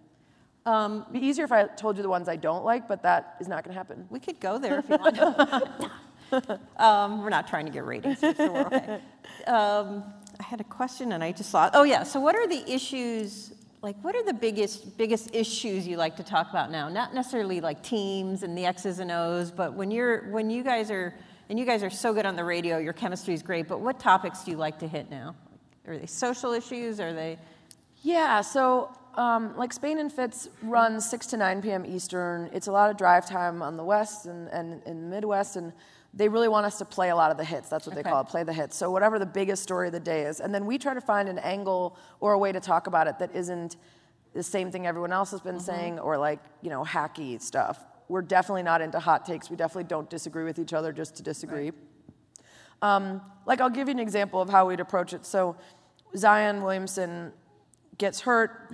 Um, 0.66 1.02
It'd 1.02 1.12
be 1.12 1.26
easier 1.26 1.44
if 1.44 1.52
I 1.52 1.64
told 1.66 1.96
you 1.96 2.02
the 2.02 2.08
ones 2.08 2.28
I 2.28 2.36
don't 2.36 2.64
like, 2.64 2.88
but 2.88 3.02
that 3.04 3.36
is 3.40 3.48
not 3.48 3.64
going 3.64 3.72
to 3.72 3.78
happen. 3.78 4.06
We 4.10 4.18
could 4.18 4.38
go 4.40 4.58
there 4.58 4.80
if 4.80 4.88
you 4.88 4.96
want. 4.98 6.60
um, 6.78 7.22
we're 7.22 7.30
not 7.30 7.46
trying 7.48 7.64
to 7.66 7.72
get 7.72 7.86
ratings, 7.86 8.18
so 8.18 8.34
we're 8.36 8.66
okay. 8.66 9.00
Um, 9.46 10.04
I 10.38 10.42
had 10.42 10.60
a 10.60 10.64
question 10.64 11.12
and 11.12 11.24
I 11.24 11.32
just 11.32 11.50
thought, 11.50 11.70
oh 11.74 11.84
yeah. 11.84 12.02
So 12.02 12.20
what 12.20 12.34
are 12.34 12.46
the 12.46 12.70
issues 12.70 13.52
like 13.84 14.02
what 14.02 14.16
are 14.16 14.24
the 14.24 14.32
biggest 14.32 14.96
biggest 14.96 15.34
issues 15.34 15.86
you 15.86 15.98
like 15.98 16.16
to 16.16 16.22
talk 16.22 16.48
about 16.48 16.70
now 16.70 16.88
not 16.88 17.12
necessarily 17.12 17.60
like 17.60 17.82
teams 17.82 18.42
and 18.42 18.56
the 18.56 18.64
x's 18.64 18.98
and 18.98 19.10
o's 19.10 19.50
but 19.50 19.74
when 19.74 19.90
you're 19.90 20.30
when 20.30 20.48
you 20.48 20.64
guys 20.64 20.90
are 20.90 21.14
and 21.50 21.58
you 21.58 21.66
guys 21.66 21.82
are 21.82 21.90
so 21.90 22.14
good 22.14 22.24
on 22.24 22.34
the 22.34 22.42
radio 22.42 22.78
your 22.78 22.94
chemistry 22.94 23.34
is 23.34 23.42
great 23.42 23.68
but 23.68 23.80
what 23.80 24.00
topics 24.00 24.42
do 24.42 24.50
you 24.50 24.56
like 24.56 24.78
to 24.78 24.88
hit 24.88 25.10
now 25.10 25.36
are 25.86 25.98
they 25.98 26.06
social 26.06 26.52
issues 26.52 26.98
are 26.98 27.12
they 27.12 27.38
yeah 28.02 28.40
so 28.40 28.90
um, 29.16 29.56
like 29.56 29.72
Spain 29.72 30.00
and 30.00 30.12
Fitz 30.12 30.48
runs 30.60 31.08
6 31.08 31.28
to 31.28 31.36
9 31.36 31.62
p.m. 31.62 31.86
Eastern. 31.86 32.50
It's 32.52 32.66
a 32.66 32.72
lot 32.72 32.90
of 32.90 32.96
drive 32.96 33.28
time 33.28 33.62
on 33.62 33.76
the 33.76 33.84
West 33.84 34.26
and, 34.26 34.48
and 34.48 34.82
in 34.86 35.02
the 35.02 35.06
Midwest, 35.06 35.54
and 35.54 35.72
they 36.16 36.28
really 36.28 36.48
want 36.48 36.64
us 36.64 36.78
to 36.78 36.84
play 36.84 37.10
a 37.10 37.16
lot 37.16 37.30
of 37.32 37.36
the 37.36 37.44
hits. 37.44 37.68
That's 37.68 37.86
what 37.86 37.94
they 37.94 38.00
Okay. 38.00 38.10
call 38.10 38.20
it, 38.20 38.28
play 38.28 38.44
the 38.44 38.52
hits. 38.52 38.76
So 38.76 38.90
whatever 38.90 39.18
the 39.18 39.26
biggest 39.26 39.62
story 39.62 39.88
of 39.88 39.92
the 39.92 40.00
day 40.00 40.22
is. 40.22 40.40
And 40.40 40.54
then 40.54 40.64
we 40.64 40.78
try 40.78 40.94
to 40.94 41.00
find 41.00 41.28
an 41.28 41.38
angle 41.38 41.96
or 42.20 42.32
a 42.34 42.38
way 42.38 42.52
to 42.52 42.60
talk 42.60 42.86
about 42.86 43.08
it 43.08 43.18
that 43.18 43.34
isn't 43.34 43.76
the 44.32 44.42
same 44.42 44.70
thing 44.70 44.86
everyone 44.86 45.12
else 45.12 45.32
has 45.32 45.40
been 45.40 45.58
saying 45.60 45.98
or 45.98 46.16
like, 46.16 46.38
you 46.62 46.70
know, 46.70 46.84
hacky 46.84 47.40
stuff. 47.40 47.84
We're 48.08 48.22
definitely 48.22 48.62
not 48.62 48.80
into 48.80 49.00
hot 49.00 49.24
takes. 49.26 49.50
We 49.50 49.56
definitely 49.56 49.84
don't 49.84 50.08
disagree 50.08 50.44
with 50.44 50.58
each 50.58 50.72
other 50.72 50.92
just 50.92 51.16
to 51.16 51.22
disagree. 51.22 51.72
Um, 52.82 53.20
like, 53.46 53.60
I'll 53.60 53.70
give 53.70 53.88
you 53.88 53.92
an 53.94 54.00
example 54.00 54.40
of 54.40 54.50
how 54.50 54.68
we'd 54.68 54.80
approach 54.80 55.14
it. 55.14 55.24
So, 55.24 55.56
Zion 56.16 56.62
Williamson 56.62 57.32
gets 57.98 58.20
hurt. 58.20 58.72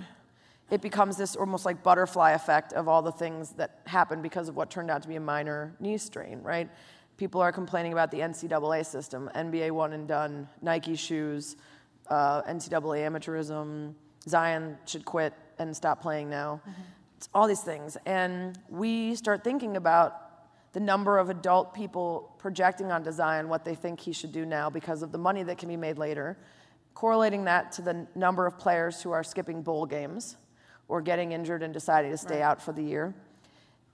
It 0.69 0.81
becomes 0.81 1.17
this 1.17 1.35
almost 1.35 1.65
like 1.65 1.81
butterfly 1.81 2.31
effect 2.31 2.73
of 2.73 2.87
all 2.87 3.01
the 3.01 3.11
things 3.11 3.51
that 3.53 3.79
happened 3.85 4.21
because 4.21 4.49
of 4.49 4.55
what 4.55 4.69
turned 4.69 4.91
out 4.91 5.01
to 5.03 5.07
be 5.07 5.15
a 5.15 5.19
minor 5.21 5.75
knee 5.79 5.97
strain, 5.97 6.41
right? 6.41 6.69
People 7.21 7.39
are 7.39 7.51
complaining 7.51 7.93
about 7.93 8.09
the 8.09 8.17
NCAA 8.17 8.83
system, 8.83 9.29
NBA 9.35 9.69
one 9.69 9.93
and 9.93 10.07
done, 10.07 10.49
Nike 10.59 10.95
shoes, 10.95 11.55
uh, 12.07 12.41
NCAA 12.41 13.07
amateurism. 13.07 13.93
Zion 14.27 14.75
should 14.87 15.05
quit 15.05 15.31
and 15.59 15.77
stop 15.77 16.01
playing 16.01 16.31
now. 16.31 16.59
It's 17.17 17.29
all 17.31 17.47
these 17.47 17.61
things. 17.61 17.95
And 18.07 18.57
we 18.69 19.13
start 19.13 19.43
thinking 19.43 19.77
about 19.77 20.15
the 20.73 20.79
number 20.79 21.19
of 21.19 21.29
adult 21.29 21.75
people 21.75 22.33
projecting 22.39 22.91
onto 22.91 23.11
Zion 23.11 23.49
what 23.49 23.65
they 23.65 23.75
think 23.75 23.99
he 23.99 24.13
should 24.13 24.31
do 24.31 24.43
now 24.43 24.71
because 24.71 25.03
of 25.03 25.11
the 25.11 25.19
money 25.19 25.43
that 25.43 25.59
can 25.59 25.69
be 25.69 25.77
made 25.77 25.99
later, 25.99 26.39
correlating 26.95 27.43
that 27.43 27.71
to 27.73 27.83
the 27.83 28.07
number 28.15 28.47
of 28.47 28.57
players 28.57 28.99
who 28.99 29.11
are 29.11 29.23
skipping 29.23 29.61
bowl 29.61 29.85
games 29.85 30.37
or 30.87 31.01
getting 31.01 31.33
injured 31.33 31.61
and 31.61 31.71
deciding 31.71 32.09
to 32.09 32.17
stay 32.17 32.41
out 32.41 32.59
for 32.59 32.71
the 32.71 32.81
year, 32.81 33.13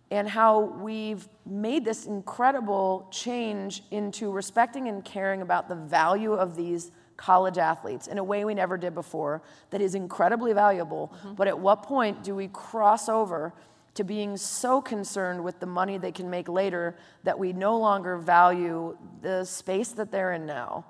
and 0.10 0.28
how 0.28 0.62
we've 0.62 1.28
made 1.46 1.84
this 1.84 2.06
incredible 2.06 3.08
change 3.12 3.84
into 3.92 4.32
respecting 4.32 4.88
and 4.88 5.04
caring 5.04 5.42
about 5.42 5.68
the 5.68 5.76
value 5.76 6.34
of 6.34 6.56
these 6.56 6.92
college 7.18 7.58
athletes 7.58 8.08
in 8.08 8.18
a 8.18 8.24
way 8.24 8.46
we 8.46 8.54
never 8.54 8.78
did 8.78 8.94
before 8.94 9.42
that 9.72 9.82
is 9.82 9.96
incredibly 9.96 10.54
valuable. 10.54 11.12
Mm-hmm. 11.18 11.34
But 11.34 11.48
at 11.48 11.60
what 11.60 11.84
point 11.84 12.24
do 12.24 12.36
we 12.36 12.48
cross 12.50 13.10
over 13.10 13.54
to 13.96 14.04
being 14.04 14.38
so 14.38 14.80
concerned 14.80 15.44
with 15.44 15.60
the 15.60 15.66
money 15.66 15.98
they 15.98 16.12
can 16.12 16.30
make 16.30 16.48
later 16.48 16.96
that 17.24 17.38
we 17.38 17.52
no 17.52 17.78
longer 17.78 18.18
value 18.18 18.96
the 19.22 19.44
space 19.44 19.90
that 19.90 20.12
they're 20.12 20.34
in 20.34 20.46
now? 20.46 20.86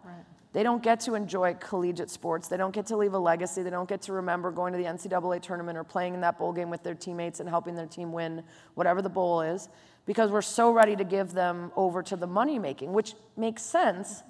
They 0.57 0.63
don't 0.63 0.81
get 0.81 1.01
to 1.01 1.13
enjoy 1.13 1.53
collegiate 1.59 2.09
sports. 2.09 2.47
They 2.47 2.57
don't 2.57 2.73
get 2.73 2.87
to 2.87 2.97
leave 2.97 3.13
a 3.13 3.19
legacy. 3.19 3.61
They 3.61 3.69
don't 3.69 3.87
get 3.87 4.01
to 4.01 4.13
remember 4.13 4.49
going 4.49 4.73
to 4.73 4.79
the 4.79 4.85
NCAA 4.85 5.39
tournament 5.39 5.77
or 5.77 5.83
playing 5.83 6.15
in 6.15 6.21
that 6.21 6.39
bowl 6.39 6.51
game 6.51 6.71
with 6.71 6.81
their 6.81 6.95
teammates 6.95 7.39
and 7.39 7.47
helping 7.47 7.75
their 7.75 7.85
team 7.85 8.11
win 8.11 8.41
whatever 8.73 9.03
the 9.03 9.09
bowl 9.09 9.41
is 9.41 9.69
because 10.07 10.31
we're 10.31 10.41
so 10.41 10.71
ready 10.71 10.95
to 10.95 11.03
give 11.03 11.33
them 11.33 11.71
over 11.75 12.01
to 12.01 12.15
the 12.15 12.25
money 12.25 12.57
making, 12.57 12.91
which 12.91 13.13
makes 13.35 13.61
sense. 13.61 14.23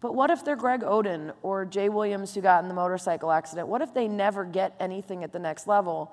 But 0.00 0.12
what 0.12 0.28
if 0.30 0.44
they're 0.44 0.56
Greg 0.56 0.80
Oden 0.80 1.32
or 1.40 1.64
Jay 1.64 1.88
Williams 1.88 2.34
who 2.34 2.40
got 2.40 2.64
in 2.64 2.68
the 2.68 2.74
motorcycle 2.74 3.30
accident? 3.30 3.68
What 3.68 3.80
if 3.80 3.94
they 3.94 4.08
never 4.08 4.44
get 4.44 4.74
anything 4.80 5.22
at 5.22 5.32
the 5.32 5.38
next 5.38 5.68
level? 5.68 6.12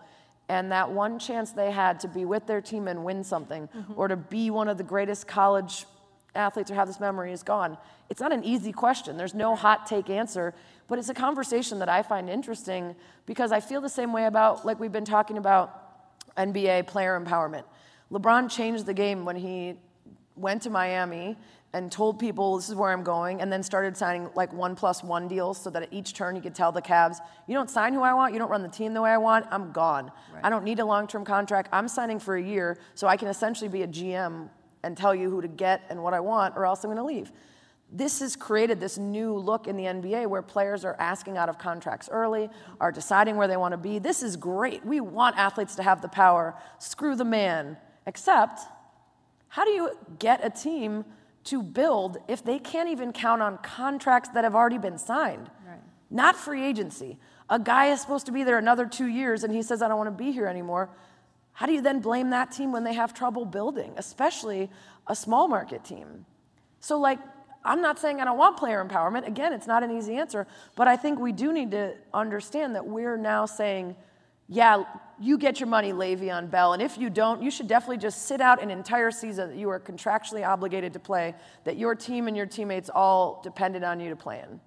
And 0.49 0.71
that 0.71 0.91
one 0.91 1.17
chance 1.17 1.49
they 1.49 1.71
had 1.71 1.99
to 2.01 2.07
be 2.07 2.25
with 2.25 2.45
their 2.45 2.61
team 2.61 2.87
and 2.87 3.03
win 3.03 3.23
something, 3.23 3.69
mm-hmm. 3.75 3.93
or 3.95 4.07
to 4.07 4.17
be 4.17 4.51
one 4.51 4.67
of 4.67 4.77
the 4.77 4.83
greatest 4.83 5.25
college 5.25 5.87
athletes 6.37 6.71
or 6.71 6.75
have 6.75 6.87
this 6.87 6.99
memory 6.99 7.33
is 7.33 7.43
gone. 7.43 7.77
It's 8.09 8.21
not 8.21 8.31
an 8.31 8.43
easy 8.43 8.71
question. 8.71 9.17
There's 9.17 9.33
no 9.33 9.55
hot 9.55 9.85
take 9.85 10.09
answer, 10.09 10.53
but 10.87 10.99
it's 10.99 11.09
a 11.09 11.13
conversation 11.13 11.79
that 11.79 11.89
I 11.89 12.03
find 12.03 12.29
interesting 12.29 12.95
because 13.25 13.51
I 13.51 13.59
feel 13.59 13.81
the 13.81 13.89
same 13.89 14.13
way 14.13 14.25
about, 14.25 14.65
like 14.65 14.79
we've 14.79 14.91
been 14.91 15.05
talking 15.05 15.37
about 15.37 16.35
NBA 16.37 16.87
player 16.87 17.19
empowerment. 17.19 17.63
LeBron 18.11 18.49
changed 18.49 18.85
the 18.85 18.93
game 18.93 19.25
when 19.25 19.35
he 19.35 19.75
went 20.35 20.61
to 20.61 20.69
Miami 20.69 21.35
and 21.73 21.91
told 21.91 22.17
people 22.17 22.55
this 22.55 22.69
is 22.69 22.75
where 22.75 22.91
I'm 22.91 23.03
going, 23.03 23.41
and 23.41 23.51
then 23.51 23.61
started 23.61 23.97
signing 23.97 24.29
like 24.35 24.53
one 24.53 24.75
plus 24.75 25.03
one 25.03 25.27
deals 25.27 25.61
so 25.61 25.69
that 25.69 25.83
at 25.83 25.91
each 25.91 26.13
turn 26.13 26.35
he 26.35 26.41
could 26.41 26.55
tell 26.55 26.71
the 26.71 26.81
Cavs, 26.81 27.17
you 27.45 27.53
don't 27.53 27.69
sign 27.69 27.93
who 27.93 28.01
I 28.01 28.13
want, 28.13 28.33
you 28.33 28.39
don't 28.39 28.49
run 28.49 28.63
the 28.63 28.69
team 28.69 28.93
the 28.93 29.01
way 29.01 29.11
I 29.11 29.17
want, 29.17 29.45
I'm 29.51 29.73
gone. 29.73 30.11
I 30.41 30.49
don't 30.49 30.63
need 30.63 30.79
a 30.79 30.85
long 30.85 31.07
term 31.07 31.25
contract. 31.25 31.69
I'm 31.73 31.89
signing 31.89 32.19
for 32.19 32.37
a 32.37 32.41
year 32.41 32.77
so 32.95 33.07
I 33.07 33.17
can 33.17 33.27
essentially 33.27 33.67
be 33.67 33.83
a 33.83 33.87
GM 33.87 34.49
and 34.87 34.97
tell 34.97 35.13
you 35.13 35.29
who 35.29 35.41
to 35.41 35.47
get 35.47 35.83
and 35.89 36.01
what 36.01 36.13
I 36.13 36.21
want, 36.21 36.55
or 36.55 36.65
else 36.65 36.83
I'm 36.83 36.89
going 36.89 36.97
to 36.97 37.03
leave. 37.03 37.31
This 37.91 38.19
has 38.19 38.35
created 38.35 38.79
this 38.79 38.97
new 38.97 39.33
look 39.33 39.67
in 39.67 39.77
the 39.77 39.83
NBA 39.83 40.27
where 40.27 40.41
players 40.41 40.83
are 40.83 40.95
asking 40.97 41.37
out 41.37 41.49
of 41.49 41.57
contracts 41.57 42.09
early, 42.11 42.49
are 42.81 42.91
deciding 42.91 43.35
where 43.35 43.47
they 43.47 43.57
want 43.57 43.73
to 43.73 43.77
be. 43.77 43.99
This 43.99 44.23
is 44.23 44.35
great. 44.37 44.85
We 44.85 44.99
want 45.01 45.37
athletes 45.37 45.75
to 45.75 45.83
have 45.83 46.01
the 46.01 46.07
power. 46.07 46.55
Screw 46.79 47.15
the 47.15 47.25
man. 47.25 47.77
Except, 48.05 48.61
how 49.49 49.65
do 49.65 49.71
you 49.71 49.91
get 50.19 50.43
a 50.43 50.49
team 50.49 51.05
to 51.45 51.61
build 51.61 52.17
if 52.27 52.43
they 52.43 52.59
can't 52.59 52.89
even 52.89 53.11
count 53.11 53.41
on 53.41 53.57
contracts 53.59 54.29
that 54.29 54.43
have 54.43 54.55
already 54.55 54.77
been 54.77 54.97
signed? 54.97 55.49
Right. 55.65 55.79
Not 56.09 56.35
free 56.35 56.65
agency. 56.65 57.17
A 57.49 57.59
guy 57.59 57.87
is 57.87 58.01
supposed 58.01 58.25
to 58.25 58.31
be 58.31 58.43
there 58.43 58.57
another 58.57 58.85
two 58.85 59.07
years 59.07 59.43
and 59.43 59.53
he 59.53 59.61
says, 59.61 59.81
I 59.81 59.87
don't 59.87 59.97
want 59.97 60.09
to 60.09 60.23
be 60.23 60.31
here 60.31 60.47
anymore. 60.47 60.89
How 61.57 61.65
do 61.65 61.73
you 61.73 61.81
then 61.81 62.01
blame 62.01 62.29
that 62.29 62.51
team 62.51 62.71
when 62.71 62.83
they 62.83 62.93
have 62.93 63.15
trouble 63.15 63.43
building, 63.43 63.91
especially 63.97 64.69
a 65.07 65.15
small 65.15 65.47
market 65.47 65.83
team? 65.83 66.23
So, 66.81 66.99
like, 66.99 67.17
I'm 67.65 67.81
not 67.81 67.97
saying 67.97 68.21
I 68.21 68.25
don't 68.25 68.37
want 68.37 68.57
player 68.57 68.85
empowerment. 68.85 69.25
Again, 69.25 69.53
it's 69.53 69.65
not 69.65 69.81
an 69.81 69.89
easy 69.89 70.17
answer, 70.17 70.45
but 70.75 70.87
I 70.87 70.95
think 70.95 71.17
we 71.17 71.31
do 71.31 71.51
need 71.51 71.71
to 71.71 71.95
understand 72.13 72.75
that 72.75 72.85
we're 72.85 73.17
now 73.17 73.47
saying, 73.47 73.95
yeah, 74.47 74.83
you 75.19 75.39
get 75.39 75.59
your 75.59 75.65
money, 75.65 75.93
Le'Veon 75.93 76.51
Bell, 76.51 76.73
and 76.73 76.81
if 76.81 76.95
you 76.95 77.09
don't, 77.09 77.41
you 77.41 77.49
should 77.49 77.67
definitely 77.67 77.97
just 77.97 78.27
sit 78.27 78.39
out 78.39 78.61
an 78.61 78.69
entire 78.69 79.09
season 79.09 79.49
that 79.49 79.57
you 79.57 79.67
are 79.71 79.79
contractually 79.79 80.47
obligated 80.47 80.93
to 80.93 80.99
play, 80.99 81.33
that 81.63 81.75
your 81.75 81.95
team 81.95 82.27
and 82.27 82.37
your 82.37 82.45
teammates 82.45 82.91
all 82.93 83.41
depended 83.43 83.83
on 83.83 83.99
you 83.99 84.11
to 84.11 84.15
play 84.15 84.43
in. 84.47 84.61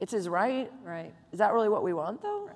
It's 0.00 0.12
his 0.12 0.28
right. 0.28 0.72
Right. 0.82 1.14
Is 1.30 1.38
that 1.38 1.52
really 1.52 1.68
what 1.68 1.84
we 1.84 1.92
want, 1.92 2.20
though? 2.20 2.50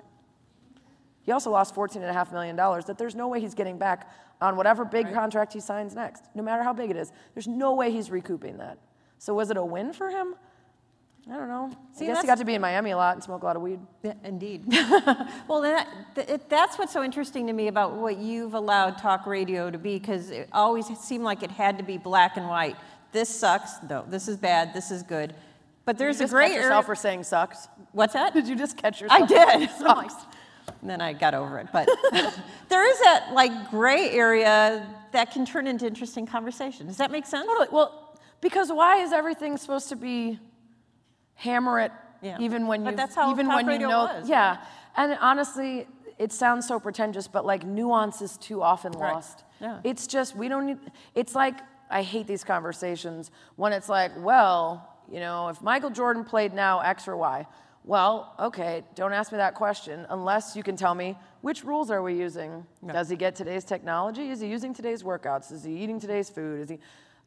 He 1.25 1.31
also 1.31 1.49
lost 1.49 1.73
$14.5 1.73 2.31
million 2.31 2.55
that 2.55 2.97
there's 2.97 3.15
no 3.15 3.27
way 3.27 3.41
he's 3.41 3.55
getting 3.55 3.77
back 3.77 4.09
on 4.41 4.55
whatever 4.55 4.85
big 4.85 5.11
contract 5.13 5.53
he 5.53 5.59
signs 5.59 5.95
next, 5.95 6.23
no 6.35 6.43
matter 6.43 6.61
how 6.61 6.73
big 6.73 6.91
it 6.91 6.97
is. 6.97 7.11
There's 7.33 7.47
no 7.47 7.73
way 7.73 7.91
he's 7.91 8.11
recouping 8.11 8.57
that. 8.57 8.77
So 9.17 9.33
was 9.33 9.49
it 9.49 9.57
a 9.57 9.65
win 9.65 9.93
for 9.93 10.09
him? 10.09 10.35
I 11.27 11.37
don't 11.37 11.47
know. 11.47 11.71
See, 11.93 12.05
I 12.05 12.09
guess 12.09 12.21
he 12.21 12.27
got 12.27 12.37
to 12.37 12.45
be 12.45 12.53
in 12.53 12.61
Miami 12.61 12.91
a 12.91 12.97
lot 12.97 13.15
and 13.15 13.23
smoke 13.23 13.41
a 13.41 13.45
lot 13.45 13.55
of 13.55 13.63
weed. 13.63 13.79
Yeah, 14.03 14.13
indeed. 14.23 14.65
well, 15.47 15.61
that, 15.61 15.87
it, 16.15 16.47
that's 16.49 16.77
what's 16.77 16.93
so 16.93 17.03
interesting 17.03 17.47
to 17.47 17.53
me 17.53 17.67
about 17.67 17.93
what 17.93 18.17
you've 18.17 18.53
allowed 18.53 18.99
talk 18.99 19.25
radio 19.25 19.71
to 19.71 19.79
be, 19.79 19.97
because 19.97 20.29
it 20.29 20.47
always 20.51 20.85
seemed 20.99 21.23
like 21.23 21.41
it 21.41 21.49
had 21.49 21.79
to 21.79 21.83
be 21.83 21.97
black 21.97 22.37
and 22.37 22.47
white. 22.47 22.75
This 23.11 23.29
sucks. 23.29 23.71
No, 23.89 24.05
this 24.07 24.27
is 24.27 24.37
bad. 24.37 24.75
This 24.75 24.91
is 24.91 25.01
good. 25.01 25.33
But 25.85 25.97
there's 25.97 26.21
a 26.21 26.27
gray 26.27 26.49
catch 26.49 26.57
yourself 26.57 26.85
for 26.85 26.95
saying 26.95 27.23
sucks? 27.23 27.69
What's 27.91 28.13
that? 28.13 28.33
Did 28.33 28.47
you 28.47 28.55
just 28.55 28.77
catch 28.77 29.01
yourself? 29.01 29.23
I 29.23 29.25
did. 29.25 29.69
and 30.85 30.89
then 30.91 31.01
I 31.01 31.13
got 31.13 31.33
over 31.33 31.57
it. 31.57 31.65
But 31.73 31.89
there 32.69 32.87
is 32.87 32.99
that 32.99 33.29
like 33.33 33.71
gray 33.71 34.11
area 34.11 34.85
that 35.13 35.31
can 35.31 35.43
turn 35.43 35.65
into 35.65 35.87
interesting 35.87 36.27
conversation. 36.27 36.85
Does 36.85 36.97
that 36.97 37.09
make 37.09 37.25
sense? 37.25 37.47
Totally. 37.47 37.69
Well, 37.71 38.19
because 38.39 38.71
why 38.71 38.97
is 38.97 39.11
everything 39.11 39.57
supposed 39.57 39.89
to 39.89 39.95
be 39.95 40.39
hammer 41.33 41.79
it 41.79 41.91
Yeah. 42.21 42.37
even 42.39 42.67
when 42.67 42.83
But 42.83 42.91
you 42.91 42.97
that's 42.97 43.15
how 43.15 43.31
even 43.31 43.47
when 43.47 43.67
you 43.67 43.79
know 43.79 44.03
was, 44.05 44.29
yeah 44.29 44.57
and 44.95 45.17
honestly 45.19 45.87
it 46.19 46.31
sounds 46.31 46.65
so 46.67 46.79
pretentious 46.79 47.27
but 47.27 47.45
like 47.47 47.65
nuance 47.65 48.21
is 48.21 48.37
too 48.37 48.61
often 48.61 48.91
Right. 48.93 49.13
lost 49.13 49.43
Yeah. 49.59 49.79
it's 49.83 50.05
just 50.07 50.35
we 50.35 50.47
don't 50.47 50.65
need 50.67 50.77
it's 51.15 51.33
like 51.35 51.55
i 51.89 52.03
hate 52.03 52.25
these 52.27 52.43
conversations 52.45 53.31
when 53.57 53.73
it's 53.73 53.89
like 53.89 54.11
well 54.19 54.87
you 55.11 55.19
know 55.19 55.49
if 55.49 55.61
michael 55.61 55.89
jordan 55.89 56.23
played 56.23 56.53
now 56.53 56.79
x 56.79 57.05
or 57.07 57.17
y 57.17 57.45
well 57.85 58.33
okay 58.39 58.83
don't 58.95 59.13
ask 59.13 59.31
me 59.31 59.37
that 59.37 59.55
question 59.55 60.05
unless 60.09 60.55
you 60.55 60.63
can 60.63 60.75
tell 60.75 60.95
me 60.95 61.17
which 61.41 61.63
rules 61.63 61.89
are 61.91 62.01
we 62.01 62.15
using 62.15 62.65
does 62.91 63.09
he 63.09 63.15
get 63.15 63.35
today's 63.35 63.63
technology 63.63 64.29
is 64.29 64.39
he 64.39 64.47
using 64.47 64.73
today's 64.73 65.03
workouts 65.03 65.51
is 65.51 65.63
he 65.63 65.71
eating 65.77 65.99
today's 65.99 66.29
food 66.29 66.59
is 66.61 66.69
he 66.69 66.79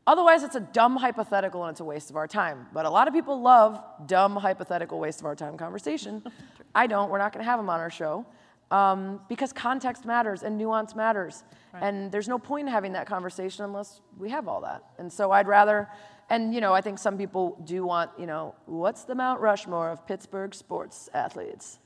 Otherwise, 0.08 0.42
it's 0.42 0.54
a 0.54 0.60
dumb 0.60 0.96
hypothetical 0.96 1.64
and 1.64 1.72
it's 1.72 1.80
a 1.80 1.84
waste 1.84 2.08
of 2.08 2.16
our 2.16 2.26
time. 2.26 2.66
But 2.72 2.86
a 2.86 2.90
lot 2.90 3.08
of 3.08 3.12
people 3.12 3.42
love 3.42 3.78
dumb 4.06 4.36
hypothetical 4.36 4.98
waste 4.98 5.20
of 5.20 5.26
our 5.26 5.34
time 5.34 5.58
conversation. 5.58 6.22
I 6.74 6.86
don't. 6.86 7.10
We're 7.10 7.18
not 7.18 7.34
going 7.34 7.44
to 7.44 7.50
have 7.50 7.58
them 7.58 7.68
on 7.68 7.78
our 7.78 7.90
show 7.90 8.24
um, 8.70 9.20
because 9.28 9.52
context 9.52 10.06
matters 10.06 10.42
and 10.42 10.56
nuance 10.56 10.96
matters. 10.96 11.44
And 11.74 12.10
there's 12.10 12.26
no 12.26 12.38
point 12.38 12.66
in 12.66 12.72
having 12.72 12.92
that 12.92 13.06
conversation 13.06 13.66
unless 13.66 14.00
we 14.18 14.30
have 14.30 14.48
all 14.48 14.62
that. 14.62 14.82
And 14.98 15.12
so 15.12 15.30
I'd 15.30 15.46
rather, 15.46 15.88
and 16.30 16.54
you 16.54 16.60
know, 16.60 16.72
I 16.72 16.80
think 16.80 16.98
some 16.98 17.16
people 17.16 17.60
do 17.64 17.84
want, 17.84 18.10
you 18.18 18.26
know, 18.26 18.54
what's 18.66 19.04
the 19.04 19.14
Mount 19.14 19.40
Rushmore 19.40 19.90
of 19.90 20.06
Pittsburgh 20.06 20.54
sports 20.54 21.08
athletes? 21.14 21.78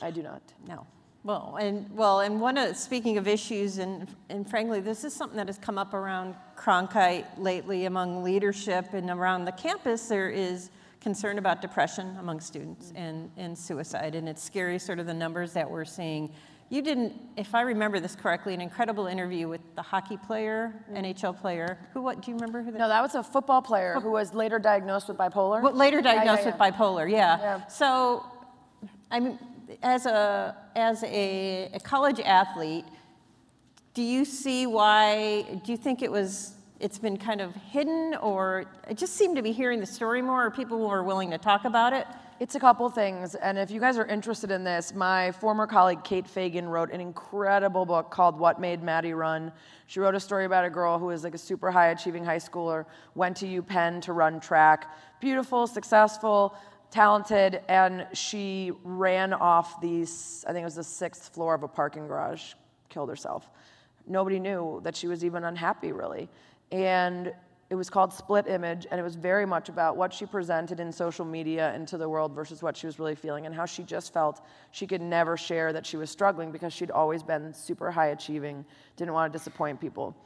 I 0.00 0.10
do 0.10 0.22
not. 0.22 0.42
No. 0.66 0.86
Well, 1.24 1.58
and 1.60 1.90
well, 1.94 2.20
and 2.20 2.40
one 2.40 2.56
of 2.56 2.76
speaking 2.76 3.18
of 3.18 3.26
issues, 3.26 3.78
and 3.78 4.08
and 4.28 4.48
frankly, 4.48 4.80
this 4.80 5.04
is 5.04 5.12
something 5.12 5.36
that 5.36 5.48
has 5.48 5.58
come 5.58 5.76
up 5.76 5.92
around 5.92 6.36
Cronkite 6.56 7.26
lately 7.36 7.86
among 7.86 8.22
leadership 8.22 8.94
and 8.94 9.10
around 9.10 9.44
the 9.44 9.52
campus. 9.52 10.06
There 10.06 10.30
is 10.30 10.70
concern 11.00 11.38
about 11.38 11.62
depression 11.62 12.16
among 12.18 12.40
students 12.40 12.92
mm. 12.92 12.96
and, 12.96 13.30
and 13.36 13.56
suicide. 13.56 14.14
And 14.14 14.28
it's 14.28 14.42
scary, 14.42 14.78
sort 14.78 14.98
of 14.98 15.06
the 15.06 15.14
numbers 15.14 15.52
that 15.52 15.68
we're 15.70 15.84
seeing. 15.84 16.30
You 16.70 16.82
didn't, 16.82 17.14
if 17.36 17.54
I 17.54 17.62
remember 17.62 17.98
this 17.98 18.14
correctly, 18.14 18.52
an 18.52 18.60
incredible 18.60 19.06
interview 19.06 19.48
with 19.48 19.62
the 19.74 19.80
hockey 19.80 20.18
player, 20.18 20.74
NHL 20.92 21.40
player. 21.40 21.78
Who? 21.94 22.02
What? 22.02 22.20
Do 22.20 22.30
you 22.30 22.36
remember 22.36 22.62
who 22.62 22.70
that? 22.72 22.78
No, 22.78 22.88
that 22.88 23.00
was 23.00 23.14
a 23.14 23.22
football 23.22 23.62
player 23.62 23.94
who 24.00 24.10
was 24.10 24.34
later 24.34 24.58
diagnosed 24.58 25.08
with 25.08 25.16
bipolar. 25.16 25.62
But 25.62 25.74
later 25.74 26.00
Yeah, 26.00 26.12
yeah, 26.12 26.14
diagnosed 26.16 26.42
yeah. 26.44 26.50
with 26.50 26.60
bipolar, 26.60 27.10
yeah. 27.10 27.38
Yeah. 27.38 27.66
So, 27.68 28.26
I 29.10 29.18
mean, 29.20 29.38
as 29.82 30.04
a 30.04 30.54
as 30.76 31.02
a, 31.04 31.70
a 31.72 31.80
college 31.80 32.20
athlete, 32.20 32.84
do 33.94 34.02
you 34.02 34.26
see 34.26 34.66
why? 34.66 35.46
Do 35.64 35.72
you 35.72 35.78
think 35.78 36.02
it 36.02 36.12
was? 36.12 36.52
It's 36.80 36.98
been 36.98 37.16
kind 37.16 37.40
of 37.40 37.54
hidden, 37.54 38.14
or 38.20 38.66
it 38.88 38.98
just 38.98 39.14
seemed 39.16 39.36
to 39.36 39.42
be 39.42 39.52
hearing 39.52 39.80
the 39.80 39.86
story 39.86 40.20
more, 40.20 40.44
or 40.46 40.50
people 40.50 40.86
were 40.86 41.02
willing 41.02 41.30
to 41.30 41.38
talk 41.38 41.64
about 41.64 41.94
it. 41.94 42.06
It's 42.40 42.54
a 42.54 42.60
couple 42.60 42.88
things, 42.88 43.34
and 43.34 43.58
if 43.58 43.68
you 43.68 43.80
guys 43.80 43.98
are 43.98 44.06
interested 44.06 44.52
in 44.52 44.62
this, 44.62 44.94
my 44.94 45.32
former 45.32 45.66
colleague 45.66 46.04
Kate 46.04 46.28
Fagan 46.28 46.68
wrote 46.68 46.92
an 46.92 47.00
incredible 47.00 47.84
book 47.84 48.12
called 48.12 48.38
What 48.38 48.60
Made 48.60 48.80
Maddie 48.80 49.12
Run. 49.12 49.50
She 49.88 49.98
wrote 49.98 50.14
a 50.14 50.20
story 50.20 50.44
about 50.44 50.64
a 50.64 50.70
girl 50.70 51.00
who 51.00 51.06
was 51.06 51.24
like 51.24 51.34
a 51.34 51.38
super 51.38 51.72
high 51.72 51.88
achieving 51.88 52.24
high 52.24 52.36
schooler, 52.36 52.84
went 53.16 53.36
to 53.38 53.46
UPenn 53.46 54.00
to 54.02 54.12
run 54.12 54.38
track. 54.38 54.94
Beautiful, 55.20 55.66
successful, 55.66 56.54
talented, 56.92 57.60
and 57.68 58.06
she 58.12 58.70
ran 58.84 59.32
off 59.32 59.80
the, 59.80 60.02
I 60.02 60.52
think 60.52 60.62
it 60.62 60.64
was 60.64 60.76
the 60.76 60.84
sixth 60.84 61.34
floor 61.34 61.54
of 61.54 61.64
a 61.64 61.68
parking 61.68 62.06
garage, 62.06 62.54
killed 62.88 63.08
herself. 63.08 63.50
Nobody 64.06 64.38
knew 64.38 64.80
that 64.84 64.94
she 64.94 65.08
was 65.08 65.24
even 65.24 65.42
unhappy, 65.42 65.90
really. 65.90 66.28
And 66.70 67.32
it 67.70 67.74
was 67.74 67.90
called 67.90 68.12
Split 68.12 68.48
Image, 68.48 68.86
and 68.90 68.98
it 68.98 69.02
was 69.02 69.14
very 69.14 69.44
much 69.44 69.68
about 69.68 69.96
what 69.96 70.12
she 70.12 70.24
presented 70.24 70.80
in 70.80 70.90
social 70.90 71.24
media 71.24 71.70
and 71.74 71.86
to 71.88 71.98
the 71.98 72.08
world 72.08 72.32
versus 72.32 72.62
what 72.62 72.76
she 72.76 72.86
was 72.86 72.98
really 72.98 73.14
feeling, 73.14 73.44
and 73.44 73.54
how 73.54 73.66
she 73.66 73.82
just 73.82 74.12
felt 74.12 74.40
she 74.70 74.86
could 74.86 75.02
never 75.02 75.36
share 75.36 75.72
that 75.74 75.84
she 75.84 75.98
was 75.98 76.08
struggling 76.08 76.50
because 76.50 76.72
she'd 76.72 76.90
always 76.90 77.22
been 77.22 77.52
super 77.52 77.90
high 77.90 78.06
achieving, 78.06 78.64
didn't 78.96 79.12
want 79.12 79.30
to 79.30 79.38
disappoint 79.38 79.78
people. 79.78 80.16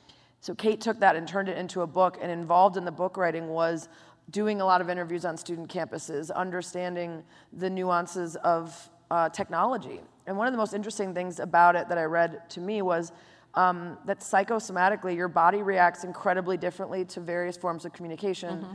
So 0.40 0.54
Kate 0.54 0.80
took 0.80 1.00
that 1.00 1.16
and 1.16 1.26
turned 1.26 1.48
it 1.48 1.58
into 1.58 1.82
a 1.82 1.86
book, 1.86 2.16
and 2.22 2.30
involved 2.30 2.76
in 2.76 2.84
the 2.84 2.92
book 2.92 3.16
writing 3.16 3.48
was 3.48 3.88
doing 4.30 4.60
a 4.60 4.64
lot 4.64 4.80
of 4.80 4.88
interviews 4.88 5.24
on 5.24 5.36
student 5.36 5.68
campuses, 5.68 6.32
understanding 6.32 7.24
the 7.52 7.68
nuances 7.68 8.36
of 8.36 8.88
uh, 9.10 9.28
technology. 9.28 10.00
And 10.28 10.36
one 10.36 10.46
of 10.46 10.52
the 10.52 10.58
most 10.58 10.74
interesting 10.74 11.12
things 11.12 11.40
about 11.40 11.74
it 11.74 11.88
that 11.88 11.98
I 11.98 12.04
read 12.04 12.48
to 12.50 12.60
me 12.60 12.82
was 12.82 13.10
um, 13.54 13.98
that 14.06 14.20
psychosomatically, 14.20 15.14
your 15.14 15.28
body 15.28 15.62
reacts 15.62 16.04
incredibly 16.04 16.56
differently 16.56 17.04
to 17.06 17.20
various 17.20 17.56
forms 17.56 17.84
of 17.84 17.92
communication. 17.92 18.66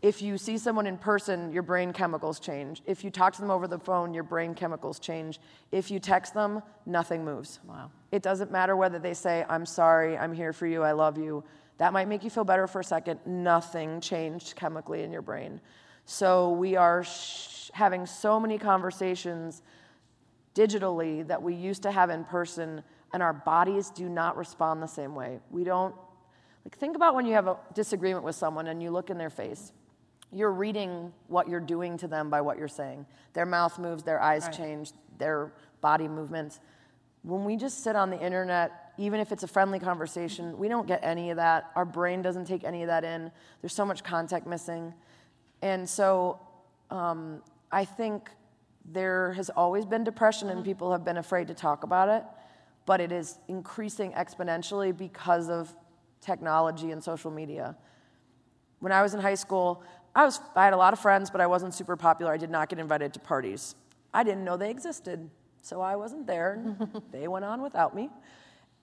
If 0.00 0.20
you 0.20 0.36
see 0.36 0.58
someone 0.58 0.88
in 0.88 0.98
person, 0.98 1.52
your 1.52 1.62
brain 1.62 1.92
chemicals 1.92 2.40
change. 2.40 2.82
If 2.86 3.04
you 3.04 3.10
talk 3.10 3.34
to 3.34 3.40
them 3.40 3.52
over 3.52 3.68
the 3.68 3.78
phone, 3.78 4.12
your 4.12 4.24
brain 4.24 4.52
chemicals 4.52 4.98
change. 4.98 5.38
If 5.70 5.92
you 5.92 6.00
text 6.00 6.34
them, 6.34 6.60
nothing 6.86 7.24
moves. 7.24 7.60
Wow. 7.64 7.90
It 8.10 8.20
doesn't 8.20 8.50
matter 8.50 8.74
whether 8.74 8.98
they 8.98 9.14
say, 9.14 9.44
I'm 9.48 9.64
sorry, 9.64 10.18
I'm 10.18 10.32
here 10.32 10.52
for 10.52 10.66
you, 10.66 10.82
I 10.82 10.90
love 10.90 11.18
you. 11.18 11.44
That 11.78 11.92
might 11.92 12.08
make 12.08 12.24
you 12.24 12.30
feel 12.30 12.42
better 12.44 12.66
for 12.66 12.80
a 12.80 12.84
second. 12.84 13.20
Nothing 13.26 14.00
changed 14.00 14.56
chemically 14.56 15.02
in 15.04 15.12
your 15.12 15.22
brain. 15.22 15.60
So 16.04 16.50
we 16.50 16.74
are 16.74 17.04
sh- 17.04 17.70
having 17.72 18.04
so 18.04 18.40
many 18.40 18.58
conversations 18.58 19.62
digitally 20.54 21.26
that 21.28 21.40
we 21.40 21.54
used 21.54 21.82
to 21.84 21.92
have 21.92 22.10
in 22.10 22.24
person, 22.24 22.82
and 23.12 23.22
our 23.22 23.32
bodies 23.32 23.90
do 23.90 24.08
not 24.08 24.36
respond 24.36 24.82
the 24.82 24.86
same 24.86 25.14
way. 25.14 25.40
We 25.50 25.64
don't, 25.64 25.94
like, 26.64 26.76
think 26.76 26.96
about 26.96 27.14
when 27.14 27.26
you 27.26 27.34
have 27.34 27.46
a 27.46 27.56
disagreement 27.74 28.24
with 28.24 28.34
someone 28.34 28.66
and 28.68 28.82
you 28.82 28.90
look 28.90 29.10
in 29.10 29.18
their 29.18 29.30
face. 29.30 29.72
You're 30.32 30.52
reading 30.52 31.12
what 31.28 31.48
you're 31.48 31.60
doing 31.60 31.98
to 31.98 32.08
them 32.08 32.30
by 32.30 32.40
what 32.40 32.58
you're 32.58 32.68
saying. 32.68 33.06
Their 33.34 33.46
mouth 33.46 33.78
moves, 33.78 34.02
their 34.02 34.20
eyes 34.20 34.44
Right. 34.44 34.54
change, 34.54 34.92
their 35.18 35.52
body 35.80 36.08
movements. 36.08 36.58
When 37.22 37.44
we 37.44 37.56
just 37.56 37.84
sit 37.84 37.96
on 37.96 38.10
the 38.10 38.18
internet, 38.18 38.92
even 38.96 39.20
if 39.20 39.30
it's 39.30 39.42
a 39.42 39.46
friendly 39.48 39.78
conversation, 39.78 40.58
we 40.58 40.68
don't 40.68 40.86
get 40.86 41.00
any 41.02 41.30
of 41.30 41.36
that. 41.36 41.70
Our 41.76 41.84
brain 41.84 42.22
doesn't 42.22 42.46
take 42.46 42.64
any 42.64 42.82
of 42.82 42.88
that 42.88 43.04
in. 43.04 43.30
There's 43.60 43.74
so 43.74 43.84
much 43.84 44.02
context 44.02 44.48
missing. 44.48 44.94
And 45.60 45.88
so 45.88 46.40
um, 46.90 47.42
I 47.70 47.84
think 47.84 48.30
there 48.84 49.32
has 49.34 49.50
always 49.50 49.86
been 49.86 50.02
depression 50.02 50.48
and 50.50 50.64
people 50.64 50.90
have 50.92 51.04
been 51.04 51.18
afraid 51.18 51.48
to 51.48 51.54
talk 51.54 51.84
about 51.84 52.08
it, 52.08 52.24
but 52.86 53.00
it 53.00 53.12
is 53.12 53.38
increasing 53.48 54.12
exponentially 54.12 54.96
because 54.96 55.48
of 55.48 55.74
technology 56.20 56.90
and 56.90 57.02
social 57.02 57.30
media. 57.30 57.76
When 58.80 58.92
I 58.92 59.02
was 59.02 59.14
in 59.14 59.20
high 59.20 59.34
school, 59.34 59.82
I, 60.14 60.24
was, 60.24 60.40
I 60.56 60.64
had 60.64 60.72
a 60.72 60.76
lot 60.76 60.92
of 60.92 60.98
friends, 60.98 61.30
but 61.30 61.40
I 61.40 61.46
wasn't 61.46 61.74
super 61.74 61.96
popular. 61.96 62.32
I 62.32 62.36
did 62.36 62.50
not 62.50 62.68
get 62.68 62.78
invited 62.78 63.14
to 63.14 63.20
parties. 63.20 63.74
I 64.12 64.24
didn't 64.24 64.44
know 64.44 64.56
they 64.56 64.70
existed, 64.70 65.30
so 65.62 65.80
I 65.80 65.96
wasn't 65.96 66.26
there. 66.26 66.76
they 67.12 67.28
went 67.28 67.44
on 67.44 67.62
without 67.62 67.94
me. 67.94 68.10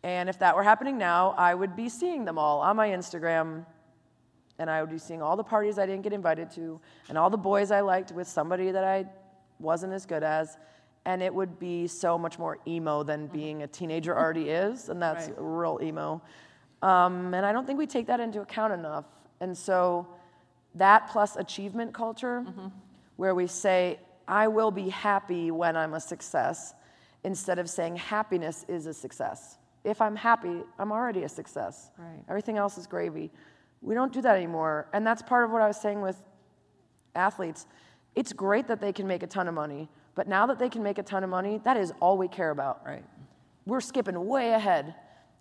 And 0.04 0.30
if 0.30 0.40
that 0.40 0.56
were 0.56 0.64
happening 0.64 0.98
now, 0.98 1.36
I 1.38 1.54
would 1.54 1.76
be 1.76 1.90
seeing 1.90 2.26
them 2.26 2.38
all 2.38 2.62
on 2.62 2.76
my 2.76 2.90
Instagram, 2.90 3.66
and 4.58 4.70
I 4.70 4.82
would 4.82 4.90
be 4.90 4.98
seeing 4.98 5.22
all 5.22 5.36
the 5.36 5.44
parties 5.44 5.78
I 5.78 5.86
didn't 5.86 6.04
get 6.04 6.14
invited 6.14 6.50
to, 6.52 6.80
and 7.10 7.18
all 7.18 7.30
the 7.30 7.38
boys 7.38 7.70
I 7.70 7.82
liked 7.82 8.12
with 8.12 8.28
somebody 8.28 8.72
that 8.72 8.84
I 8.84 9.06
wasn't 9.60 9.94
as 9.94 10.06
good 10.06 10.24
as. 10.24 10.58
And 11.06 11.22
it 11.24 11.34
would 11.34 11.60
be 11.60 11.88
so 11.88 12.18
much 12.18 12.38
more 12.38 12.60
emo 12.68 13.04
than 13.04 13.28
being 13.28 13.64
a 13.64 13.68
teenager 13.68 14.18
already 14.20 14.50
is, 14.50 14.90
and 14.90 15.02
that's 15.02 15.28
Right. 15.28 15.36
real 15.40 15.80
emo. 15.82 16.22
Um, 16.82 17.34
and 17.34 17.46
I 17.46 17.52
don't 17.52 17.66
think 17.66 17.78
we 17.80 17.88
take 17.88 18.08
that 18.08 18.20
into 18.20 18.42
account 18.42 18.74
enough. 18.74 19.06
And 19.42 19.58
so 19.58 20.08
that 20.76 21.08
plus 21.10 21.36
achievement 21.36 21.94
culture, 21.94 22.46
where 23.16 23.34
we 23.36 23.48
say, 23.48 24.00
I 24.28 24.48
will 24.48 24.72
be 24.72 24.90
happy 24.90 25.50
when 25.52 25.76
I'm 25.76 25.94
a 25.94 26.00
success, 26.00 26.74
instead 27.24 27.60
of 27.60 27.70
saying 27.70 27.96
happiness 27.98 28.64
is 28.70 28.86
a 28.86 28.94
success. 28.94 29.58
If 29.84 30.02
I'm 30.02 30.16
happy, 30.16 30.62
I'm 30.78 30.92
already 30.92 31.24
a 31.24 31.30
success. 31.30 31.90
Right. 31.98 32.24
Everything 32.30 32.58
else 32.58 32.78
is 32.78 32.86
gravy. 32.88 33.32
We 33.82 33.96
don't 33.96 34.14
do 34.14 34.22
that 34.22 34.36
anymore. 34.38 34.88
And 34.94 35.06
that's 35.08 35.22
part 35.22 35.44
of 35.46 35.52
what 35.52 35.62
I 35.62 35.68
was 35.68 35.80
saying 35.82 36.02
with 36.02 36.22
athletes. 37.16 37.66
It's 38.16 38.34
great 38.34 38.68
that 38.68 38.80
they 38.82 38.94
can 38.94 39.08
make 39.08 39.24
a 39.24 39.28
ton 39.28 39.48
of 39.48 39.54
money, 39.54 39.90
but 40.20 40.28
now 40.28 40.46
that 40.46 40.60
they 40.60 40.68
can 40.68 40.84
make 40.84 40.98
a 40.98 41.04
ton 41.04 41.24
of 41.24 41.30
money, 41.30 41.62
that 41.64 41.78
is 41.78 41.94
all 42.02 42.18
we 42.18 42.28
care 42.28 42.50
about. 42.50 42.82
Right. 42.86 43.06
We're 43.66 43.80
skipping 43.80 44.28
way 44.28 44.52
ahead. 44.52 44.94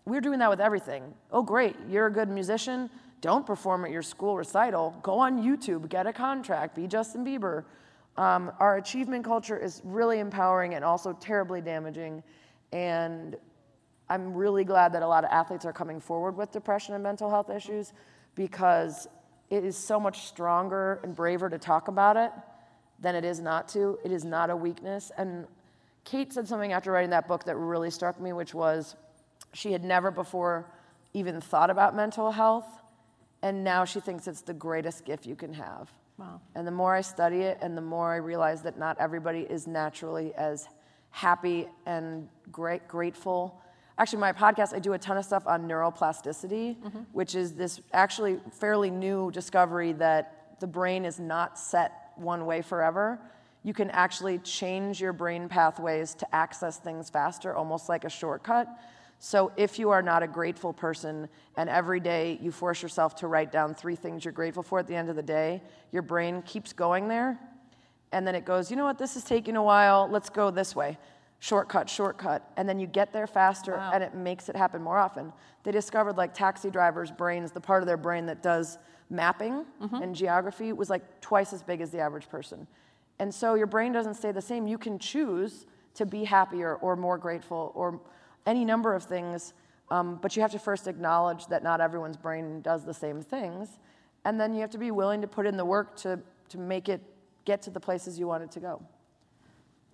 We're 0.05 0.21
doing 0.21 0.39
that 0.39 0.51
with 0.51 0.61
everything. 0.61 1.03
Oh, 1.33 1.43
great, 1.43 1.75
you're 1.91 2.07
a 2.07 2.13
good 2.13 2.29
musician. 2.29 2.89
Don't 3.21 3.45
perform 3.45 3.85
at 3.85 3.91
your 3.91 4.03
school 4.03 4.37
recital. 4.37 4.95
Go 5.03 5.19
on 5.19 5.43
YouTube, 5.43 5.89
get 5.89 6.07
a 6.07 6.13
contract, 6.13 6.77
be 6.77 6.87
Justin 6.87 7.25
Bieber. 7.25 7.65
Um, 8.17 8.53
our 8.61 8.77
achievement 8.77 9.25
culture 9.25 9.59
is 9.59 9.83
really 9.83 10.21
empowering 10.21 10.75
and 10.75 10.85
also 10.85 11.13
terribly 11.15 11.61
damaging. 11.61 12.23
And 12.71 13.35
I'm 14.09 14.33
really 14.33 14.63
glad 14.63 14.93
that 14.93 15.03
a 15.03 15.09
lot 15.09 15.25
of 15.25 15.31
athletes 15.33 15.65
are 15.65 15.73
coming 15.73 15.99
forward 15.99 16.37
with 16.37 16.53
depression 16.53 16.95
and 16.95 17.03
mental 17.03 17.29
health 17.29 17.51
issues 17.51 17.95
because 18.37 19.09
it 19.51 19.65
is 19.65 19.77
so 19.77 19.99
much 19.99 20.29
stronger 20.29 21.01
and 21.03 21.17
braver 21.17 21.51
to 21.51 21.59
talk 21.59 21.89
about 21.89 22.17
it 22.17 22.31
than 23.01 23.15
it 23.15 23.25
is 23.25 23.41
not 23.41 23.69
to. 23.69 23.99
It 24.05 24.13
is 24.13 24.25
not 24.25 24.51
a 24.51 24.57
weakness. 24.57 25.11
And 25.17 25.47
Kate 26.05 26.33
said 26.33 26.49
something 26.49 26.73
after 26.73 26.93
writing 26.93 27.11
that 27.11 27.29
book 27.29 27.45
that 27.45 27.57
really 27.57 27.91
struck 27.91 28.21
me, 28.21 28.33
which 28.33 28.55
was 28.55 28.97
she 29.53 29.73
had 29.73 29.85
never 29.85 30.11
before 30.11 30.67
even 31.15 31.41
thought 31.41 31.71
about 31.71 31.95
mental 31.95 32.31
health, 32.31 32.67
and 33.43 33.65
now 33.65 33.85
she 33.85 34.01
thinks 34.01 34.27
it's 34.27 34.43
the 34.43 34.55
greatest 34.55 35.05
gift 35.05 35.27
you 35.27 35.37
can 35.37 35.53
have. 35.53 35.91
Wow. 36.19 36.41
And 36.55 36.67
the 36.67 36.73
more 36.73 36.95
I 36.95 37.01
study 37.01 37.39
it, 37.43 37.59
and 37.61 37.77
the 37.77 37.83
more 37.83 38.13
I 38.13 38.17
realize 38.17 38.63
that 38.63 38.79
not 38.79 38.97
everybody 38.99 39.41
is 39.41 39.67
naturally 39.67 40.35
as 40.35 40.69
happy 41.11 41.69
and 41.87 42.29
great, 42.51 42.87
grateful. 42.89 43.61
Actually, 43.99 44.21
my 44.21 44.33
podcast, 44.33 44.75
I 44.75 44.79
do 44.79 44.93
a 44.93 44.99
ton 44.99 45.17
of 45.17 45.25
stuff 45.25 45.47
on 45.47 45.69
neuroplasticity, 45.69 46.77
mm-hmm. 46.77 46.99
which 47.13 47.35
is 47.35 47.55
this 47.55 47.81
actually 47.93 48.39
fairly 48.53 48.91
new 48.91 49.31
discovery 49.31 49.93
that 49.93 50.57
the 50.61 50.67
brain 50.67 51.05
is 51.05 51.21
not 51.21 51.59
set 51.59 52.08
one 52.19 52.47
way 52.47 52.63
forever. 52.63 53.19
You 53.63 53.75
can 53.75 53.91
actually 53.91 54.39
change 54.39 55.01
your 55.01 55.13
brain 55.13 55.49
pathways 55.49 56.15
to 56.15 56.35
access 56.35 56.79
things 56.79 57.11
faster, 57.11 57.55
almost 57.55 57.89
like 57.89 58.05
a 58.05 58.11
shortcut. 58.11 58.69
So 59.19 59.53
if 59.57 59.79
you 59.79 59.91
are 59.91 60.01
not 60.01 60.23
a 60.23 60.29
grateful 60.29 60.73
person 60.73 61.29
and 61.57 61.69
every 61.69 61.99
day 61.99 62.39
you 62.41 62.53
force 62.53 62.83
yourself 62.83 63.17
to 63.17 63.27
write 63.27 63.51
down 63.51 63.75
three 63.75 63.97
things 63.97 64.25
you're 64.25 64.33
grateful 64.33 64.63
for 64.63 64.79
at 64.79 64.87
the 64.87 64.95
end 64.95 65.11
of 65.11 65.17
the 65.17 65.23
day, 65.23 65.61
your 65.91 66.03
brain 66.03 66.43
keeps 66.43 66.73
going 66.73 67.09
there. 67.09 67.39
And 68.13 68.27
then 68.27 68.35
it 68.35 68.45
goes, 68.45 68.71
you 68.71 68.77
know 68.77 68.85
what, 68.85 68.97
this 68.97 69.17
is 69.17 69.25
taking 69.25 69.57
a 69.57 69.63
while, 69.63 70.09
let's 70.11 70.31
go 70.31 70.51
this 70.51 70.75
way. 70.77 70.97
Shortcut, 71.41 71.91
shortcut. 71.91 72.51
And 72.57 72.69
then 72.69 72.79
you 72.79 72.87
get 72.87 73.13
there 73.13 73.27
faster 73.27 73.75
and 73.75 74.03
it 74.03 74.15
makes 74.15 74.49
it 74.49 74.57
happen 74.57 74.83
more 74.83 74.99
often. 74.99 75.33
They 75.65 75.73
discovered 75.73 76.17
like 76.17 76.33
taxi 76.33 76.71
drivers' 76.71 77.11
brains, 77.11 77.53
the 77.53 77.61
part 77.61 77.83
of 77.83 77.87
their 77.87 77.97
brain 77.97 78.27
that 78.27 78.43
does 78.43 78.79
mapping 79.11 79.65
and 80.03 80.15
geography 80.15 80.73
was 80.73 80.91
like 80.91 81.21
twice 81.21 81.53
as 81.53 81.63
big 81.63 81.81
as 81.81 81.91
the 81.91 81.99
average 81.99 82.29
person. 82.29 82.67
And 83.19 83.35
so 83.35 83.55
your 83.55 83.67
brain 83.67 83.93
doesn't 83.93 84.15
stay 84.15 84.33
the 84.33 84.43
same. 84.43 84.67
You 84.67 84.79
can 84.79 84.99
choose 84.99 85.67
to 85.95 86.07
be 86.07 86.25
happier 86.25 86.77
or 86.77 86.95
more 86.95 87.19
grateful 87.19 87.73
or 87.75 88.01
any 88.47 88.65
number 88.65 88.95
of 88.95 89.03
things, 89.03 89.55
um, 89.91 90.19
but 90.23 90.37
you 90.37 90.43
have 90.43 90.53
to 90.53 90.59
first 90.59 90.87
acknowledge 90.87 91.47
that 91.49 91.63
not 91.63 91.81
everyone's 91.81 92.17
brain 92.17 92.61
does 92.61 92.85
the 92.85 92.95
same 92.95 93.21
things. 93.23 93.81
And 94.25 94.41
then 94.41 94.55
you 94.55 94.61
have 94.61 94.71
to 94.71 94.79
be 94.79 94.91
willing 94.91 95.21
to 95.23 95.27
put 95.27 95.47
in 95.47 95.57
the 95.57 95.65
work 95.65 95.97
to, 95.99 96.21
to 96.51 96.59
make 96.59 96.89
it 96.89 97.01
get 97.45 97.63
to 97.63 97.71
the 97.71 97.81
places 97.81 98.19
you 98.19 98.27
want 98.27 98.43
it 98.43 98.51
to 98.53 98.61
go. 98.61 98.83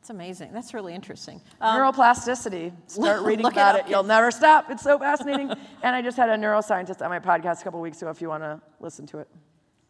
It's 0.04 0.10
amazing. 0.10 0.50
That's 0.52 0.74
really 0.74 0.94
interesting. 0.94 1.40
Neuroplasticity. 1.62 2.74
Start 2.88 3.22
reading 3.24 3.46
about 3.46 3.76
it. 3.76 3.88
You'll 3.88 4.02
never 4.02 4.30
stop. 4.30 4.70
It's 4.70 4.82
so 4.82 4.98
fascinating. 4.98 5.50
and 5.82 5.96
I 5.96 6.02
just 6.02 6.18
had 6.18 6.28
a 6.28 6.36
neuroscientist 6.36 7.00
on 7.00 7.08
my 7.08 7.18
podcast 7.18 7.62
a 7.62 7.64
couple 7.64 7.80
weeks 7.80 8.02
ago 8.02 8.10
if 8.10 8.20
you 8.20 8.28
want 8.28 8.42
to 8.42 8.60
listen 8.80 9.06
to 9.06 9.20
it. 9.20 9.28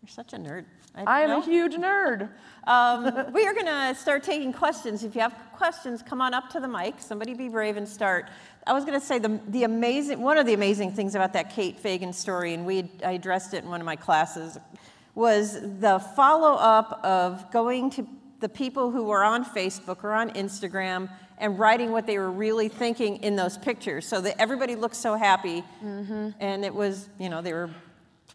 You're 0.00 0.08
such 0.08 0.32
a 0.32 0.36
nerd. 0.36 0.66
I 0.94 1.22
am 1.22 1.30
know. 1.30 1.40
a 1.40 1.44
huge 1.44 1.74
nerd. 1.74 2.30
Um, 2.66 3.30
we 3.34 3.46
are 3.46 3.52
going 3.52 3.66
to 3.66 3.94
start 3.94 4.22
taking 4.22 4.50
questions. 4.50 5.04
If 5.04 5.14
you 5.14 5.20
have 5.20 5.36
questions, 5.52 6.00
come 6.00 6.22
on 6.22 6.32
up 6.32 6.48
to 6.50 6.60
the 6.60 6.68
mic. 6.68 6.94
Somebody 6.98 7.34
be 7.34 7.50
brave 7.50 7.76
and 7.76 7.86
start. 7.86 8.30
I 8.66 8.72
was 8.72 8.86
going 8.86 8.98
to 8.98 9.04
say 9.04 9.18
the, 9.18 9.38
the 9.48 9.64
amazing, 9.64 10.22
one 10.22 10.38
of 10.38 10.46
the 10.46 10.54
amazing 10.54 10.92
things 10.92 11.14
about 11.14 11.34
that 11.34 11.50
Kate 11.50 11.78
Fagan 11.78 12.14
story, 12.14 12.54
and 12.54 12.64
we 12.64 12.88
I 13.04 13.10
addressed 13.10 13.52
it 13.52 13.64
in 13.64 13.68
one 13.68 13.82
of 13.82 13.84
my 13.84 13.96
classes, 13.96 14.56
was 15.14 15.60
the 15.60 15.98
follow 16.16 16.54
up 16.54 17.04
of 17.04 17.50
going 17.50 17.90
to 17.90 18.06
the 18.44 18.48
people 18.50 18.90
who 18.90 19.04
were 19.04 19.24
on 19.24 19.42
Facebook 19.42 20.04
or 20.04 20.12
on 20.12 20.28
Instagram 20.32 21.08
and 21.38 21.58
writing 21.58 21.92
what 21.92 22.06
they 22.06 22.18
were 22.18 22.30
really 22.30 22.68
thinking 22.68 23.16
in 23.22 23.36
those 23.36 23.56
pictures 23.56 24.06
so 24.06 24.20
that 24.20 24.38
everybody 24.38 24.76
looked 24.76 24.96
so 24.96 25.14
happy. 25.14 25.64
And 25.82 26.62
it 26.62 26.74
was, 26.74 27.08
you 27.18 27.30
know, 27.30 27.40
they 27.40 27.54
were 27.54 27.70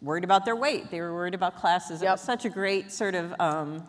worried 0.01 0.23
about 0.23 0.45
their 0.45 0.55
weight, 0.55 0.89
they 0.89 0.99
were 0.99 1.13
worried 1.13 1.35
about 1.35 1.57
classes. 1.57 2.01
It 2.01 2.05
was 2.07 2.21
such 2.21 2.43
a 2.45 2.49
great 2.49 2.91
sort 2.91 3.13
of 3.13 3.35
um, 3.39 3.85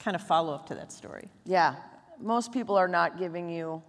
kind 0.00 0.16
of 0.16 0.22
follow 0.22 0.52
up 0.52 0.66
to 0.66 0.74
that 0.74 0.90
story. 0.90 1.28
Yeah. 1.44 1.76
Most 2.18 2.50
people 2.52 2.74
are 2.76 2.88
not 2.88 3.16
giving 3.16 3.48
you 3.48 3.84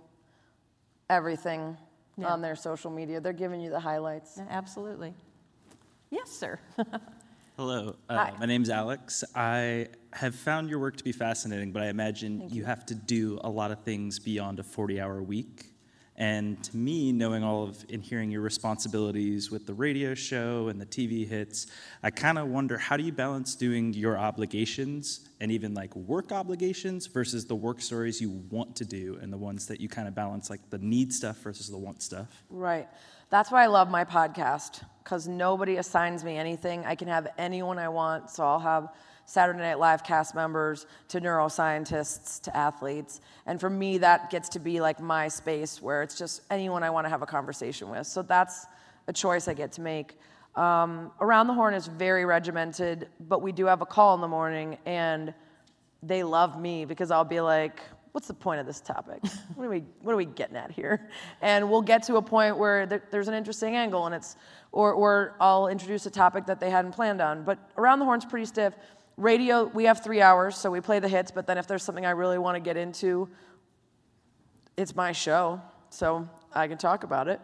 everything 1.09 1.75
Yeah. 2.17 2.27
on 2.27 2.41
their 2.43 2.55
social 2.55 2.91
media, 2.91 3.19
they're 3.19 3.33
giving 3.33 3.59
you 3.61 3.71
the 3.71 3.79
highlights. 3.79 4.39
Absolutely. 4.47 5.15
Yes, 6.11 6.29
sir. 6.29 6.59
Hello, 7.61 7.95
uh, 8.09 8.31
my 8.39 8.47
name's 8.47 8.71
Alex. 8.71 9.23
I 9.35 9.89
have 10.13 10.33
found 10.33 10.67
your 10.67 10.79
work 10.79 10.97
to 10.97 11.03
be 11.03 11.11
fascinating, 11.11 11.71
but 11.71 11.83
I 11.83 11.89
imagine 11.89 12.49
you. 12.49 12.65
have 12.65 12.87
to 12.87 12.95
do 12.95 13.39
a 13.43 13.49
lot 13.51 13.69
of 13.69 13.83
things 13.83 14.17
beyond 14.17 14.59
a 14.59 14.63
40 14.63 14.99
hour 14.99 15.21
week. 15.21 15.70
And 16.17 16.61
to 16.65 16.77
me, 16.77 17.11
knowing 17.11 17.43
all 17.43 17.63
of 17.63 17.83
and 17.91 18.03
hearing 18.03 18.29
your 18.29 18.41
responsibilities 18.41 19.49
with 19.49 19.65
the 19.65 19.73
radio 19.73 20.13
show 20.13 20.67
and 20.67 20.79
the 20.79 20.85
TV 20.85 21.27
hits, 21.27 21.67
I 22.03 22.11
kind 22.11 22.37
of 22.37 22.47
wonder 22.49 22.77
how 22.77 22.97
do 22.97 23.03
you 23.03 23.11
balance 23.11 23.55
doing 23.55 23.93
your 23.93 24.17
obligations 24.17 25.29
and 25.39 25.51
even 25.51 25.73
like 25.73 25.95
work 25.95 26.31
obligations 26.31 27.07
versus 27.07 27.45
the 27.45 27.55
work 27.55 27.81
stories 27.81 28.21
you 28.21 28.29
want 28.51 28.75
to 28.75 28.85
do 28.85 29.17
and 29.21 29.31
the 29.31 29.37
ones 29.37 29.65
that 29.67 29.79
you 29.79 29.89
kind 29.89 30.07
of 30.07 30.13
balance, 30.13 30.49
like 30.49 30.69
the 30.69 30.77
need 30.77 31.13
stuff 31.13 31.37
versus 31.37 31.69
the 31.69 31.77
want 31.77 32.03
stuff? 32.03 32.43
Right. 32.49 32.87
That's 33.29 33.49
why 33.49 33.63
I 33.63 33.67
love 33.67 33.89
my 33.89 34.03
podcast 34.03 34.83
because 35.03 35.27
nobody 35.27 35.77
assigns 35.77 36.23
me 36.23 36.37
anything. 36.37 36.85
I 36.85 36.95
can 36.95 37.07
have 37.07 37.29
anyone 37.37 37.79
I 37.79 37.87
want. 37.87 38.29
So 38.29 38.43
I'll 38.43 38.59
have 38.59 38.89
Saturday 39.25 39.59
Night 39.59 39.79
Live 39.79 40.03
cast 40.03 40.35
members 40.35 40.85
to 41.09 41.21
neuroscientists 41.21 42.41
to 42.41 42.55
athletes. 42.55 43.21
And 43.45 43.59
for 43.59 43.69
me, 43.69 43.97
that 43.99 44.29
gets 44.29 44.49
to 44.49 44.59
be 44.59 44.81
like 44.81 44.99
my 44.99 45.27
space 45.27 45.81
where 45.81 46.03
it's 46.03 46.17
just 46.17 46.41
anyone 46.49 46.83
I 46.83 46.89
want 46.89 47.05
to 47.05 47.09
have 47.09 47.21
a 47.21 47.25
conversation 47.25 47.89
with. 47.89 48.07
So 48.07 48.21
that's 48.21 48.65
a 49.07 49.13
choice 49.13 49.47
I 49.47 49.53
get 49.53 49.71
to 49.73 49.81
make. 49.81 50.17
Um, 50.55 51.11
Around 51.21 51.47
the 51.47 51.53
Horn 51.53 51.73
is 51.73 51.87
very 51.87 52.25
regimented, 52.25 53.07
but 53.21 53.41
we 53.41 53.51
do 53.51 53.65
have 53.65 53.81
a 53.81 53.85
call 53.85 54.15
in 54.15 54.21
the 54.21 54.27
morning, 54.27 54.77
and 54.85 55.33
they 56.03 56.23
love 56.23 56.59
me 56.59 56.83
because 56.85 57.09
I'll 57.09 57.23
be 57.23 57.39
like, 57.39 57.79
what's 58.11 58.27
the 58.27 58.33
point 58.33 58.59
of 58.59 58.65
this 58.65 58.81
topic? 58.81 59.21
What 59.55 59.67
are 59.67 59.69
we, 59.69 59.83
what 60.01 60.13
are 60.13 60.17
we 60.17 60.25
getting 60.25 60.55
at 60.55 60.71
here? 60.71 61.07
And 61.41 61.69
we'll 61.69 61.83
get 61.83 62.03
to 62.03 62.15
a 62.15 62.21
point 62.21 62.57
where 62.57 62.87
there, 62.87 63.03
there's 63.11 63.27
an 63.27 63.35
interesting 63.35 63.75
angle 63.75 64.07
and 64.07 64.15
it's, 64.15 64.35
or, 64.71 64.93
or 64.93 65.35
I'll 65.39 65.67
introduce 65.67 66.05
a 66.07 66.09
topic 66.09 66.47
that 66.47 66.59
they 66.59 66.71
hadn't 66.71 66.93
planned 66.93 67.21
on. 67.21 67.43
But 67.43 67.59
Around 67.77 67.99
the 67.99 68.05
Horn's 68.05 68.25
pretty 68.25 68.45
stiff. 68.45 68.73
Radio, 69.21 69.65
we 69.65 69.83
have 69.83 70.03
three 70.03 70.19
hours, 70.19 70.57
so 70.57 70.71
we 70.71 70.81
play 70.81 70.97
the 70.97 71.07
hits, 71.07 71.29
but 71.29 71.45
then 71.45 71.59
if 71.59 71.67
there's 71.67 71.83
something 71.83 72.07
I 72.07 72.09
really 72.09 72.39
want 72.39 72.55
to 72.55 72.59
get 72.59 72.75
into, 72.75 73.29
it's 74.77 74.95
my 74.95 75.11
show, 75.11 75.61
so 75.91 76.27
I 76.53 76.67
can 76.67 76.79
talk 76.79 77.03
about 77.03 77.27
it. 77.27 77.39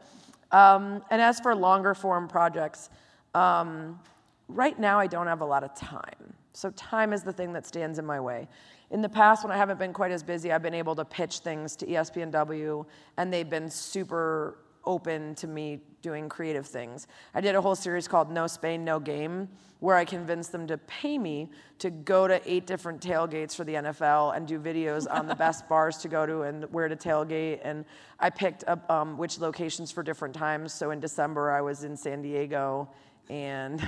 Um, 0.52 1.04
and 1.12 1.22
as 1.22 1.40
for 1.40 1.56
longer 1.56 1.94
form 1.94 2.28
projects, 2.28 2.90
um, 3.36 4.00
right 4.48 4.80
now 4.80 4.98
I 4.98 5.06
don't 5.06 5.28
have 5.28 5.42
a 5.42 5.46
lot 5.46 5.64
of 5.64 5.76
time. 5.76 6.34
So 6.54 6.72
time 6.72 7.14
is 7.14 7.22
the 7.22 7.32
thing 7.32 7.54
that 7.54 7.68
stands 7.68 8.00
in 8.00 8.08
my 8.08 8.20
way. 8.20 8.48
In 8.90 9.04
the 9.04 9.10
past, 9.10 9.44
when 9.44 9.52
I 9.52 9.58
haven't 9.58 9.78
been 9.78 9.94
quite 9.94 10.12
as 10.12 10.24
busy, 10.24 10.52
I've 10.52 10.64
been 10.64 10.74
able 10.74 10.96
to 10.96 11.06
pitch 11.06 11.40
things 11.40 11.76
to 11.76 11.86
ESPNW, 11.86 12.88
and 13.18 13.32
they've 13.32 13.48
been 13.48 13.70
super 13.70 14.58
open 14.88 15.36
to 15.36 15.48
me 15.48 15.82
doing 16.02 16.30
creative 16.30 16.66
things. 16.66 17.06
I 17.36 17.42
did 17.42 17.54
a 17.54 17.62
whole 17.62 17.76
series 17.76 18.08
called 18.08 18.32
No 18.32 18.48
Spain, 18.48 18.84
No 18.86 19.00
Game, 19.00 19.50
where 19.80 19.96
I 19.96 20.06
convinced 20.06 20.52
them 20.52 20.66
to 20.68 20.78
pay 20.80 21.18
me 21.18 21.52
to 21.80 21.90
go 21.90 22.28
to 22.28 22.42
eight 22.52 22.66
different 22.66 23.02
tailgates 23.02 23.56
for 23.56 23.64
the 23.64 23.74
NFL 23.74 24.36
and 24.36 24.48
do 24.48 24.60
videos 24.60 25.06
on 25.10 25.28
the 25.28 25.36
best 25.36 25.68
bars 25.70 25.98
to 25.98 26.08
go 26.08 26.26
to 26.26 26.42
and 26.44 26.64
where 26.72 26.88
to 26.88 26.96
tailgate. 26.96 27.60
And 27.64 27.86
I 28.20 28.30
picked 28.30 28.64
up 28.68 28.90
um, 28.90 29.18
which 29.18 29.40
locations 29.40 29.92
for 29.92 30.02
different 30.02 30.34
times. 30.34 30.74
So 30.74 30.92
in 30.92 31.00
December, 31.00 31.52
I 31.52 31.62
was 31.62 31.84
in 31.84 31.96
San 31.96 32.22
Diego 32.22 32.90
and 33.30 33.82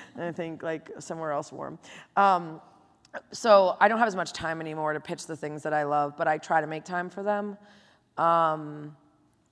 I 0.18 0.32
think 0.32 0.62
like 0.62 0.90
somewhere 0.98 1.32
else 1.32 1.52
warm. 1.52 1.78
Um, 2.16 2.60
so 3.32 3.76
I 3.80 3.88
don't 3.88 3.98
have 3.98 4.08
as 4.08 4.16
much 4.16 4.32
time 4.32 4.60
anymore 4.60 4.92
to 4.92 5.00
pitch 5.00 5.26
the 5.26 5.36
things 5.36 5.62
that 5.62 5.72
I 5.72 5.84
love, 5.84 6.16
but 6.16 6.26
I 6.26 6.38
try 6.38 6.60
to 6.60 6.66
make 6.66 6.84
time 6.84 7.10
for 7.10 7.22
them. 7.22 7.56
Um, 8.16 8.96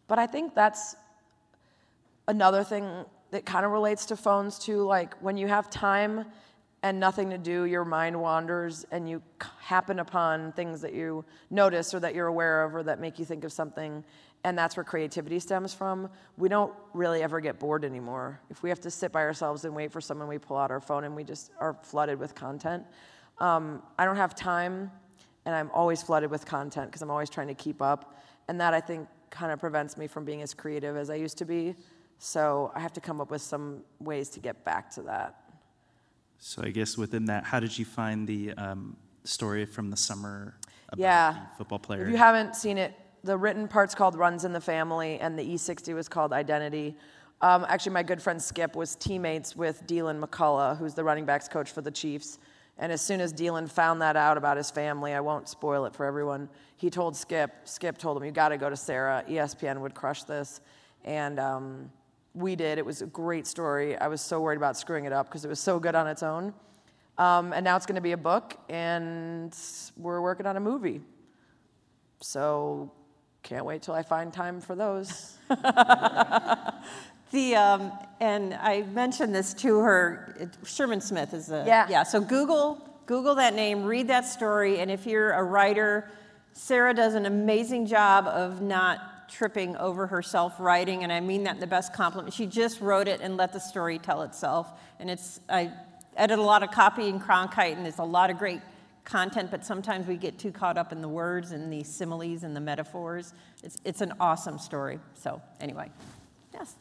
but 0.08 0.18
I 0.18 0.26
think 0.26 0.54
that's 0.54 0.96
another 2.28 2.64
thing 2.64 3.04
that 3.30 3.44
kind 3.44 3.64
of 3.64 3.72
relates 3.72 4.06
to 4.06 4.16
phones 4.16 4.58
too. 4.58 4.82
Like 4.82 5.14
when 5.20 5.36
you 5.36 5.46
have 5.48 5.68
time 5.70 6.24
and 6.82 7.00
nothing 7.00 7.30
to 7.30 7.38
do, 7.38 7.64
your 7.64 7.84
mind 7.84 8.20
wanders 8.20 8.86
and 8.90 9.08
you 9.08 9.22
happen 9.58 9.98
upon 9.98 10.52
things 10.52 10.80
that 10.82 10.94
you 10.94 11.24
notice 11.50 11.92
or 11.92 12.00
that 12.00 12.14
you're 12.14 12.28
aware 12.28 12.64
of 12.64 12.74
or 12.74 12.82
that 12.84 13.00
make 13.00 13.18
you 13.18 13.24
think 13.24 13.44
of 13.44 13.52
something. 13.52 14.04
And 14.44 14.56
that's 14.56 14.76
where 14.76 14.84
creativity 14.84 15.40
stems 15.40 15.74
from. 15.74 16.08
We 16.36 16.48
don't 16.48 16.72
really 16.92 17.22
ever 17.22 17.40
get 17.40 17.58
bored 17.58 17.84
anymore. 17.84 18.40
If 18.48 18.62
we 18.62 18.68
have 18.68 18.80
to 18.82 18.90
sit 18.90 19.10
by 19.10 19.22
ourselves 19.22 19.64
and 19.64 19.74
wait 19.74 19.90
for 19.90 20.00
someone, 20.00 20.28
we 20.28 20.38
pull 20.38 20.56
out 20.56 20.70
our 20.70 20.80
phone 20.80 21.02
and 21.02 21.16
we 21.16 21.24
just 21.24 21.50
are 21.58 21.76
flooded 21.82 22.20
with 22.20 22.34
content. 22.36 22.84
Um, 23.38 23.82
I 23.98 24.04
don't 24.04 24.16
have 24.16 24.34
time, 24.34 24.90
and 25.44 25.54
I'm 25.54 25.70
always 25.72 26.02
flooded 26.02 26.30
with 26.30 26.46
content 26.46 26.86
because 26.86 27.02
I'm 27.02 27.10
always 27.10 27.28
trying 27.28 27.48
to 27.48 27.54
keep 27.54 27.82
up. 27.82 28.16
And 28.48 28.60
that 28.60 28.72
I 28.72 28.80
think 28.80 29.08
kind 29.30 29.52
of 29.52 29.58
prevents 29.58 29.96
me 29.96 30.06
from 30.06 30.24
being 30.24 30.42
as 30.42 30.54
creative 30.54 30.96
as 30.96 31.10
I 31.10 31.14
used 31.16 31.38
to 31.38 31.44
be. 31.44 31.74
So 32.18 32.72
I 32.74 32.80
have 32.80 32.92
to 32.94 33.00
come 33.00 33.20
up 33.20 33.30
with 33.30 33.42
some 33.42 33.82
ways 34.00 34.28
to 34.30 34.40
get 34.40 34.64
back 34.64 34.90
to 34.92 35.02
that. 35.02 35.36
So 36.38 36.62
I 36.62 36.70
guess 36.70 36.96
within 36.96 37.26
that, 37.26 37.44
how 37.44 37.60
did 37.60 37.76
you 37.76 37.84
find 37.84 38.26
the 38.26 38.52
um, 38.54 38.96
story 39.24 39.64
from 39.64 39.90
the 39.90 39.96
summer 39.96 40.54
about 40.88 41.00
yeah. 41.00 41.32
the 41.32 41.56
football 41.58 41.78
player? 41.78 42.04
If 42.04 42.10
you 42.10 42.16
haven't 42.16 42.56
seen 42.56 42.78
it, 42.78 42.94
the 43.24 43.36
written 43.36 43.68
part's 43.68 43.94
called 43.94 44.16
Runs 44.16 44.44
in 44.44 44.52
the 44.52 44.60
Family, 44.60 45.18
and 45.18 45.38
the 45.38 45.42
E60 45.42 45.94
was 45.94 46.08
called 46.08 46.32
Identity. 46.32 46.96
Um, 47.40 47.66
actually, 47.68 47.92
my 47.92 48.02
good 48.02 48.22
friend 48.22 48.40
Skip 48.40 48.76
was 48.76 48.96
teammates 48.96 49.56
with 49.56 49.86
Deland 49.86 50.22
McCullough, 50.22 50.78
who's 50.78 50.94
the 50.94 51.04
running 51.04 51.24
backs 51.24 51.48
coach 51.48 51.70
for 51.70 51.82
the 51.82 51.90
Chiefs. 51.90 52.38
And 52.78 52.92
as 52.92 53.00
soon 53.00 53.20
as 53.20 53.32
Deland 53.32 53.72
found 53.72 54.02
that 54.02 54.16
out 54.16 54.36
about 54.36 54.56
his 54.56 54.70
family, 54.70 55.14
I 55.14 55.20
won't 55.20 55.48
spoil 55.48 55.86
it 55.86 55.94
for 55.94 56.04
everyone, 56.04 56.48
he 56.76 56.90
told 56.90 57.16
Skip, 57.16 57.50
Skip 57.64 57.96
told 57.96 58.18
him, 58.18 58.24
You 58.24 58.30
got 58.30 58.50
to 58.50 58.58
go 58.58 58.68
to 58.68 58.76
Sarah. 58.76 59.24
ESPN 59.28 59.80
would 59.80 59.94
crush 59.94 60.24
this. 60.24 60.60
And 61.04 61.40
um, 61.40 61.90
we 62.34 62.54
did. 62.54 62.78
It 62.78 62.84
was 62.84 63.00
a 63.00 63.06
great 63.06 63.46
story. 63.46 63.96
I 63.96 64.08
was 64.08 64.20
so 64.20 64.40
worried 64.40 64.58
about 64.58 64.76
screwing 64.76 65.06
it 65.06 65.12
up 65.12 65.26
because 65.26 65.44
it 65.44 65.48
was 65.48 65.60
so 65.60 65.78
good 65.78 65.94
on 65.94 66.06
its 66.06 66.22
own. 66.22 66.52
Um, 67.16 67.54
and 67.54 67.64
now 67.64 67.76
it's 67.76 67.86
going 67.86 67.94
to 67.94 68.02
be 68.02 68.12
a 68.12 68.18
book, 68.18 68.58
and 68.68 69.56
we're 69.96 70.20
working 70.20 70.44
on 70.44 70.58
a 70.58 70.60
movie. 70.60 71.00
So 72.20 72.92
can't 73.42 73.64
wait 73.64 73.80
till 73.80 73.94
I 73.94 74.02
find 74.02 74.30
time 74.32 74.60
for 74.60 74.74
those. 74.74 75.38
The 77.32 77.56
um, 77.56 77.92
and 78.20 78.54
I 78.54 78.82
mentioned 78.82 79.34
this 79.34 79.52
to 79.54 79.78
her. 79.80 80.34
it- 80.38 80.68
Sherman 80.68 81.00
Smith 81.00 81.34
is 81.34 81.46
the 81.46 81.64
Yeah. 81.66 81.86
yeah. 81.88 82.02
So 82.02 82.20
Google 82.20 82.78
Google 83.06 83.36
that 83.36 83.54
name, 83.54 83.84
read 83.84 84.08
that 84.08 84.26
story, 84.26 84.80
and 84.80 84.90
if 84.90 85.06
you're 85.06 85.32
a 85.32 85.42
writer, 85.42 86.10
Sarah 86.52 86.92
does 86.94 87.14
an 87.14 87.26
amazing 87.26 87.86
job 87.86 88.26
of 88.26 88.60
not 88.60 89.28
tripping 89.28 89.76
over 89.76 90.06
herself 90.06 90.58
writing, 90.58 91.02
and 91.02 91.12
I 91.12 91.20
mean 91.20 91.44
that 91.44 91.54
in 91.54 91.60
the 91.60 91.66
best 91.66 91.92
compliment. 91.92 92.32
She 92.34 92.46
just 92.46 92.80
wrote 92.80 93.06
it 93.08 93.20
and 93.20 93.36
let 93.36 93.52
the 93.52 93.60
story 93.60 93.98
tell 93.98 94.22
itself, 94.22 94.72
and 94.98 95.10
it's 95.10 95.40
I 95.48 95.72
edit 96.16 96.38
a 96.38 96.42
lot 96.42 96.62
of 96.62 96.70
copy 96.70 97.08
in 97.08 97.20
Cronkite, 97.20 97.74
and 97.76 97.84
there's 97.84 97.98
a 97.98 98.04
lot 98.04 98.30
of 98.30 98.38
great 98.38 98.60
content, 99.04 99.50
but 99.50 99.64
sometimes 99.64 100.06
we 100.06 100.16
get 100.16 100.38
too 100.38 100.50
caught 100.50 100.76
up 100.78 100.90
in 100.92 101.00
the 101.00 101.08
words 101.08 101.52
and 101.52 101.72
the 101.72 101.84
similes 101.84 102.42
and 102.42 102.56
the 102.56 102.60
metaphors. 102.60 103.34
It's 103.62 103.76
it's 103.84 104.00
an 104.00 104.14
awesome 104.18 104.58
story. 104.58 104.98
So 105.14 105.40
anyway, 105.60 105.90
yes. 106.52 106.74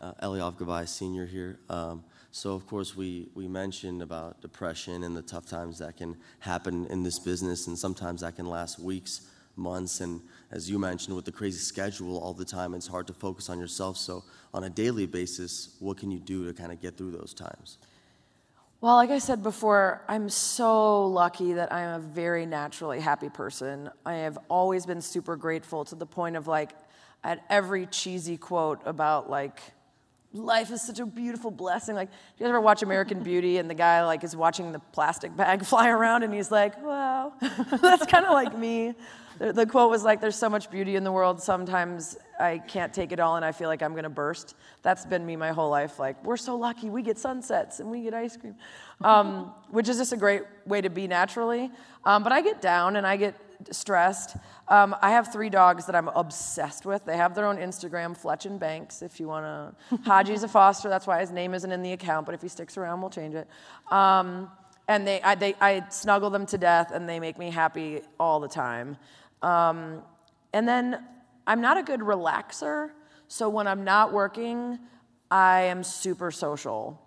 Uh, 0.00 0.12
Eliav 0.22 0.56
Gabay 0.56 0.88
Senior 0.88 1.26
here. 1.26 1.58
Um, 1.68 2.04
so, 2.32 2.54
of 2.54 2.66
course, 2.66 2.96
we, 2.96 3.28
we 3.34 3.48
mentioned 3.48 4.02
about 4.02 4.40
depression 4.40 5.02
and 5.02 5.16
the 5.16 5.22
tough 5.22 5.46
times 5.46 5.78
that 5.78 5.96
can 5.96 6.16
happen 6.38 6.86
in 6.86 7.02
this 7.02 7.18
business, 7.18 7.66
and 7.66 7.78
sometimes 7.78 8.20
that 8.20 8.36
can 8.36 8.46
last 8.46 8.78
weeks, 8.78 9.22
months. 9.56 10.00
And 10.00 10.20
as 10.52 10.70
you 10.70 10.78
mentioned, 10.78 11.16
with 11.16 11.24
the 11.24 11.32
crazy 11.32 11.58
schedule 11.58 12.18
all 12.18 12.32
the 12.32 12.44
time, 12.44 12.74
it's 12.74 12.86
hard 12.86 13.08
to 13.08 13.12
focus 13.12 13.50
on 13.50 13.58
yourself. 13.58 13.96
So, 13.96 14.22
on 14.54 14.64
a 14.64 14.70
daily 14.70 15.06
basis, 15.06 15.76
what 15.80 15.96
can 15.96 16.10
you 16.10 16.20
do 16.20 16.46
to 16.46 16.52
kind 16.52 16.70
of 16.70 16.80
get 16.80 16.96
through 16.96 17.10
those 17.10 17.34
times? 17.34 17.78
Well, 18.80 18.94
like 18.94 19.10
I 19.10 19.18
said 19.18 19.42
before, 19.42 20.02
I'm 20.08 20.30
so 20.30 21.06
lucky 21.06 21.52
that 21.54 21.70
I'm 21.70 22.00
a 22.00 22.02
very 22.02 22.46
naturally 22.46 23.00
happy 23.00 23.28
person. 23.28 23.90
I 24.06 24.14
have 24.14 24.38
always 24.48 24.86
been 24.86 25.02
super 25.02 25.36
grateful 25.36 25.84
to 25.86 25.94
the 25.94 26.06
point 26.06 26.36
of 26.36 26.46
like, 26.46 26.70
at 27.22 27.44
every 27.50 27.84
cheesy 27.86 28.38
quote 28.38 28.80
about 28.86 29.28
like, 29.28 29.60
life 30.32 30.70
is 30.70 30.82
such 30.82 31.00
a 31.00 31.06
beautiful 31.06 31.50
blessing. 31.50 31.94
Like, 31.94 32.10
do 32.10 32.16
you 32.38 32.44
guys 32.44 32.50
ever 32.50 32.60
watch 32.60 32.82
American 32.82 33.22
Beauty 33.22 33.58
and 33.58 33.68
the 33.68 33.74
guy 33.74 34.04
like 34.04 34.24
is 34.24 34.36
watching 34.36 34.72
the 34.72 34.78
plastic 34.78 35.36
bag 35.36 35.64
fly 35.66 35.88
around 35.88 36.22
and 36.22 36.32
he's 36.32 36.50
like, 36.50 36.80
wow, 36.82 37.32
that's 37.80 38.06
kind 38.06 38.24
of 38.24 38.32
like 38.32 38.56
me. 38.56 38.94
The, 39.38 39.52
the 39.52 39.66
quote 39.66 39.90
was 39.90 40.04
like, 40.04 40.20
there's 40.20 40.36
so 40.36 40.50
much 40.50 40.70
beauty 40.70 40.96
in 40.96 41.04
the 41.04 41.12
world. 41.12 41.42
Sometimes 41.42 42.18
I 42.38 42.58
can't 42.58 42.92
take 42.92 43.10
it 43.10 43.20
all 43.20 43.36
and 43.36 43.44
I 43.44 43.52
feel 43.52 43.68
like 43.68 43.82
I'm 43.82 43.94
gonna 43.94 44.10
burst. 44.10 44.54
That's 44.82 45.04
been 45.06 45.24
me 45.24 45.34
my 45.36 45.50
whole 45.50 45.70
life. 45.70 45.98
Like, 45.98 46.22
we're 46.24 46.36
so 46.36 46.56
lucky. 46.56 46.90
We 46.90 47.02
get 47.02 47.18
sunsets 47.18 47.80
and 47.80 47.90
we 47.90 48.02
get 48.02 48.14
ice 48.14 48.36
cream, 48.36 48.54
um, 49.00 49.52
which 49.70 49.88
is 49.88 49.96
just 49.96 50.12
a 50.12 50.16
great 50.16 50.42
way 50.66 50.80
to 50.80 50.90
be 50.90 51.06
naturally. 51.06 51.70
Um, 52.04 52.22
but 52.22 52.32
I 52.32 52.42
get 52.42 52.60
down 52.60 52.96
and 52.96 53.06
I 53.06 53.16
get 53.16 53.34
stressed. 53.70 54.36
Um, 54.68 54.94
I 55.02 55.10
have 55.10 55.32
three 55.32 55.50
dogs 55.50 55.86
that 55.86 55.94
I'm 55.94 56.08
obsessed 56.08 56.86
with. 56.86 57.04
They 57.04 57.16
have 57.16 57.34
their 57.34 57.46
own 57.46 57.56
Instagram, 57.56 58.16
Fletch 58.16 58.46
and 58.46 58.58
Banks, 58.58 59.02
if 59.02 59.20
you 59.20 59.28
wanna. 59.28 59.74
Haji's 60.04 60.42
a 60.42 60.48
foster, 60.48 60.88
that's 60.88 61.06
why 61.06 61.20
his 61.20 61.30
name 61.30 61.54
isn't 61.54 61.70
in 61.70 61.82
the 61.82 61.92
account, 61.92 62.26
but 62.26 62.34
if 62.34 62.42
he 62.42 62.48
sticks 62.48 62.76
around, 62.76 63.00
we'll 63.00 63.10
change 63.10 63.34
it. 63.34 63.48
Um, 63.90 64.50
and 64.88 65.06
they 65.06 65.22
I, 65.22 65.34
they, 65.34 65.54
I 65.60 65.88
snuggle 65.88 66.30
them 66.30 66.46
to 66.46 66.58
death 66.58 66.90
and 66.92 67.08
they 67.08 67.20
make 67.20 67.38
me 67.38 67.50
happy 67.50 68.00
all 68.18 68.40
the 68.40 68.48
time. 68.48 68.96
Um, 69.42 70.02
and 70.52 70.68
then 70.68 71.04
I'm 71.46 71.60
not 71.60 71.78
a 71.78 71.82
good 71.82 72.00
relaxer, 72.00 72.90
so 73.28 73.48
when 73.48 73.66
I'm 73.66 73.84
not 73.84 74.12
working, 74.12 74.78
I 75.30 75.62
am 75.62 75.84
super 75.84 76.30
social. 76.30 77.00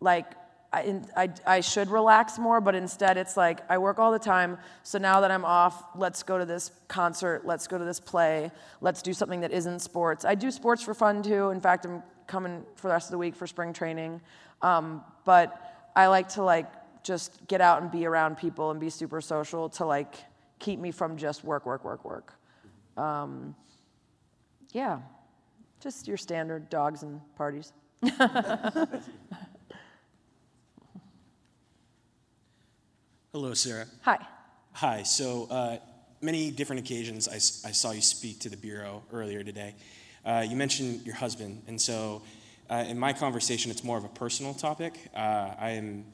Like, 0.00 0.32
I, 0.72 1.00
I, 1.16 1.28
I 1.46 1.60
should 1.60 1.90
relax 1.90 2.38
more, 2.38 2.60
but 2.60 2.76
instead 2.76 3.16
it's 3.16 3.36
like 3.36 3.60
I 3.68 3.78
work 3.78 3.98
all 3.98 4.12
the 4.12 4.20
time. 4.20 4.56
So 4.84 4.98
now 4.98 5.20
that 5.20 5.30
I'm 5.30 5.44
off, 5.44 5.82
let's 5.96 6.22
go 6.22 6.38
to 6.38 6.44
this 6.44 6.70
concert, 6.86 7.44
let's 7.44 7.66
go 7.66 7.76
to 7.76 7.84
this 7.84 7.98
play, 7.98 8.52
let's 8.80 9.02
do 9.02 9.12
something 9.12 9.40
that 9.40 9.50
isn't 9.50 9.80
sports. 9.80 10.24
I 10.24 10.36
do 10.36 10.50
sports 10.50 10.82
for 10.82 10.94
fun 10.94 11.22
too. 11.22 11.50
In 11.50 11.60
fact, 11.60 11.86
I'm 11.86 12.02
coming 12.28 12.64
for 12.76 12.86
the 12.86 12.94
rest 12.94 13.08
of 13.08 13.12
the 13.12 13.18
week 13.18 13.34
for 13.34 13.48
spring 13.48 13.72
training. 13.72 14.20
Um, 14.62 15.02
but 15.24 15.90
I 15.96 16.06
like 16.06 16.28
to 16.30 16.42
like 16.42 16.70
just 17.02 17.46
get 17.48 17.60
out 17.60 17.82
and 17.82 17.90
be 17.90 18.06
around 18.06 18.36
people 18.36 18.70
and 18.70 18.78
be 18.78 18.90
super 18.90 19.20
social 19.20 19.68
to 19.70 19.84
like 19.84 20.14
keep 20.60 20.78
me 20.78 20.92
from 20.92 21.16
just 21.16 21.42
work, 21.42 21.66
work, 21.66 21.84
work, 21.84 22.04
work. 22.04 22.34
Um, 22.96 23.56
yeah, 24.72 25.00
just 25.80 26.06
your 26.06 26.16
standard 26.16 26.70
dogs 26.70 27.02
and 27.02 27.20
parties. 27.36 27.72
Hello, 33.32 33.54
Sarah. 33.54 33.86
Hi. 34.02 34.18
Hi. 34.72 35.02
So, 35.04 35.46
uh, 35.50 35.78
many 36.20 36.50
different 36.50 36.80
occasions 36.80 37.28
I 37.28 37.38
saw 37.38 37.92
you 37.92 38.00
speak 38.02 38.40
to 38.40 38.48
the 38.48 38.56
Bureau 38.56 39.02
earlier 39.12 39.42
today. 39.44 39.74
Uh, 40.24 40.44
you 40.46 40.56
mentioned 40.56 41.02
your 41.06 41.14
husband, 41.14 41.62
and 41.66 41.80
so 41.80 42.22
uh, 42.68 42.84
in 42.88 42.98
my 42.98 43.12
conversation, 43.12 43.70
it's 43.70 43.84
more 43.84 43.96
of 43.96 44.04
a 44.04 44.08
personal 44.08 44.52
topic. 44.52 44.94
Uh, 45.14 45.54
I 45.58 45.70
am 45.70 46.04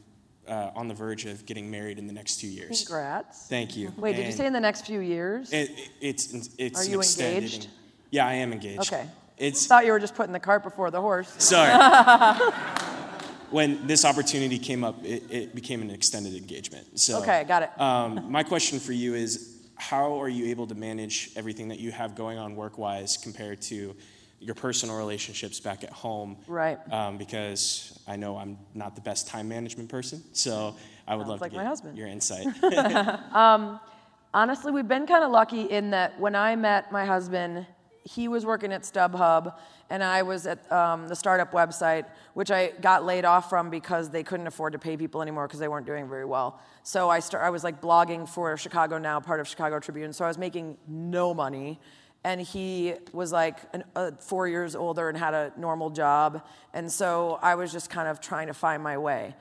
uh, 0.47 0.71
on 0.77 0.89
the 0.89 0.95
verge 0.95 1.25
of 1.25 1.45
getting 1.47 1.71
married 1.71 1.99
in 1.99 2.07
the 2.07 2.13
next 2.13 2.37
two 2.41 2.47
years. 2.47 2.85
Congrats. 2.87 3.47
Thank 3.49 3.77
you. 3.77 3.93
Wait, 3.97 4.15
did 4.15 4.27
you 4.27 4.33
say 4.33 4.47
in 4.47 4.53
the 4.53 4.61
next 4.61 4.87
few 4.87 5.01
years? 5.01 5.53
It, 5.53 5.71
it- 5.71 5.91
it's 6.01 6.51
it's 6.59 6.79
Are 6.81 6.85
you 6.91 7.01
engaged? 7.03 7.65
en- 7.65 7.71
yeah, 8.11 8.27
I 8.27 8.35
am 8.35 8.53
engaged. 8.53 8.93
Okay. 8.93 9.07
It's 9.39 9.67
Thought 9.67 9.85
you 9.87 9.93
were 9.93 9.99
just 9.99 10.15
putting 10.15 10.33
the 10.33 10.41
cart 10.41 10.63
before 10.63 10.91
the 10.91 11.01
horse. 11.01 11.35
Sorry. 11.39 11.73
when 13.51 13.87
this 13.87 14.05
opportunity 14.05 14.59
came 14.59 14.85
up, 14.85 15.05
it, 15.05 15.23
it 15.31 15.55
became 15.55 15.83
an 15.83 15.91
extended 15.91 16.35
engagement. 16.35 16.99
So, 16.99 17.21
Okay, 17.23 17.45
got 17.45 17.63
it. 17.63 17.81
Um, 17.81 18.31
my 18.31 18.43
question 18.43 18.79
for 18.79 18.93
you 18.93 19.15
is 19.15 19.57
how 19.77 20.21
are 20.21 20.29
you 20.29 20.47
able 20.47 20.67
to 20.67 20.75
manage 20.75 21.31
everything 21.37 21.69
that 21.69 21.79
you 21.79 21.93
have 21.93 22.15
going 22.15 22.39
on 22.39 22.57
work 22.57 22.79
wise 22.79 23.17
compared 23.17 23.61
to 23.63 23.95
your 24.41 24.55
personal 24.55 24.97
relationships 24.97 25.61
back 25.61 25.85
at 25.85 25.91
home? 25.91 26.37
Right. 26.47 26.79
Um, 26.93 27.19
because 27.19 27.99
I 28.07 28.17
know 28.17 28.37
I'm 28.37 28.59
not 28.75 28.95
the 28.95 29.03
best 29.03 29.29
time 29.29 29.49
management 29.49 29.89
person, 29.89 30.23
so 30.33 30.77
I 31.07 31.15
would 31.15 31.23
Sounds 31.23 31.31
love 31.31 31.41
like 31.41 31.51
to 31.53 31.57
my 31.57 31.63
get 31.63 31.69
husband. 31.69 31.99
your 31.99 32.09
insight. 32.09 32.47
um, 33.35 33.81
honestly, 34.35 34.73
we've 34.73 34.89
been 34.89 35.07
kind 35.07 35.25
of 35.25 35.31
lucky 35.31 35.63
in 35.63 35.91
that 35.91 36.19
when 36.19 36.35
I 36.35 36.57
met 36.57 36.91
my 36.91 37.05
husband, 37.05 37.67
he 38.05 38.29
was 38.29 38.47
working 38.47 38.73
at 38.73 38.83
StubHub, 38.83 39.55
and 39.89 40.03
I 40.03 40.23
was 40.23 40.47
at 40.47 40.71
um, 40.73 41.09
the 41.09 41.15
startup 41.15 41.53
website, 41.53 42.07
which 42.35 42.51
I 42.51 42.73
got 42.81 43.05
laid 43.05 43.25
off 43.25 43.49
from 43.49 43.71
because 43.71 44.11
they 44.11 44.23
couldn't 44.23 44.47
afford 44.47 44.73
to 44.73 44.79
pay 44.79 44.97
people 44.97 45.23
anymore 45.23 45.47
because 45.47 45.61
they 45.61 45.69
weren't 45.69 45.87
doing 45.87 46.09
very 46.09 46.25
well. 46.25 46.61
So 46.83 47.09
I, 47.09 47.21
start, 47.21 47.45
I 47.45 47.51
was 47.51 47.63
like 47.63 47.81
blogging 47.81 48.29
for 48.29 48.57
Chicago 48.57 48.99
Now, 48.99 49.21
part 49.21 49.39
of 49.41 49.47
Chicago 49.47 49.79
Tribune. 49.79 50.13
So 50.13 50.25
I 50.25 50.29
was 50.29 50.39
making 50.39 50.77
no 50.89 51.33
money. 51.35 51.79
And 52.25 52.41
he 52.41 52.95
was 53.13 53.31
like 53.31 53.59
an, 53.73 53.85
uh, 53.95 54.11
four 54.19 54.49
years 54.49 54.75
older 54.75 55.09
and 55.09 55.17
had 55.17 55.33
a 55.33 55.53
normal 55.57 55.91
job. 55.91 56.45
And 56.75 56.91
so 56.91 57.39
I 57.41 57.55
was 57.55 57.71
just 57.71 57.89
kind 57.89 58.09
of 58.09 58.21
trying 58.21 58.49
to 58.49 58.55
find 58.55 58.83
my 58.83 58.99
way. 58.99 59.37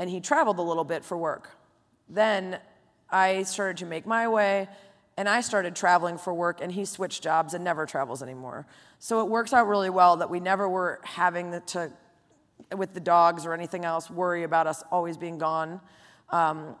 And 0.00 0.10
he 0.10 0.20
traveled 0.20 0.58
a 0.58 0.62
little 0.62 0.82
bit 0.82 1.04
for 1.04 1.16
work. 1.16 1.50
Then 2.08 2.58
I 3.08 3.44
started 3.44 3.76
to 3.78 3.86
make 3.86 4.04
my 4.04 4.26
way 4.26 4.68
and 5.18 5.28
I 5.28 5.40
started 5.40 5.74
traveling 5.74 6.16
for 6.16 6.32
work, 6.32 6.60
and 6.62 6.70
he 6.70 6.84
switched 6.84 7.24
jobs 7.24 7.52
and 7.52 7.64
never 7.64 7.86
travels 7.86 8.22
anymore. 8.22 8.68
So 8.98 9.20
it 9.20 9.28
works 9.28 9.52
out 9.52 9.68
really 9.68 9.90
well 9.90 10.16
that 10.16 10.28
we 10.28 10.40
never 10.40 10.68
were 10.68 11.00
having 11.04 11.60
to, 11.66 11.92
with 12.76 12.94
the 12.94 13.00
dogs 13.00 13.46
or 13.46 13.54
anything 13.54 13.84
else, 13.84 14.10
worry 14.10 14.42
about 14.42 14.66
us 14.66 14.82
always 14.90 15.16
being 15.16 15.38
gone. 15.38 15.80
Um, 16.30 16.74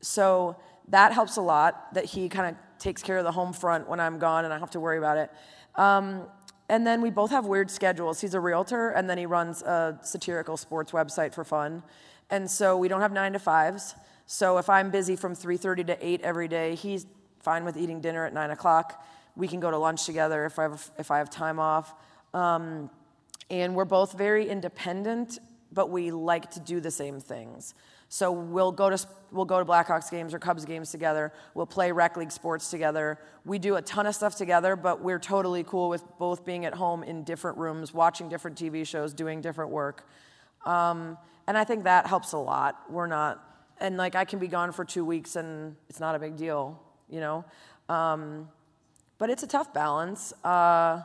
so 0.00 0.56
that 0.88 1.12
helps 1.12 1.36
a 1.36 1.42
lot 1.42 1.94
that 1.94 2.06
he 2.06 2.28
kind 2.28 2.54
of 2.54 2.80
takes 2.80 3.02
care 3.02 3.18
of 3.18 3.24
the 3.24 3.32
home 3.32 3.52
front 3.52 3.88
when 3.88 4.00
I'm 4.00 4.18
gone 4.18 4.44
and 4.44 4.54
I 4.54 4.58
have 4.58 4.70
to 4.70 4.80
worry 4.80 4.98
about 4.98 5.18
it. 5.18 5.30
Um, 5.76 6.26
and 6.70 6.86
then 6.86 7.02
we 7.02 7.10
both 7.10 7.30
have 7.30 7.46
weird 7.46 7.70
schedules. 7.70 8.20
He's 8.20 8.34
a 8.34 8.40
realtor, 8.40 8.90
and 8.90 9.10
then 9.10 9.18
he 9.18 9.26
runs 9.26 9.60
a 9.62 9.98
satirical 10.02 10.56
sports 10.56 10.92
website 10.92 11.34
for 11.34 11.42
fun. 11.42 11.82
And 12.30 12.48
so 12.48 12.76
we 12.76 12.86
don't 12.86 13.00
have 13.00 13.12
nine 13.12 13.32
to 13.32 13.40
fives. 13.40 13.96
So 14.26 14.56
if 14.58 14.70
I'm 14.70 14.90
busy 14.90 15.16
from 15.16 15.34
3:30 15.34 15.84
to 15.88 16.06
8 16.06 16.20
every 16.22 16.46
day, 16.46 16.76
he's 16.76 17.06
fine 17.40 17.64
with 17.64 17.76
eating 17.76 18.00
dinner 18.00 18.24
at 18.24 18.32
9 18.32 18.52
o'clock. 18.52 19.04
We 19.36 19.48
can 19.48 19.60
go 19.60 19.70
to 19.70 19.78
lunch 19.78 20.06
together 20.06 20.44
if 20.44 20.58
I 20.58 20.64
have, 20.64 20.90
if 20.98 21.10
I 21.10 21.18
have 21.18 21.30
time 21.30 21.58
off. 21.58 21.94
Um, 22.34 22.90
and 23.50 23.74
we're 23.74 23.84
both 23.84 24.16
very 24.16 24.48
independent, 24.48 25.38
but 25.72 25.90
we 25.90 26.10
like 26.10 26.50
to 26.52 26.60
do 26.60 26.80
the 26.80 26.90
same 26.90 27.20
things. 27.20 27.74
So 28.08 28.32
we'll 28.32 28.72
go 28.72 28.90
to 28.90 28.98
we'll 29.30 29.44
go 29.44 29.60
to 29.60 29.64
Blackhawks 29.64 30.10
games 30.10 30.34
or 30.34 30.40
Cubs 30.40 30.64
games 30.64 30.90
together. 30.90 31.32
We'll 31.54 31.66
play 31.66 31.92
rec 31.92 32.16
league 32.16 32.32
sports 32.32 32.68
together. 32.70 33.18
We 33.44 33.60
do 33.60 33.76
a 33.76 33.82
ton 33.82 34.06
of 34.06 34.14
stuff 34.14 34.36
together, 34.36 34.74
but 34.74 35.00
we're 35.00 35.20
totally 35.20 35.62
cool 35.62 35.88
with 35.88 36.02
both 36.18 36.44
being 36.44 36.64
at 36.64 36.74
home 36.74 37.04
in 37.04 37.22
different 37.22 37.58
rooms, 37.58 37.94
watching 37.94 38.28
different 38.28 38.58
TV 38.58 38.84
shows, 38.84 39.14
doing 39.14 39.40
different 39.40 39.70
work. 39.70 40.08
Um, 40.66 41.16
and 41.46 41.56
I 41.56 41.62
think 41.64 41.84
that 41.84 42.08
helps 42.08 42.32
a 42.32 42.38
lot. 42.38 42.90
We're 42.90 43.06
not, 43.06 43.44
and 43.78 43.96
like 43.96 44.16
I 44.16 44.24
can 44.24 44.40
be 44.40 44.48
gone 44.48 44.72
for 44.72 44.84
two 44.84 45.04
weeks 45.04 45.36
and 45.36 45.76
it's 45.88 46.00
not 46.00 46.16
a 46.16 46.18
big 46.18 46.36
deal 46.36 46.80
you 47.10 47.20
know? 47.20 47.44
Um, 47.88 48.48
but 49.20 49.28
it's 49.28 49.42
a 49.42 49.46
tough 49.46 49.72
balance. 49.74 50.32
Uh, 50.42 51.02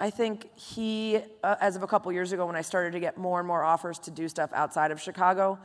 I 0.00 0.10
think 0.10 0.54
he, 0.56 1.20
uh, 1.44 1.54
as 1.60 1.76
of 1.76 1.84
a 1.84 1.86
couple 1.86 2.10
years 2.12 2.32
ago, 2.32 2.46
when 2.46 2.56
I 2.56 2.62
started 2.62 2.92
to 2.92 3.00
get 3.00 3.16
more 3.16 3.38
and 3.38 3.46
more 3.46 3.62
offers 3.62 3.98
to 4.00 4.10
do 4.10 4.28
stuff 4.28 4.50
outside 4.52 4.90
of 4.90 5.00
Chicago, 5.00 5.58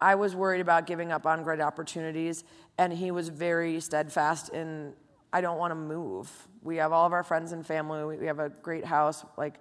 I 0.00 0.14
was 0.14 0.34
worried 0.34 0.62
about 0.62 0.86
giving 0.86 1.12
up 1.12 1.26
on 1.26 1.42
great 1.42 1.60
opportunities, 1.60 2.44
and 2.78 2.94
he 2.94 3.10
was 3.10 3.28
very 3.28 3.78
steadfast 3.80 4.48
in, 4.48 4.94
I 5.34 5.42
don't 5.42 5.58
want 5.58 5.72
to 5.72 5.74
move. 5.74 6.30
We 6.62 6.76
have 6.76 6.92
all 6.92 7.04
of 7.04 7.12
our 7.12 7.22
friends 7.22 7.52
and 7.52 7.66
family. 7.66 8.16
We 8.16 8.26
have 8.26 8.38
a 8.38 8.48
great 8.48 8.86
house, 8.86 9.26
like, 9.36 9.56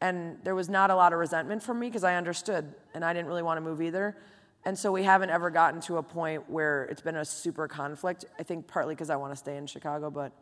and 0.00 0.38
there 0.44 0.54
was 0.54 0.68
not 0.68 0.90
a 0.90 0.94
lot 0.94 1.12
of 1.12 1.18
resentment 1.18 1.64
from 1.64 1.80
me 1.80 1.88
because 1.88 2.04
I 2.04 2.14
understood, 2.14 2.76
and 2.94 3.04
I 3.04 3.12
didn't 3.12 3.26
really 3.26 3.42
want 3.42 3.56
to 3.56 3.60
move 3.60 3.82
either. 3.82 4.16
And 4.64 4.78
so 4.78 4.92
we 4.92 5.02
haven't 5.02 5.30
ever 5.30 5.50
gotten 5.50 5.80
to 5.82 5.96
a 5.96 6.02
point 6.02 6.48
where 6.50 6.84
it's 6.84 7.00
been 7.00 7.16
a 7.16 7.24
super 7.24 7.66
conflict. 7.66 8.26
I 8.38 8.42
think 8.42 8.66
partly 8.66 8.94
because 8.94 9.10
I 9.10 9.16
want 9.16 9.32
to 9.32 9.36
stay 9.36 9.56
in 9.56 9.66
Chicago, 9.66 10.10
but 10.10 10.32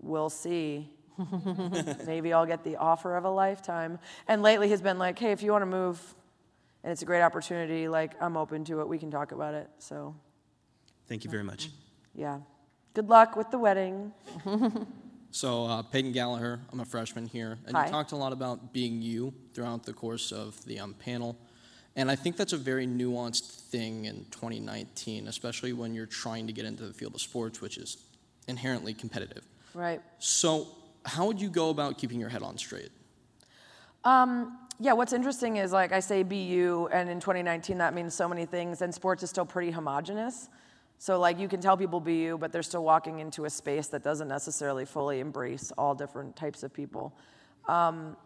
we'll 0.00 0.30
see. 0.30 0.90
Maybe 2.06 2.32
I'll 2.32 2.46
get 2.46 2.64
the 2.64 2.76
offer 2.76 3.16
of 3.16 3.24
a 3.24 3.30
lifetime. 3.30 3.98
And 4.28 4.42
lately 4.42 4.68
he's 4.68 4.80
been 4.80 4.98
like, 4.98 5.18
hey, 5.18 5.32
if 5.32 5.42
you 5.42 5.52
want 5.52 5.62
to 5.62 5.66
move 5.66 6.14
and 6.82 6.92
it's 6.92 7.02
a 7.02 7.04
great 7.04 7.22
opportunity, 7.22 7.88
like 7.88 8.14
I'm 8.22 8.36
open 8.36 8.64
to 8.64 8.80
it. 8.80 8.88
We 8.88 8.98
can 8.98 9.10
talk 9.10 9.32
about 9.32 9.54
it. 9.54 9.68
So, 9.78 10.14
Thank 11.06 11.24
you 11.24 11.30
very 11.30 11.44
much. 11.44 11.70
yeah. 12.14 12.38
Good 12.94 13.08
luck 13.08 13.36
with 13.36 13.50
the 13.50 13.58
wedding. 13.58 14.12
So, 15.30 15.66
uh, 15.66 15.82
Peyton 15.82 16.12
Gallagher, 16.12 16.58
I'm 16.72 16.80
a 16.80 16.86
freshman 16.86 17.26
here, 17.26 17.58
and 17.66 17.76
Hi. 17.76 17.84
you 17.84 17.90
talked 17.90 18.12
a 18.12 18.16
lot 18.16 18.32
about 18.32 18.72
being 18.72 19.02
you 19.02 19.34
throughout 19.52 19.84
the 19.84 19.92
course 19.92 20.32
of 20.32 20.64
the 20.64 20.80
um, 20.80 20.94
panel. 20.94 21.36
And 21.96 22.10
I 22.10 22.16
think 22.16 22.36
that's 22.36 22.52
a 22.52 22.58
very 22.58 22.86
nuanced 22.86 23.62
thing 23.70 24.04
in 24.04 24.24
2019, 24.30 25.26
especially 25.26 25.72
when 25.72 25.94
you're 25.94 26.06
trying 26.06 26.46
to 26.46 26.52
get 26.52 26.64
into 26.64 26.84
the 26.84 26.94
field 26.94 27.14
of 27.14 27.20
sports, 27.20 27.60
which 27.60 27.76
is 27.76 27.96
inherently 28.46 28.94
competitive. 28.94 29.44
Right. 29.74 30.00
So, 30.18 30.68
how 31.04 31.26
would 31.26 31.40
you 31.40 31.48
go 31.48 31.70
about 31.70 31.98
keeping 31.98 32.20
your 32.20 32.28
head 32.28 32.42
on 32.42 32.58
straight? 32.58 32.90
Um, 34.04 34.58
yeah, 34.80 34.92
what's 34.92 35.12
interesting 35.12 35.56
is 35.56 35.72
like 35.72 35.92
I 35.92 36.00
say 36.00 36.22
BU, 36.22 36.88
and 36.92 37.08
in 37.08 37.20
2019 37.20 37.78
that 37.78 37.94
means 37.94 38.14
so 38.14 38.28
many 38.28 38.46
things, 38.46 38.82
and 38.82 38.94
sports 38.94 39.22
is 39.22 39.30
still 39.30 39.46
pretty 39.46 39.70
homogenous. 39.70 40.48
So 40.98 41.18
like 41.18 41.38
you 41.38 41.48
can 41.48 41.60
tell 41.60 41.76
people 41.76 42.00
BU, 42.00 42.38
but 42.38 42.52
they're 42.52 42.62
still 42.62 42.84
walking 42.84 43.20
into 43.20 43.44
a 43.44 43.50
space 43.50 43.86
that 43.88 44.02
doesn't 44.02 44.28
necessarily 44.28 44.84
fully 44.84 45.20
embrace 45.20 45.72
all 45.78 45.94
different 45.94 46.34
types 46.36 46.62
of 46.62 46.72
people. 46.72 47.12
Um, 47.68 48.16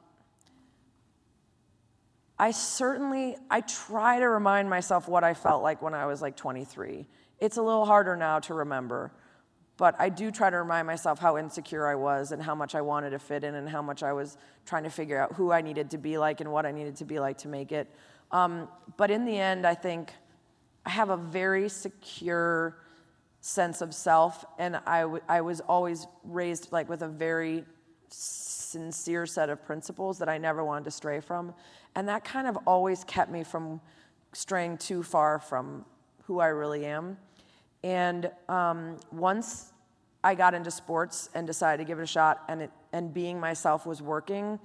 I 2.39 2.51
certainly 2.51 3.37
I 3.51 3.61
try 3.61 4.19
to 4.19 4.29
remind 4.29 4.69
myself 4.69 5.09
what 5.09 5.25
I 5.25 5.35
felt 5.35 5.63
like 5.63 5.83
when 5.83 5.95
I 5.95 6.07
was 6.07 6.23
like 6.23 6.37
23. 6.37 7.07
It's 7.39 7.57
a 7.57 7.63
little 7.63 7.85
harder 7.85 8.17
now 8.17 8.39
to 8.41 8.55
remember, 8.55 9.13
but 9.77 9.95
I 9.99 10.09
do 10.09 10.31
try 10.31 10.51
to 10.51 10.59
remind 10.59 10.87
myself 10.87 11.19
how 11.19 11.39
insecure 11.39 11.87
I 11.87 11.95
was 11.95 12.33
and 12.33 12.43
how 12.43 12.55
much 12.55 12.75
I 12.75 12.81
wanted 12.81 13.11
to 13.11 13.19
fit 13.19 13.45
in 13.45 13.55
and 13.55 13.69
how 13.69 13.83
much 13.83 14.03
I 14.03 14.13
was 14.13 14.37
trying 14.65 14.85
to 14.85 14.91
figure 14.91 15.19
out 15.19 15.35
who 15.35 15.53
I 15.53 15.61
needed 15.61 15.91
to 15.91 15.99
be 15.99 16.19
like 16.19 16.41
and 16.41 16.53
what 16.53 16.67
I 16.67 16.73
needed 16.73 16.97
to 16.97 17.05
be 17.05 17.19
like 17.19 17.39
to 17.39 17.49
make 17.49 17.73
it. 17.73 17.89
Um, 18.31 18.69
but 18.97 19.11
in 19.11 19.25
the 19.25 19.37
end, 19.37 19.67
I 19.67 19.75
think 19.75 20.13
I 20.87 20.91
have 20.91 21.11
a 21.11 21.17
very 21.17 21.69
secure 21.69 22.79
sense 23.41 23.81
of 23.81 23.93
self, 23.93 24.45
and 24.59 24.77
I, 24.87 25.01
w- 25.03 25.23
I 25.29 25.41
was 25.41 25.61
always 25.61 26.07
raised 26.25 26.73
like 26.73 26.89
with 26.89 27.03
a 27.03 27.09
very 27.09 27.65
sincere 28.73 29.27
set 29.27 29.51
of 29.51 29.65
principles 29.65 30.19
that 30.19 30.29
I 30.29 30.39
never 30.39 30.65
wanted 30.65 30.85
to 30.85 30.91
stray 30.91 31.21
from. 31.21 31.55
And 31.95 32.09
that 32.09 32.25
kind 32.25 32.47
of 32.47 32.57
always 32.67 33.05
kept 33.05 33.31
me 33.31 33.45
from 33.45 33.81
straying 34.33 34.79
too 34.79 35.03
far 35.03 35.39
from 35.39 35.85
who 36.25 36.41
I 36.41 36.49
really 36.49 36.87
am. 36.87 37.19
And 37.85 38.31
um, 38.49 38.97
once 39.11 39.73
I 40.25 40.35
got 40.35 40.55
into 40.55 40.71
sports 40.71 41.29
and 41.35 41.47
decided 41.47 41.83
to 41.83 41.85
give 41.85 41.99
it 41.99 42.03
a 42.03 42.07
shot, 42.07 42.45
and, 42.49 42.63
it, 42.63 42.71
and 42.93 43.13
being 43.13 43.39
myself 43.39 43.87
was 43.87 44.01
working, 44.01 44.59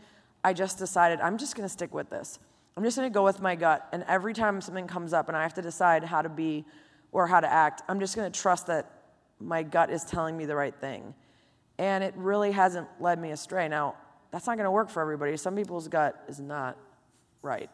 I 0.43 0.53
just 0.53 0.77
decided 0.77 1.19
I'm 1.19 1.37
just 1.37 1.55
gonna 1.55 1.67
stick 1.67 1.93
with 1.93 2.09
this. 2.09 2.39
I'm 2.77 2.83
just 2.83 2.95
gonna 2.95 3.09
go 3.09 3.23
with 3.23 3.41
my 3.41 3.55
gut. 3.55 3.87
And 3.91 4.03
every 4.07 4.33
time 4.33 4.61
something 4.61 4.87
comes 4.87 5.13
up 5.13 5.27
and 5.27 5.35
I 5.35 5.41
have 5.41 5.55
to 5.55 5.61
decide 5.61 6.03
how 6.03 6.21
to 6.21 6.29
be 6.29 6.63
or 7.11 7.27
how 7.27 7.39
to 7.39 7.51
act, 7.51 7.81
I'm 7.89 7.99
just 7.99 8.15
gonna 8.15 8.29
trust 8.29 8.67
that 8.67 8.91
my 9.39 9.63
gut 9.63 9.89
is 9.89 10.03
telling 10.03 10.37
me 10.37 10.45
the 10.45 10.55
right 10.55 10.75
thing. 10.75 11.13
And 11.77 12.03
it 12.03 12.13
really 12.17 12.51
hasn't 12.51 12.87
led 12.99 13.19
me 13.19 13.31
astray. 13.31 13.67
Now, 13.67 13.95
that's 14.31 14.47
not 14.47 14.57
gonna 14.57 14.71
work 14.71 14.89
for 14.89 15.01
everybody. 15.01 15.37
Some 15.37 15.55
people's 15.55 15.87
gut 15.87 16.23
is 16.27 16.39
not 16.39 16.77
right. 17.41 17.69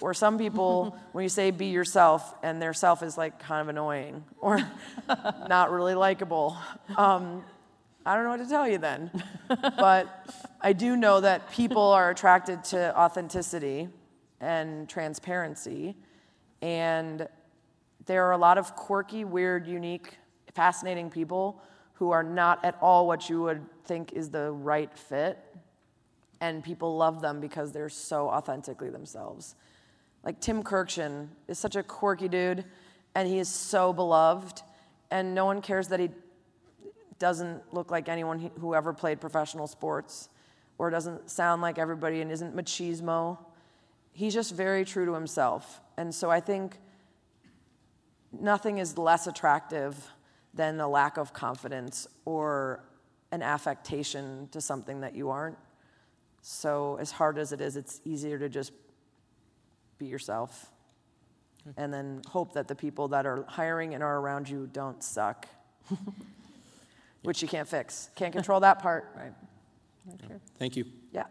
Or 0.00 0.12
some 0.12 0.38
people, 0.38 0.96
when 1.12 1.22
you 1.22 1.28
say 1.28 1.50
be 1.50 1.66
yourself, 1.66 2.34
and 2.42 2.60
their 2.60 2.74
self 2.74 3.02
is 3.02 3.16
like 3.16 3.38
kind 3.38 3.62
of 3.62 3.68
annoying 3.68 4.24
or 4.40 4.58
not 5.48 5.70
really 5.70 5.94
likable. 5.94 6.56
Um, 6.96 7.44
I 8.04 8.14
don't 8.16 8.24
know 8.24 8.30
what 8.30 8.40
to 8.40 8.48
tell 8.48 8.68
you 8.68 8.78
then. 8.78 9.10
But 9.48 10.26
I 10.60 10.72
do 10.72 10.96
know 10.96 11.20
that 11.20 11.50
people 11.50 11.82
are 11.82 12.10
attracted 12.10 12.64
to 12.64 12.98
authenticity 12.98 13.88
and 14.40 14.88
transparency. 14.88 15.96
And 16.60 17.28
there 18.06 18.26
are 18.26 18.32
a 18.32 18.38
lot 18.38 18.58
of 18.58 18.74
quirky, 18.74 19.24
weird, 19.24 19.66
unique, 19.66 20.16
fascinating 20.54 21.10
people 21.10 21.62
who 22.02 22.10
are 22.10 22.24
not 22.24 22.64
at 22.64 22.76
all 22.80 23.06
what 23.06 23.30
you 23.30 23.40
would 23.40 23.64
think 23.84 24.12
is 24.12 24.28
the 24.28 24.50
right 24.50 24.92
fit 24.92 25.38
and 26.40 26.64
people 26.64 26.96
love 26.96 27.20
them 27.20 27.40
because 27.40 27.70
they're 27.70 27.88
so 27.88 28.28
authentically 28.28 28.90
themselves. 28.90 29.54
Like 30.24 30.40
Tim 30.40 30.64
Kurkjian 30.64 31.28
is 31.46 31.60
such 31.60 31.76
a 31.76 31.82
quirky 31.84 32.26
dude, 32.26 32.64
and 33.14 33.28
he 33.28 33.38
is 33.38 33.48
so 33.48 33.92
beloved, 33.92 34.62
and 35.12 35.32
no 35.32 35.44
one 35.44 35.62
cares 35.62 35.86
that 35.88 36.00
he 36.00 36.10
doesn't 37.20 37.72
look 37.72 37.92
like 37.92 38.08
anyone 38.08 38.50
who 38.58 38.74
ever 38.74 38.92
played 38.92 39.20
professional 39.20 39.68
sports, 39.68 40.28
or 40.78 40.90
doesn't 40.90 41.30
sound 41.30 41.62
like 41.62 41.78
everybody, 41.78 42.20
and 42.20 42.32
isn't 42.32 42.56
machismo. 42.56 43.38
He's 44.12 44.34
just 44.34 44.52
very 44.52 44.84
true 44.84 45.06
to 45.06 45.14
himself, 45.14 45.80
and 45.96 46.12
so 46.12 46.32
I 46.32 46.40
think 46.40 46.78
nothing 48.32 48.78
is 48.78 48.98
less 48.98 49.28
attractive 49.28 50.10
than 50.54 50.80
a 50.80 50.88
lack 50.88 51.16
of 51.16 51.32
confidence 51.32 52.06
or 52.24 52.84
an 53.30 53.42
affectation 53.42 54.48
to 54.52 54.60
something 54.60 55.00
that 55.00 55.14
you 55.14 55.30
aren't. 55.30 55.56
So, 56.42 56.98
as 57.00 57.10
hard 57.10 57.38
as 57.38 57.52
it 57.52 57.60
is, 57.60 57.76
it's 57.76 58.00
easier 58.04 58.38
to 58.38 58.48
just 58.48 58.72
be 59.98 60.06
yourself 60.06 60.70
hmm. 61.64 61.70
and 61.76 61.94
then 61.94 62.20
hope 62.28 62.52
that 62.54 62.68
the 62.68 62.74
people 62.74 63.08
that 63.08 63.26
are 63.26 63.44
hiring 63.48 63.94
and 63.94 64.02
are 64.02 64.18
around 64.18 64.48
you 64.48 64.68
don't 64.72 65.02
suck, 65.02 65.46
which 67.22 67.40
you 67.40 67.48
can't 67.48 67.68
fix. 67.68 68.10
Can't 68.16 68.32
control 68.32 68.60
that 68.60 68.80
part. 68.80 69.16
Right. 70.08 70.40
Thank 70.58 70.76
you. 70.76 70.84
Yeah. 71.12 71.26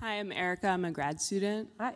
Hi, 0.00 0.18
I'm 0.18 0.30
Erica. 0.32 0.68
I'm 0.68 0.84
a 0.84 0.90
grad 0.90 1.18
student. 1.18 1.70
Hi. 1.80 1.94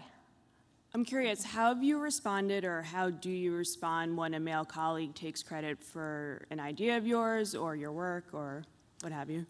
I'm 0.97 1.05
curious, 1.05 1.45
how 1.45 1.75
have 1.75 1.85
you 1.85 1.99
responded 1.99 2.65
or 2.65 2.81
how 2.81 3.11
do 3.11 3.29
you 3.29 3.53
respond 3.53 4.17
when 4.17 4.33
a 4.33 4.41
male 4.41 4.65
colleague 4.65 5.15
takes 5.15 5.43
credit 5.43 5.85
for 5.85 6.47
an 6.51 6.59
idea 6.59 6.97
of 6.97 7.07
yours 7.07 7.55
or 7.55 7.77
your 7.77 7.93
work 7.93 8.29
or 8.33 8.65
what 9.03 9.13
have 9.13 9.29
you? 9.29 9.45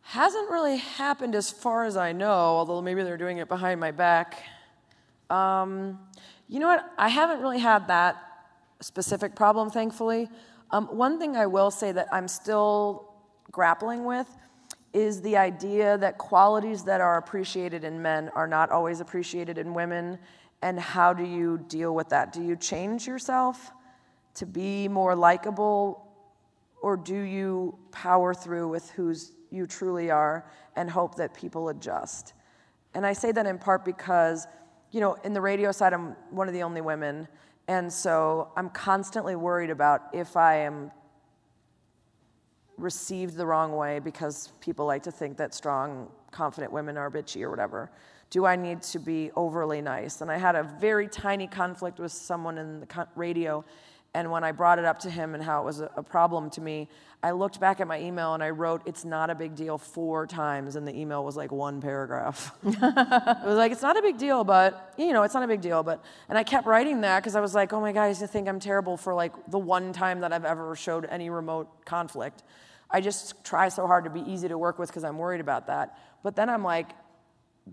Hasn't 0.00 0.50
really 0.50 0.78
happened 0.78 1.34
as 1.34 1.50
far 1.50 1.84
as 1.84 1.98
I 1.98 2.12
know, 2.12 2.30
although 2.30 2.80
maybe 2.80 3.02
they're 3.02 3.18
doing 3.18 3.36
it 3.36 3.46
behind 3.46 3.78
my 3.78 3.90
back. 3.90 4.42
Um, 5.28 5.98
you 6.48 6.58
know 6.58 6.68
what? 6.68 6.90
I 6.96 7.10
haven't 7.10 7.42
really 7.42 7.58
had 7.58 7.86
that 7.88 8.16
specific 8.80 9.36
problem, 9.36 9.68
thankfully. 9.68 10.30
Um, 10.70 10.86
one 10.86 11.18
thing 11.18 11.36
I 11.36 11.44
will 11.44 11.70
say 11.70 11.92
that 11.92 12.08
I'm 12.10 12.26
still 12.26 13.12
grappling 13.52 14.06
with 14.06 14.34
is 14.94 15.20
the 15.20 15.36
idea 15.36 15.98
that 15.98 16.16
qualities 16.16 16.84
that 16.84 17.02
are 17.02 17.18
appreciated 17.18 17.84
in 17.84 18.00
men 18.00 18.30
are 18.30 18.46
not 18.46 18.70
always 18.70 19.00
appreciated 19.00 19.58
in 19.58 19.74
women. 19.74 20.18
And 20.62 20.78
how 20.78 21.12
do 21.12 21.24
you 21.24 21.64
deal 21.68 21.94
with 21.94 22.10
that? 22.10 22.32
Do 22.32 22.42
you 22.42 22.56
change 22.56 23.06
yourself 23.06 23.72
to 24.34 24.46
be 24.46 24.88
more 24.88 25.14
likable, 25.16 26.06
or 26.82 26.96
do 26.96 27.18
you 27.18 27.78
power 27.90 28.32
through 28.32 28.68
with 28.68 28.90
who 28.90 29.14
you 29.50 29.66
truly 29.66 30.10
are 30.10 30.50
and 30.76 30.88
hope 30.90 31.16
that 31.16 31.34
people 31.34 31.68
adjust. 31.68 32.32
And 32.94 33.06
I 33.06 33.12
say 33.12 33.32
that 33.32 33.46
in 33.46 33.58
part 33.58 33.84
because, 33.84 34.46
you 34.90 35.00
know, 35.00 35.14
in 35.24 35.32
the 35.32 35.40
radio 35.40 35.72
side, 35.72 35.92
I'm 35.92 36.16
one 36.30 36.48
of 36.48 36.54
the 36.54 36.62
only 36.62 36.80
women. 36.80 37.28
And 37.68 37.92
so 37.92 38.50
I'm 38.56 38.70
constantly 38.70 39.36
worried 39.36 39.70
about 39.70 40.02
if 40.12 40.36
I 40.36 40.56
am 40.56 40.90
received 42.78 43.36
the 43.36 43.46
wrong 43.46 43.76
way 43.76 43.98
because 43.98 44.52
people 44.60 44.86
like 44.86 45.02
to 45.02 45.12
think 45.12 45.36
that 45.36 45.54
strong, 45.54 46.10
confident 46.30 46.72
women 46.72 46.96
are 46.96 47.10
bitchy 47.10 47.42
or 47.42 47.50
whatever. 47.50 47.90
Do 48.30 48.46
I 48.46 48.56
need 48.56 48.82
to 48.82 49.00
be 49.00 49.32
overly 49.34 49.82
nice? 49.82 50.20
And 50.20 50.30
I 50.30 50.38
had 50.38 50.54
a 50.54 50.62
very 50.62 51.08
tiny 51.08 51.48
conflict 51.48 51.98
with 51.98 52.12
someone 52.12 52.58
in 52.58 52.80
the 52.80 53.08
radio. 53.16 53.64
And 54.14 54.30
when 54.30 54.42
I 54.42 54.52
brought 54.52 54.78
it 54.78 54.84
up 54.84 55.00
to 55.00 55.10
him 55.10 55.34
and 55.34 55.42
how 55.42 55.62
it 55.62 55.64
was 55.64 55.80
a 55.80 56.02
problem 56.02 56.50
to 56.50 56.60
me, 56.60 56.88
I 57.22 57.32
looked 57.32 57.60
back 57.60 57.80
at 57.80 57.86
my 57.86 58.00
email 58.00 58.34
and 58.34 58.42
I 58.42 58.50
wrote, 58.50 58.82
It's 58.86 59.04
not 59.04 59.30
a 59.30 59.34
big 59.34 59.54
deal 59.54 59.78
four 59.78 60.26
times. 60.26 60.74
And 60.74 60.86
the 60.86 60.96
email 60.96 61.24
was 61.24 61.36
like 61.36 61.52
one 61.52 61.80
paragraph. 61.80 62.56
it 62.64 62.80
was 62.80 63.56
like, 63.56 63.72
It's 63.72 63.82
not 63.82 63.96
a 63.96 64.02
big 64.02 64.16
deal, 64.16 64.42
but, 64.42 64.94
you 64.96 65.12
know, 65.12 65.22
it's 65.22 65.34
not 65.34 65.42
a 65.42 65.48
big 65.48 65.60
deal. 65.60 65.82
But, 65.82 66.04
and 66.28 66.38
I 66.38 66.44
kept 66.44 66.66
writing 66.66 67.02
that 67.02 67.20
because 67.20 67.36
I 67.36 67.40
was 67.40 67.54
like, 67.54 67.72
Oh 67.72 67.80
my 67.80 67.92
God, 67.92 68.06
you 68.20 68.26
think 68.26 68.48
I'm 68.48 68.60
terrible 68.60 68.96
for 68.96 69.12
like 69.14 69.32
the 69.48 69.58
one 69.58 69.92
time 69.92 70.20
that 70.20 70.32
I've 70.32 70.44
ever 70.44 70.74
showed 70.76 71.04
any 71.04 71.30
remote 71.30 71.84
conflict. 71.84 72.42
I 72.90 73.00
just 73.00 73.44
try 73.44 73.68
so 73.68 73.86
hard 73.86 74.04
to 74.04 74.10
be 74.10 74.20
easy 74.20 74.48
to 74.48 74.58
work 74.58 74.78
with 74.78 74.88
because 74.88 75.04
I'm 75.04 75.18
worried 75.18 75.40
about 75.40 75.68
that. 75.68 75.96
But 76.22 76.34
then 76.34 76.50
I'm 76.50 76.64
like, 76.64 76.90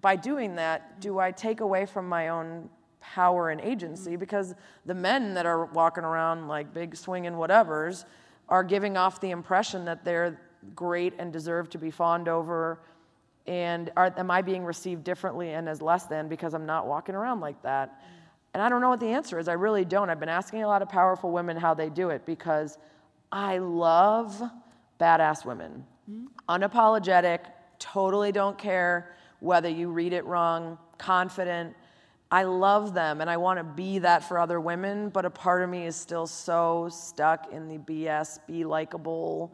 by 0.02 0.16
doing 0.16 0.56
that, 0.56 1.02
do 1.02 1.20
I 1.20 1.32
take 1.32 1.62
away 1.62 1.86
from 1.86 2.08
my 2.08 2.30
own 2.30 2.70
power 3.00 3.50
and 3.50 3.62
agency? 3.62 4.16
Because 4.16 4.54
the 4.86 4.94
men 4.94 5.34
that 5.34 5.46
are 5.46 5.66
walking 5.66 6.04
around 6.04 6.48
like 6.48 6.74
big 6.74 6.96
swinging 6.96 7.34
whatevers, 7.34 8.06
are 8.50 8.64
giving 8.64 8.98
off 8.98 9.20
the 9.20 9.32
impression 9.32 9.86
that 9.86 10.04
they're 10.06 10.40
great 10.76 11.14
and 11.20 11.32
deserve 11.34 11.70
to 11.70 11.78
be 11.78 11.92
fawned 11.92 12.28
over 12.28 12.80
and 13.46 13.92
are, 13.96 14.14
am 14.18 14.30
i 14.30 14.42
being 14.42 14.64
received 14.64 15.04
differently 15.04 15.52
and 15.52 15.70
as 15.70 15.82
less 15.82 16.06
than 16.06 16.28
because 16.28 16.54
i'm 16.54 16.66
not 16.66 16.88
walking 16.88 17.16
around 17.16 17.40
like 17.40 17.62
that? 17.64 18.02
And 18.54 18.64
i 18.64 18.70
don't 18.70 18.82
know 18.82 18.90
what 18.90 19.00
the 19.00 19.08
answer 19.08 19.40
is. 19.40 19.48
I 19.48 19.54
really 19.54 19.86
don't. 19.86 20.10
I've 20.10 20.20
been 20.20 20.30
asking 20.30 20.64
a 20.64 20.68
lot 20.68 20.82
of 20.82 20.90
powerful 20.90 21.32
women 21.32 21.58
how 21.58 21.74
they 21.74 21.90
do 21.90 22.10
it 22.10 22.26
because 22.26 22.78
i 23.32 23.58
love 23.58 24.42
badass 25.00 25.46
women. 25.46 25.86
Mm-hmm. 26.10 26.28
unapologetic 26.48 27.40
totally 27.80 28.32
don't 28.32 28.58
care 28.58 29.17
whether 29.40 29.70
you 29.70 29.90
read 29.90 30.14
it 30.14 30.26
wrong 30.26 30.78
confident 30.98 31.76
I 32.30 32.44
love 32.44 32.94
them 32.94 33.22
and 33.22 33.30
I 33.30 33.38
want 33.38 33.60
to 33.60 33.64
be 33.64 34.00
that 34.00 34.24
for 34.24 34.38
other 34.38 34.60
women, 34.60 35.10
but 35.10 35.24
a 35.24 35.30
part 35.30 35.62
of 35.62 35.70
me 35.70 35.86
is 35.86 35.96
still 35.96 36.28
so 36.28 36.90
stuck 36.92 37.54
in 37.54 37.70
the 37.70 37.78
BS, 37.78 38.40
be 38.46 38.66
likable 38.66 39.54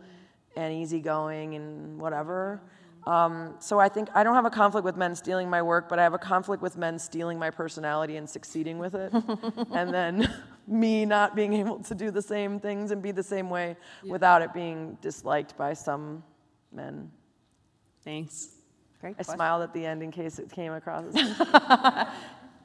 and 0.56 0.74
easygoing 0.74 1.56
and 1.56 2.00
whatever. 2.00 2.62
Um, 3.06 3.56
so 3.60 3.80
I 3.80 3.90
think 3.90 4.10
I 4.16 4.24
don't 4.24 4.34
have 4.34 4.46
a 4.46 4.50
conflict 4.50 4.86
with 4.86 4.96
men 4.96 5.14
stealing 5.14 5.50
my 5.50 5.62
work, 5.62 5.88
but 5.90 6.00
I 6.00 6.04
have 6.04 6.14
a 6.14 6.20
conflict 6.20 6.64
with 6.64 6.78
men 6.78 6.98
stealing 6.98 7.38
my 7.38 7.50
personality 7.50 8.16
and 8.16 8.28
succeeding 8.28 8.80
with 8.80 8.96
it. 8.96 9.14
and 9.72 9.94
then 9.94 10.34
me 10.68 11.06
not 11.06 11.36
being 11.36 11.54
able 11.54 11.80
to 11.80 11.94
do 11.94 12.10
the 12.10 12.22
same 12.22 12.60
things 12.60 12.92
and 12.92 13.02
be 13.04 13.12
the 13.12 13.22
same 13.22 13.50
way 13.50 13.76
yeah. 14.04 14.12
without 14.12 14.42
it 14.42 14.54
being 14.54 14.98
disliked 15.02 15.56
by 15.58 15.74
some 15.74 16.24
men. 16.72 17.12
Thanks. 18.04 18.63
Great 19.04 19.12
I 19.12 19.14
question. 19.16 19.36
smiled 19.36 19.64
at 19.64 19.74
the 19.74 19.86
end 19.86 20.02
in 20.02 20.12
case 20.12 20.40
it 20.40 20.50
came 20.50 20.72
across. 20.72 21.04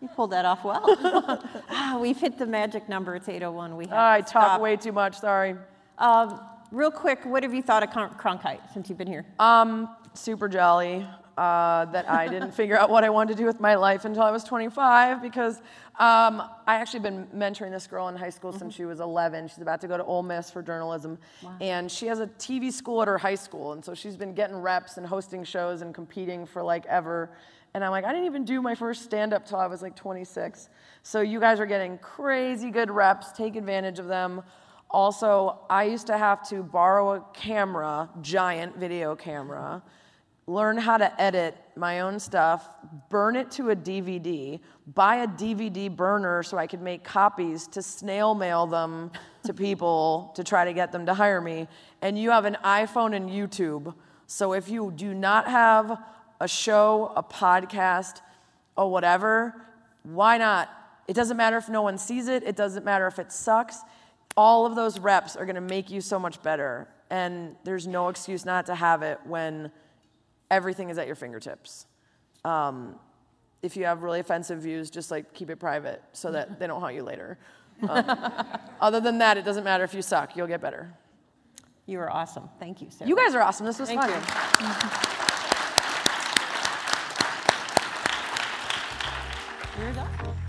You 0.00 0.06
pulled 0.06 0.30
that 0.30 0.44
off 0.44 0.62
well. 0.62 0.84
ah, 1.70 1.98
we've 2.00 2.20
hit 2.20 2.38
the 2.38 2.46
magic 2.46 2.88
number. 2.88 3.16
It's 3.16 3.26
8:01. 3.26 3.76
We 3.76 3.86
have 3.86 3.98
I 3.98 4.20
to 4.20 4.22
talk 4.22 4.44
stop. 4.44 4.60
way 4.60 4.76
too 4.76 4.92
much. 4.92 5.18
Sorry. 5.18 5.56
Um, 5.98 6.40
real 6.70 6.92
quick, 6.92 7.24
what 7.24 7.42
have 7.42 7.52
you 7.52 7.62
thought 7.62 7.82
of 7.82 7.90
Cron- 7.90 8.14
Cronkite 8.14 8.60
since 8.72 8.88
you've 8.88 8.96
been 8.96 9.08
here? 9.08 9.26
Um, 9.40 9.88
super 10.14 10.46
jolly 10.46 11.04
uh, 11.38 11.84
that 11.84 12.10
I 12.10 12.26
didn't 12.26 12.50
figure 12.52 12.76
out 12.76 12.90
what 12.90 13.04
I 13.04 13.10
wanted 13.10 13.36
to 13.36 13.38
do 13.38 13.46
with 13.46 13.60
my 13.60 13.76
life 13.76 14.04
until 14.04 14.24
I 14.24 14.32
was 14.32 14.42
25 14.42 15.22
because 15.22 15.58
um, 16.00 16.42
I 16.66 16.74
actually 16.74 16.98
been 16.98 17.26
mentoring 17.26 17.70
this 17.70 17.86
girl 17.86 18.08
in 18.08 18.16
high 18.16 18.30
school 18.30 18.52
since 18.52 18.74
she 18.74 18.84
was 18.84 18.98
11. 18.98 19.46
She's 19.46 19.58
about 19.58 19.80
to 19.82 19.86
go 19.86 19.96
to 19.96 20.04
Ole 20.04 20.24
Miss 20.24 20.50
for 20.50 20.62
journalism, 20.62 21.16
and 21.60 21.88
she 21.88 22.06
has 22.06 22.18
a 22.18 22.26
TV 22.26 22.72
school 22.72 23.02
at 23.02 23.08
her 23.08 23.18
high 23.18 23.36
school, 23.36 23.72
and 23.72 23.84
so 23.84 23.94
she's 23.94 24.16
been 24.16 24.34
getting 24.34 24.56
reps 24.56 24.96
and 24.96 25.06
hosting 25.06 25.44
shows 25.44 25.80
and 25.80 25.94
competing 25.94 26.44
for 26.44 26.60
like 26.60 26.84
ever. 26.86 27.30
And 27.72 27.84
I'm 27.84 27.92
like, 27.92 28.04
I 28.04 28.10
didn't 28.10 28.26
even 28.26 28.44
do 28.44 28.60
my 28.60 28.74
first 28.74 29.04
stand 29.04 29.32
up 29.32 29.46
till 29.46 29.58
I 29.58 29.68
was 29.68 29.80
like 29.80 29.94
26. 29.94 30.68
So 31.04 31.20
you 31.20 31.38
guys 31.38 31.60
are 31.60 31.66
getting 31.66 31.98
crazy 31.98 32.72
good 32.72 32.90
reps. 32.90 33.30
Take 33.30 33.54
advantage 33.54 34.00
of 34.00 34.08
them. 34.08 34.42
Also, 34.90 35.60
I 35.70 35.84
used 35.84 36.08
to 36.08 36.18
have 36.18 36.48
to 36.48 36.64
borrow 36.64 37.14
a 37.14 37.24
camera, 37.32 38.08
giant 38.22 38.76
video 38.76 39.14
camera, 39.14 39.82
learn 40.48 40.78
how 40.78 40.96
to 40.96 41.20
edit 41.20 41.54
my 41.76 42.00
own 42.00 42.18
stuff, 42.18 42.70
burn 43.10 43.36
it 43.36 43.50
to 43.50 43.68
a 43.68 43.76
DVD, 43.76 44.58
buy 44.94 45.16
a 45.16 45.28
DVD 45.28 45.94
burner 45.94 46.42
so 46.42 46.56
I 46.56 46.66
could 46.66 46.80
make 46.80 47.04
copies 47.04 47.66
to 47.68 47.82
snail 47.82 48.34
mail 48.34 48.66
them 48.66 49.10
to 49.44 49.52
people 49.66 50.32
to 50.36 50.42
try 50.42 50.64
to 50.64 50.72
get 50.72 50.90
them 50.90 51.04
to 51.04 51.12
hire 51.12 51.42
me. 51.42 51.68
And 52.00 52.18
you 52.18 52.30
have 52.30 52.46
an 52.46 52.56
iPhone 52.64 53.14
and 53.14 53.28
YouTube. 53.28 53.94
So 54.26 54.54
if 54.54 54.70
you 54.70 54.90
do 54.90 55.12
not 55.12 55.46
have 55.48 55.98
a 56.40 56.48
show, 56.48 57.12
a 57.14 57.22
podcast, 57.22 58.22
or 58.74 58.90
whatever, 58.90 59.66
why 60.02 60.38
not? 60.38 60.70
It 61.08 61.14
doesn't 61.14 61.36
matter 61.36 61.58
if 61.58 61.68
no 61.68 61.82
one 61.82 61.98
sees 61.98 62.26
it, 62.26 62.42
it 62.42 62.56
doesn't 62.56 62.86
matter 62.86 63.06
if 63.06 63.18
it 63.18 63.32
sucks. 63.32 63.80
All 64.34 64.64
of 64.64 64.76
those 64.76 64.98
reps 64.98 65.36
are 65.36 65.44
gonna 65.44 65.60
make 65.60 65.90
you 65.90 66.00
so 66.00 66.18
much 66.18 66.42
better. 66.42 66.88
And 67.10 67.54
there's 67.64 67.86
no 67.86 68.08
excuse 68.08 68.46
not 68.46 68.64
to 68.66 68.74
have 68.74 69.02
it 69.02 69.18
when 69.26 69.70
everything 70.50 70.90
is 70.90 70.98
at 70.98 71.06
your 71.06 71.16
fingertips. 71.16 71.86
Um, 72.44 72.96
if 73.62 73.76
you 73.76 73.84
have 73.84 74.02
really 74.02 74.20
offensive 74.20 74.60
views, 74.60 74.90
just 74.90 75.10
like 75.10 75.34
keep 75.34 75.50
it 75.50 75.56
private 75.56 76.02
so 76.12 76.30
that 76.32 76.58
they 76.58 76.66
don't 76.66 76.80
haunt 76.80 76.94
you 76.94 77.02
later. 77.02 77.38
Um, 77.88 78.04
other 78.80 79.00
than 79.00 79.18
that, 79.18 79.36
it 79.36 79.44
doesn't 79.44 79.64
matter 79.64 79.84
if 79.84 79.94
you 79.94 80.02
suck, 80.02 80.36
you'll 80.36 80.46
get 80.46 80.60
better. 80.60 80.94
You 81.86 82.00
are 82.00 82.10
awesome. 82.10 82.48
Thank 82.60 82.82
you, 82.82 82.88
Sarah. 82.90 83.08
You 83.08 83.16
guys 83.16 83.34
are 83.34 83.42
awesome. 83.42 83.64
This 83.66 83.78
was 83.78 83.88
Thank 83.88 84.02
fun. 84.02 84.10
you. 84.10 84.16
You're 89.84 89.92
done. 89.92 90.47